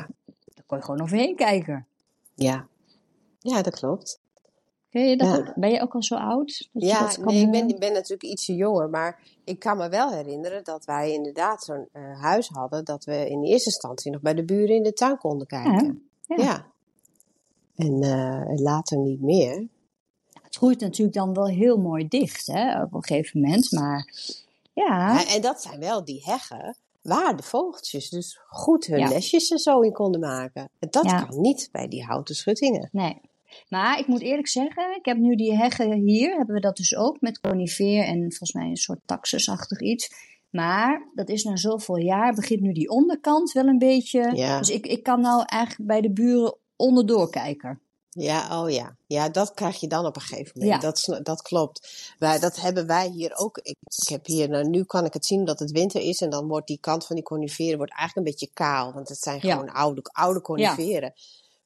Daar 0.55 0.65
kon 0.67 0.79
je 0.79 0.85
gewoon 0.85 1.03
overheen 1.03 1.37
kijken. 1.37 1.87
Ja. 2.35 2.67
Ja, 3.39 3.63
dat 3.63 3.79
klopt. 3.79 4.21
Je 4.89 5.17
dat 5.17 5.29
Ja. 5.29 5.53
Ben 5.57 5.71
je 5.71 5.81
ook 5.81 5.95
al 5.95 6.03
zo 6.03 6.15
oud? 6.15 6.69
Dat 6.73 6.83
je 6.83 6.89
Ja, 6.89 7.01
dat 7.01 7.15
kan 7.21 7.35
nee, 7.35 7.43
ik 7.43 7.51
ben, 7.51 7.69
ik 7.69 7.79
ben 7.79 7.93
natuurlijk 7.93 8.23
ietsje 8.23 8.55
jonger, 8.55 8.91
maar 8.91 9.23
ik 9.45 9.59
kan 9.59 9.77
me 9.77 9.89
wel 9.89 10.11
herinneren 10.13 10.65
dat 10.65 10.85
wij 10.85 11.13
inderdaad 11.13 11.65
zo'n 11.65 11.89
eh, 11.93 12.21
huis 12.21 12.49
hadden 12.49 12.85
dat 12.85 13.05
we 13.05 13.29
in 13.29 13.43
eerste 13.45 13.69
instantie 13.71 14.11
nog 14.11 14.21
bij 14.21 14.35
de 14.35 14.45
buren 14.45 14.77
in 14.77 14.83
de 14.83 14.93
tuin 14.93 15.19
konden 15.19 15.47
kijken. 15.47 16.09
Ja. 16.27 16.37
Ja. 16.37 16.67
En 17.81 18.03
eh, 18.03 18.59
later 18.63 18.99
niet 18.99 19.21
meer. 19.21 19.67
Het 20.43 20.57
groeit 20.57 20.81
natuurlijk 20.81 21.17
dan 21.17 21.35
wel 21.35 21.47
heel 21.47 21.77
mooi 21.77 22.09
dicht, 22.09 22.47
hè, 22.47 22.83
op 22.83 22.95
een 22.95 23.05
gegeven 23.05 23.41
moment. 23.41 23.73
Maar 23.73 24.13
ja, 24.73 25.13
Ja, 25.13 25.35
en 25.35 25.41
dat 25.43 25.63
zijn 25.63 25.81
wel 25.81 26.05
die 26.05 26.23
heggen 26.25 26.77
waar 27.03 27.37
de 27.37 27.43
vogeltjes 27.43 28.09
dus 28.09 28.39
goed 28.49 28.87
hun 28.87 28.99
Ja. 28.99 29.09
nestjes 29.09 29.49
en 29.51 29.59
zo 29.59 29.81
in 29.81 29.93
konden 29.93 30.21
maken. 30.21 30.69
En 30.79 30.89
dat 30.91 31.05
Ja. 31.05 31.23
kan 31.23 31.41
niet 31.41 31.69
bij 31.73 31.89
die 31.89 32.05
houten 32.05 32.35
schuttingen. 32.35 32.89
nee. 32.93 33.21
Maar 33.69 33.99
ik 33.99 34.07
moet 34.07 34.21
eerlijk 34.21 34.49
zeggen, 34.49 34.97
ik 34.97 35.05
heb 35.05 35.17
nu 35.17 35.35
die 35.37 35.57
heggen 35.57 35.93
hier, 35.93 36.37
hebben 36.37 36.55
we 36.55 36.61
dat 36.61 36.77
dus 36.77 36.97
ook 36.97 37.21
met 37.21 37.41
conifeer 37.41 38.05
en 38.05 38.19
volgens 38.19 38.53
mij 38.53 38.67
een 38.69 38.77
soort 38.77 39.01
taxusachtig 39.05 39.81
iets. 39.81 40.11
Maar 40.51 41.09
dat 41.15 41.29
is 41.29 41.45
na 41.45 41.57
zoveel 41.57 41.97
jaar, 41.99 42.35
begint 42.35 42.61
nu 42.61 42.73
die 42.73 42.89
onderkant 42.91 43.53
wel 43.53 43.67
een 43.67 43.79
beetje. 43.79 44.31
Ja. 44.35 44.59
Dus 44.59 44.69
ik, 44.71 44.87
ik 44.87 45.03
kan 45.03 45.21
nou 45.21 45.43
eigenlijk 45.47 45.89
bij 45.89 46.01
de 46.01 46.11
buren 46.13 46.57
onderdoor 46.81 47.31
kijken. 47.31 47.81
Ja, 48.13 48.63
oh 48.63 48.71
ja. 48.71 48.97
Ja, 49.07 49.29
dat 49.29 49.55
krijg 49.55 49.81
je 49.81 49.87
dan 49.89 50.07
op 50.07 50.17
een 50.17 50.23
gegeven 50.23 50.53
moment. 50.61 50.83
Ja. 50.83 50.91
Dat, 50.91 51.21
dat 51.25 51.43
klopt. 51.43 51.89
Wij, 52.19 52.39
dat 52.39 52.61
hebben 52.61 52.87
wij 52.87 53.09
hier 53.09 53.37
ook. 53.37 53.59
Ik, 53.59 53.77
ik 54.03 54.09
heb 54.09 54.27
hier, 54.27 54.49
nou, 54.49 54.69
nu 54.69 54.85
kan 54.85 55.05
ik 55.05 55.13
het 55.13 55.27
zien 55.27 55.45
dat 55.45 55.59
het 55.59 55.71
winter 55.71 56.01
is. 56.01 56.21
En 56.21 56.31
dan 56.31 56.49
wordt 56.49 56.67
die 56.67 56.79
kant 56.81 57.07
van 57.07 57.17
die 57.17 57.25
coniferen 57.25 57.77
wordt 57.77 57.93
eigenlijk 57.93 58.27
een 58.27 58.33
beetje 58.33 58.55
kaal. 58.55 58.93
Want 58.93 59.09
het 59.09 59.19
zijn 59.19 59.39
Ja. 59.43 59.53
gewoon 59.55 59.73
oude, 59.73 60.03
oude 60.13 60.41
coniferen. 60.41 61.13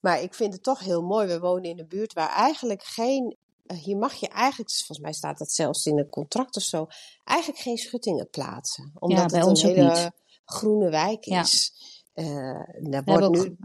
Maar 0.01 0.23
ik 0.23 0.35
vind 0.35 0.53
het 0.53 0.62
toch 0.62 0.79
heel 0.81 1.03
mooi. 1.03 1.27
We 1.27 1.39
wonen 1.41 1.71
in 1.71 1.79
een 1.79 1.89
buurt 1.89 2.12
waar 2.12 2.29
eigenlijk 2.31 2.83
geen... 2.85 3.37
eh, 3.67 3.77
Hier 3.79 3.97
mag 3.97 4.15
je 4.15 4.29
eigenlijk, 4.29 4.71
volgens 4.71 4.99
mij 4.99 5.12
staat 5.12 5.39
dat 5.39 5.53
zelfs 5.53 5.87
in 5.87 5.99
een 5.99 6.09
contract 6.11 6.57
of 6.57 6.62
zo, 6.62 6.87
eigenlijk 7.25 7.61
geen 7.61 7.77
schuttingen 7.77 8.29
plaatsen. 8.31 8.93
Omdat 8.99 9.31
het 9.31 9.45
ons 9.45 9.62
een 9.62 9.69
hele 9.75 10.12
groene 10.45 10.91
wijk 10.91 11.25
Ja. 11.25 11.41
is. 11.41 11.73
Eh, 12.15 12.61
daar 12.81 13.03
wordt 13.05 13.29
nu 13.31 13.57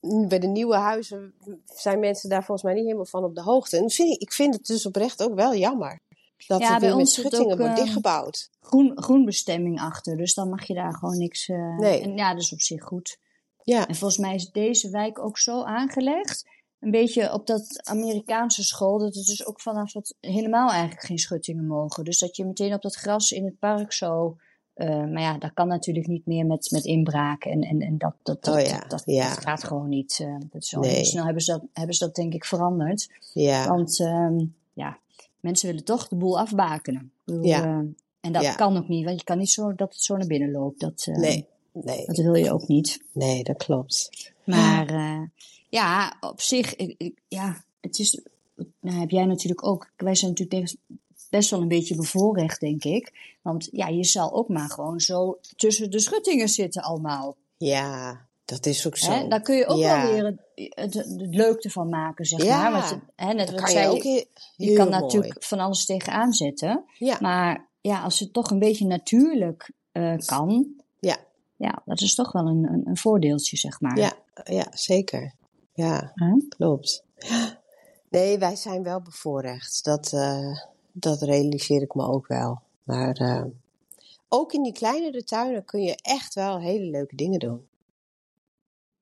bij 0.00 0.38
de 0.38 0.46
nieuwe 0.46 0.76
huizen 0.76 1.34
zijn 1.64 1.98
mensen 1.98 2.28
daar 2.28 2.44
volgens 2.44 2.62
mij 2.62 2.74
niet 2.74 2.84
helemaal 2.84 3.04
van 3.06 3.24
op 3.24 3.34
de 3.34 3.42
hoogte. 3.42 3.76
En 3.76 3.90
vind 3.90 4.14
ik, 4.14 4.20
ik 4.20 4.32
vind 4.32 4.54
het 4.54 4.66
dus 4.66 4.86
oprecht 4.86 5.22
ook 5.22 5.34
wel 5.34 5.54
jammer. 5.54 6.00
Dat 6.46 6.60
Ja, 6.60 6.74
er 6.74 6.80
weer 6.80 6.96
met 6.96 7.08
schuttingen 7.08 7.52
ook, 7.52 7.58
wordt 7.58 7.72
ehm, 7.72 7.82
dichtgebouwd. 7.82 8.50
Groen, 8.60 8.92
groenbestemming 9.02 9.80
achter, 9.80 10.16
dus 10.16 10.34
dan 10.34 10.48
mag 10.48 10.64
je 10.66 10.74
daar 10.74 10.94
gewoon 10.94 11.18
niks. 11.18 11.48
eh, 11.48 11.78
Nee. 11.78 12.00
En 12.00 12.16
ja, 12.16 12.32
dat 12.32 12.42
is 12.42 12.52
op 12.52 12.60
zich 12.60 12.82
goed. 12.82 13.18
Ja, 13.62 13.86
En 13.88 13.94
volgens 13.94 14.20
mij 14.20 14.34
is 14.34 14.50
deze 14.50 14.90
wijk 14.90 15.18
ook 15.18 15.38
zo 15.38 15.62
aangelegd. 15.62 16.44
Een 16.80 16.90
beetje 16.90 17.32
op 17.32 17.46
dat 17.46 17.80
Amerikaanse 17.82 18.64
school, 18.64 18.98
dat 18.98 19.14
het 19.14 19.26
dus 19.26 19.46
ook 19.46 19.60
vanaf 19.60 19.92
het 19.92 20.14
helemaal 20.20 20.70
eigenlijk 20.70 21.02
geen 21.02 21.18
schuttingen 21.18 21.66
mogen. 21.66 22.04
Dus 22.04 22.18
dat 22.18 22.36
je 22.36 22.44
meteen 22.44 22.74
op 22.74 22.82
dat 22.82 22.94
gras 22.94 23.30
in 23.30 23.44
het 23.44 23.58
park 23.58 23.92
zo. 23.92 24.36
Eh, 24.78 24.88
maar 24.88 25.20
ja, 25.22 25.38
dat 25.38 25.52
kan 25.54 25.68
natuurlijk 25.68 26.06
niet 26.06 26.26
meer 26.26 26.46
met, 26.46 26.70
met 26.70 26.84
inbraken. 26.84 27.50
En, 27.50 27.60
en, 27.62 27.80
en 27.80 27.98
dat, 27.98 28.14
dat, 28.22 28.44
dat, 28.44 28.54
Oh 28.54 28.60
ja, 28.66 28.78
dat, 28.78 28.90
dat, 28.90 29.02
ja. 29.04 29.28
dat 29.28 29.38
gaat 29.40 29.64
gewoon 29.64 29.88
niet. 29.88 30.18
eh, 30.22 30.36
dat 30.50 30.72
Nee. 30.80 30.94
heel 30.94 31.04
snel 31.04 31.24
hebben 31.24 31.42
ze, 31.42 31.50
dat, 31.52 31.62
hebben 31.72 31.94
ze 31.94 32.04
dat 32.04 32.14
denk 32.14 32.34
ik 32.34 32.44
veranderd. 32.44 33.08
ja, 33.32 33.68
Want 33.68 34.00
ehm, 34.00 34.44
ja, 34.72 34.98
mensen 35.40 35.68
willen 35.68 35.84
toch 35.84 36.08
de 36.08 36.16
boel 36.16 36.38
afbakenen. 36.38 37.12
Bedoel, 37.24 37.44
Ja. 37.44 37.64
eh, 37.64 37.78
en 38.20 38.32
dat 38.32 38.54
kan 38.54 38.76
ook 38.76 38.88
niet, 38.88 39.04
want 39.04 39.18
je 39.18 39.24
kan 39.24 39.38
niet 39.38 39.50
zo 39.50 39.74
dat 39.74 39.92
het 39.92 40.02
zo 40.02 40.16
naar 40.16 40.26
binnen 40.26 40.50
loopt. 40.50 40.80
Dat, 40.80 41.06
nee, 41.12 41.46
nee, 41.72 42.06
dat 42.06 42.16
wil 42.16 42.34
je 42.34 42.52
ook 42.52 42.68
niet. 42.68 43.02
nee, 43.12 43.44
dat 43.44 43.56
klopt. 43.56 44.32
Maar 44.44 44.92
ja, 45.68 46.16
op 46.20 46.40
zich, 46.40 46.76
ik, 46.76 46.94
ik- 46.98 47.18
ja, 47.28 47.62
het 47.80 47.98
is, 47.98 48.20
nou 48.80 48.98
heb 48.98 49.10
jij 49.10 49.24
natuurlijk 49.24 49.66
ook, 49.66 49.90
wij 49.96 50.14
zijn 50.14 50.30
natuurlijk 50.30 50.74
best- 51.30 51.50
wel 51.50 51.60
een 51.60 51.68
beetje 51.68 51.96
bevoorrecht, 51.96 52.60
denk 52.60 52.84
ik. 52.84 53.36
Want 53.42 53.68
ja, 53.72 53.86
je 53.88 54.04
zal 54.04 54.32
ook 54.32 54.48
maar 54.48 54.70
gewoon 54.70 55.00
zo 55.00 55.38
tussen 55.56 55.90
de 55.90 55.98
schuttingen 56.00 56.48
zitten 56.48 56.82
allemaal. 56.82 57.36
Ja, 57.56 58.26
dat 58.44 58.66
is 58.66 58.86
ook 58.86 58.96
zo. 58.96 59.10
Hè? 59.10 59.28
Daar 59.28 59.40
kun 59.40 59.56
je 59.56 59.66
ook 59.66 59.78
Ja. 59.78 60.02
wel 60.02 60.12
weer 60.12 60.24
het, 60.24 60.38
het, 60.74 60.94
het 60.94 61.34
leukte 61.34 61.70
van 61.70 61.88
maken, 61.88 62.24
zeg 62.24 62.42
Ja, 62.42 62.68
maar. 62.70 62.88
Want, 62.90 63.02
hè, 63.16 63.32
net 63.32 63.50
wat 63.50 63.60
kan 63.60 63.68
zei 63.70 63.84
je 63.84 63.90
ook 63.96 64.02
heel, 64.02 64.24
je 64.56 64.72
kan 64.72 64.88
mooi. 64.88 65.00
natuurlijk 65.02 65.44
van 65.44 65.58
alles 65.58 65.84
tegenaan 65.84 66.32
zetten. 66.32 66.84
Ja, 66.98 67.16
Maar 67.20 67.68
ja, 67.80 68.02
als 68.02 68.18
het 68.18 68.32
toch 68.32 68.50
een 68.50 68.58
beetje 68.58 68.86
natuurlijk 68.86 69.70
eh, 69.92 70.16
kan, 70.26 70.66
ja, 70.98 71.16
ja, 71.56 71.82
dat 71.84 72.00
is 72.00 72.14
toch 72.14 72.32
wel 72.32 72.46
een, 72.46 72.72
een, 72.72 72.82
een 72.84 72.96
voordeeltje, 72.96 73.56
zeg 73.56 73.80
maar. 73.80 73.98
ja, 73.98 74.12
ja, 74.44 74.66
zeker. 74.70 75.32
Ja, 75.74 76.12
klopt. 76.48 77.04
Nee, 78.10 78.38
wij 78.38 78.56
zijn 78.56 78.82
wel 78.82 79.00
bevoorrecht. 79.02 79.84
Dat, 79.84 80.12
eh, 80.12 80.56
dat 81.00 81.22
realiseer 81.22 81.82
ik 81.82 81.94
me 81.94 82.06
ook 82.06 82.26
wel. 82.26 82.60
Maar 82.82 83.16
eh, 83.16 83.44
ook 84.28 84.52
in 84.52 84.62
die 84.62 84.72
kleinere 84.72 85.24
tuinen 85.24 85.64
kun 85.64 85.82
je 85.82 85.98
echt 86.02 86.34
wel 86.34 86.60
hele 86.60 86.84
leuke 86.84 87.16
dingen 87.16 87.38
doen. 87.38 87.66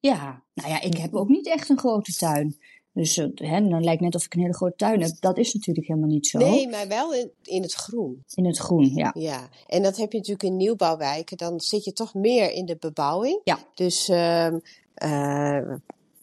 Ja, 0.00 0.42
nou 0.54 0.68
ja, 0.68 0.80
ik 0.80 0.96
heb 0.96 1.14
ook 1.14 1.28
niet 1.28 1.46
echt 1.46 1.68
een 1.68 1.78
grote 1.78 2.12
tuin. 2.12 2.56
Dus 2.92 3.16
eh, 3.16 3.26
hè, 3.34 3.68
dan 3.68 3.84
lijkt 3.84 4.02
net 4.02 4.14
of 4.14 4.24
ik 4.24 4.34
een 4.34 4.40
hele 4.40 4.54
grote 4.54 4.76
tuin 4.76 5.02
heb. 5.02 5.16
Dat 5.20 5.38
is 5.38 5.54
natuurlijk 5.54 5.86
helemaal 5.86 6.08
niet 6.08 6.26
zo. 6.26 6.38
Nee, 6.38 6.68
maar 6.68 6.88
wel 6.88 7.14
in, 7.14 7.30
in 7.42 7.62
het 7.62 7.72
groen. 7.72 8.24
In 8.34 8.46
het 8.46 8.58
groen, 8.58 8.94
ja. 8.94 9.10
Ja, 9.14 9.48
en 9.66 9.82
dat 9.82 9.96
heb 9.96 10.12
je 10.12 10.18
natuurlijk 10.18 10.48
in 10.48 10.56
nieuwbouwwijken. 10.56 11.36
Dan 11.36 11.60
zit 11.60 11.84
je 11.84 11.92
toch 11.92 12.14
meer 12.14 12.52
in 12.52 12.66
de 12.66 12.76
bebouwing. 12.76 13.40
Ja. 13.44 13.58
Dus 13.74 14.08
ehm, 14.08 14.58
eh, 14.94 15.74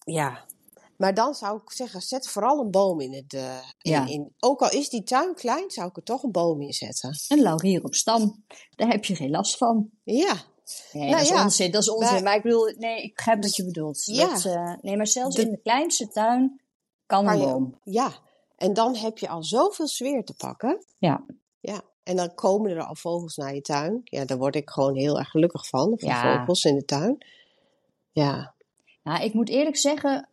ja. 0.04 0.46
Maar 0.98 1.14
dan 1.14 1.34
zou 1.34 1.58
ik 1.64 1.72
zeggen, 1.72 2.02
zet 2.02 2.28
vooral 2.28 2.60
een 2.60 2.72
boom 2.72 3.00
in 3.00 3.14
het. 3.14 3.34
eh, 3.34 3.58
in, 3.82 3.91
Ja. 3.91 4.06
in, 4.08 4.34
ook 4.39 4.62
al 4.62 4.70
is 4.72 4.89
die 4.89 5.04
tuin 5.04 5.34
klein, 5.36 5.72
zou 5.72 5.88
ik 5.88 5.98
er 5.98 6.04
toch 6.04 6.24
een 6.24 6.32
boom 6.32 6.62
in 6.62 6.74
zetten. 6.74 7.16
Een 7.28 7.41
laurier 7.41 7.84
op 7.84 7.96
stam, 7.96 8.44
daar 8.76 8.89
heb 8.89 9.06
je 9.06 9.16
geen 9.16 9.30
last 9.30 9.58
van. 9.58 9.89
Ja, 10.04 10.34
Nee, 10.91 11.04
Nou 11.04 11.12
dat 11.16 11.22
is 11.22 11.30
ja, 11.30 11.44
onzin, 11.44 11.72
dat 11.72 11.82
is 11.82 11.89
onzin. 11.89 12.14
maar- 12.14 12.24
Maar, 12.24 12.36
ik 12.36 12.41
bedoel, 12.41 12.74
nee, 12.78 13.02
ik 13.04 13.16
begrijp 13.16 13.41
wat 13.44 13.56
je 13.56 13.66
bedoelt. 13.66 14.06
Ja. 14.06 14.28
Dat, 14.34 14.46
eh, 14.46 14.74
nee, 14.82 14.98
maar 14.98 15.08
zelfs 15.08 15.36
De- 15.36 15.41
in 15.41 15.50
de 15.52 15.62
kleinste 15.62 16.08
tuin 16.08 16.62
kan 17.06 17.28
een 17.28 17.39
boom. 17.39 17.80
ja. 17.84 18.12
En 18.56 18.74
dan 18.74 18.96
heb 18.96 19.18
je 19.18 19.28
al 19.30 19.44
zoveel 19.44 19.88
sfeer 19.88 20.24
te 20.24 20.34
pakken. 20.34 20.86
Ja. 20.98 21.26
Ja. 21.60 21.82
En 22.04 22.16
dan 22.16 22.34
komen 22.36 22.72
er 22.72 22.84
al 22.86 22.96
vogels 22.96 23.36
naar 23.36 23.54
je 23.56 23.62
tuin. 23.62 24.02
Ja, 24.04 24.26
daar 24.26 24.38
word 24.38 24.56
ik 24.56 24.70
gewoon 24.70 24.96
heel 24.96 25.18
erg 25.20 25.30
gelukkig 25.30 25.68
van. 25.68 25.94
Van 26.00 26.10
Ja. 26.10 26.38
vogels 26.39 26.64
in 26.64 26.76
de 26.76 26.86
tuin. 26.86 27.26
Ja. 28.12 28.54
Nou, 29.04 29.24
ik 29.24 29.34
moet 29.34 29.50
eerlijk 29.50 29.78
zeggen, 29.78 30.30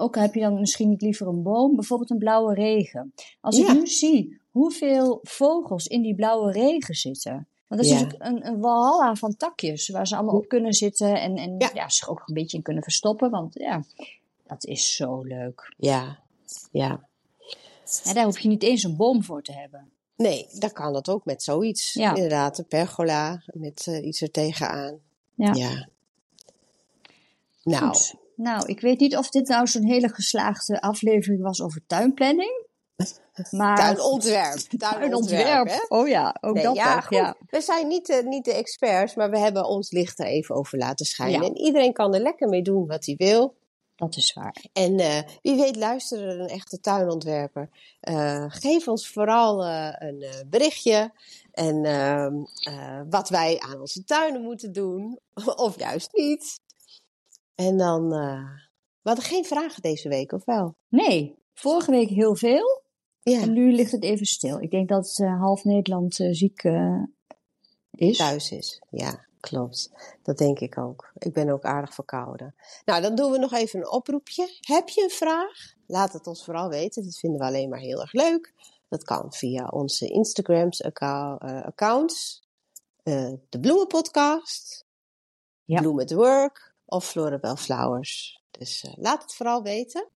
ook 0.00 0.14
heb 0.16 0.34
je 0.34 0.40
dan 0.40 0.60
misschien 0.60 0.88
niet 0.88 1.02
liever 1.02 1.26
een 1.26 1.42
boom, 1.42 1.74
bijvoorbeeld 1.74 2.10
een 2.10 2.18
blauwe 2.18 2.54
regen. 2.54 3.12
Als 3.40 3.56
Ja. 3.56 3.68
ik 3.68 3.78
nu 3.78 3.86
zie 3.86 4.40
hoeveel 4.50 5.18
vogels 5.22 5.86
in 5.86 6.02
die 6.02 6.14
blauwe 6.14 6.52
regen 6.52 6.94
zitten. 6.94 7.48
Want 7.66 7.80
dat 7.82 7.90
is 7.90 8.00
Ja. 8.00 8.14
een, 8.18 8.46
een 8.46 8.60
walhalla 8.60 9.14
van 9.14 9.36
takjes 9.36 9.88
waar 9.88 10.06
ze 10.06 10.16
allemaal 10.16 10.36
op 10.36 10.48
kunnen 10.48 10.72
zitten 10.72 11.20
en, 11.20 11.36
en 11.36 11.54
Ja. 11.58 11.70
ja. 11.74 11.88
zich 11.88 12.08
ook 12.08 12.22
een 12.26 12.34
beetje 12.34 12.56
in 12.56 12.62
kunnen 12.62 12.82
verstoppen. 12.82 13.30
Want 13.30 13.54
ja, 13.54 13.84
dat 14.46 14.64
is 14.64 14.96
zo 14.96 15.22
leuk. 15.22 15.74
Ja. 15.76 16.18
Ja. 16.72 17.06
En 18.04 18.14
daar 18.14 18.24
hoef 18.24 18.38
je 18.38 18.48
niet 18.48 18.62
eens 18.62 18.82
een 18.82 18.96
boom 18.96 19.22
voor 19.24 19.42
te 19.42 19.52
hebben. 19.52 19.90
Nee, 20.16 20.46
dan 20.58 20.72
kan 20.72 20.92
dat 20.92 21.08
ook 21.08 21.24
met 21.24 21.42
zoiets. 21.42 21.92
Ja. 21.92 22.14
Inderdaad, 22.14 22.58
een 22.58 22.66
pergola 22.66 23.42
met 23.46 23.86
eh, 23.86 24.06
iets 24.06 24.20
er 24.20 24.30
tegenaan. 24.30 24.98
Ja. 25.34 25.52
Ja. 25.54 25.88
Nou, 27.62 27.86
Goed. 27.86 28.14
Nou, 28.38 28.66
ik 28.66 28.80
weet 28.80 29.00
niet 29.00 29.16
of 29.16 29.30
dit 29.30 29.48
nou 29.48 29.66
zo'n 29.66 29.84
hele 29.84 30.08
geslaagde 30.08 30.80
aflevering 30.80 31.42
was 31.42 31.62
over 31.62 31.80
tuinplanning. 31.86 32.66
Maar 33.50 33.76
tuinontwerp. 33.76 34.58
Tuinontwerp, 34.78 35.68
hè? 35.68 35.84
Oh 35.88 36.08
ja, 36.08 36.36
ook 36.40 36.54
Nee, 36.54 36.62
dat 36.62 36.76
ja. 36.76 37.06
Ja. 37.08 37.36
We 37.46 37.60
zijn 37.60 37.88
niet 37.88 38.06
de, 38.06 38.22
niet 38.24 38.44
de 38.44 38.54
experts, 38.54 39.14
maar 39.14 39.30
we 39.30 39.38
hebben 39.38 39.66
ons 39.66 39.90
licht 39.90 40.18
er 40.18 40.26
even 40.26 40.54
over 40.54 40.78
laten 40.78 41.06
schijnen. 41.06 41.40
Ja. 41.40 41.46
En 41.46 41.56
iedereen 41.56 41.92
kan 41.92 42.14
er 42.14 42.20
lekker 42.20 42.48
mee 42.48 42.62
doen 42.62 42.86
wat 42.86 43.06
hij 43.06 43.14
wil. 43.16 43.56
Dat 43.94 44.16
is 44.16 44.32
waar. 44.32 44.64
En 44.72 44.98
eh, 44.98 45.18
wie 45.42 45.56
weet 45.56 45.76
luisteren 45.76 46.28
er 46.28 46.40
een 46.40 46.48
echte 46.48 46.80
tuinontwerper. 46.80 47.70
Eh, 48.00 48.44
geef 48.48 48.88
ons 48.88 49.08
vooral 49.08 49.64
eh, 49.64 49.94
een 49.98 50.22
eh, 50.22 50.40
berichtje. 50.46 51.12
En 51.52 51.84
ehm, 51.84 52.34
eh, 52.62 53.00
wat 53.10 53.28
wij 53.28 53.58
aan 53.58 53.80
onze 53.80 54.04
tuinen 54.04 54.42
moeten 54.42 54.72
doen. 54.72 55.18
of 55.66 55.78
juist 55.78 56.08
niet. 56.12 56.60
En 57.58 57.76
dan... 57.76 58.12
eh, 58.12 58.50
we 59.02 59.08
hadden 59.14 59.24
geen 59.24 59.44
vragen 59.44 59.82
deze 59.82 60.08
week, 60.08 60.32
of 60.32 60.44
wel? 60.44 60.76
Nee, 60.88 61.38
vorige 61.54 61.90
week 61.90 62.08
heel 62.08 62.36
veel. 62.36 62.82
Ja, 63.22 63.40
En 63.40 63.52
nu 63.52 63.72
ligt 63.72 63.92
het 63.92 64.02
even 64.02 64.26
stil. 64.26 64.60
Ik 64.60 64.70
denk 64.70 64.88
dat 64.88 65.18
eh, 65.18 65.40
half 65.40 65.64
Nederland 65.64 66.20
eh, 66.20 66.28
ziek 66.32 66.62
is. 67.90 68.16
thuis 68.16 68.50
is. 68.50 68.82
Ja, 68.90 69.26
klopt. 69.40 69.90
Dat 70.22 70.38
denk 70.38 70.58
ik 70.58 70.78
ook. 70.78 71.10
Ik 71.18 71.32
ben 71.32 71.48
ook 71.48 71.64
aardig 71.64 71.94
verkouden. 71.94 72.54
Nou, 72.84 73.02
dan 73.02 73.14
doen 73.14 73.30
we 73.30 73.38
nog 73.38 73.52
even 73.52 73.78
een 73.80 73.90
oproepje. 73.90 74.48
Heb 74.60 74.88
je 74.88 75.02
een 75.02 75.10
vraag? 75.10 75.74
Laat 75.86 76.12
het 76.12 76.26
ons 76.26 76.44
vooral 76.44 76.68
weten. 76.68 77.04
Dat 77.04 77.18
vinden 77.18 77.40
we 77.40 77.46
alleen 77.46 77.68
maar 77.68 77.78
heel 77.80 78.00
erg 78.00 78.12
leuk. 78.12 78.54
Dat 78.88 79.04
kan 79.04 79.32
via 79.32 79.68
onze 79.68 80.06
Instagrams 80.08 80.82
account, 80.82 81.40
accounts. 81.42 82.42
de 83.48 83.58
Bloemenpodcast. 83.60 84.86
Ja. 85.64 85.80
Bloem 85.80 86.00
at 86.00 86.10
Work. 86.10 86.67
Of 86.90 87.08
Florabel 87.08 87.56
Flowers. 87.56 88.42
Dus 88.50 88.84
eh, 88.84 88.92
laat 88.96 89.22
het 89.22 89.34
vooral 89.34 89.62
weten. 89.62 90.08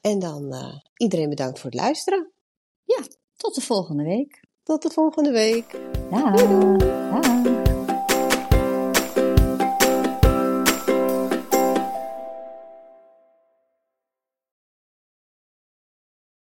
En 0.00 0.18
dan 0.18 0.54
iedereen 0.96 1.28
bedankt 1.28 1.58
voor 1.58 1.70
het 1.70 1.80
luisteren. 1.80 2.32
Ja, 2.84 3.02
tot 3.36 3.54
de 3.54 3.60
volgende 3.60 4.04
week. 4.04 4.44
Tot 4.62 4.82
de 4.82 4.90
volgende 4.90 5.30
week. 5.30 5.78
Daag. 6.10 6.34
Daag. 6.76 7.33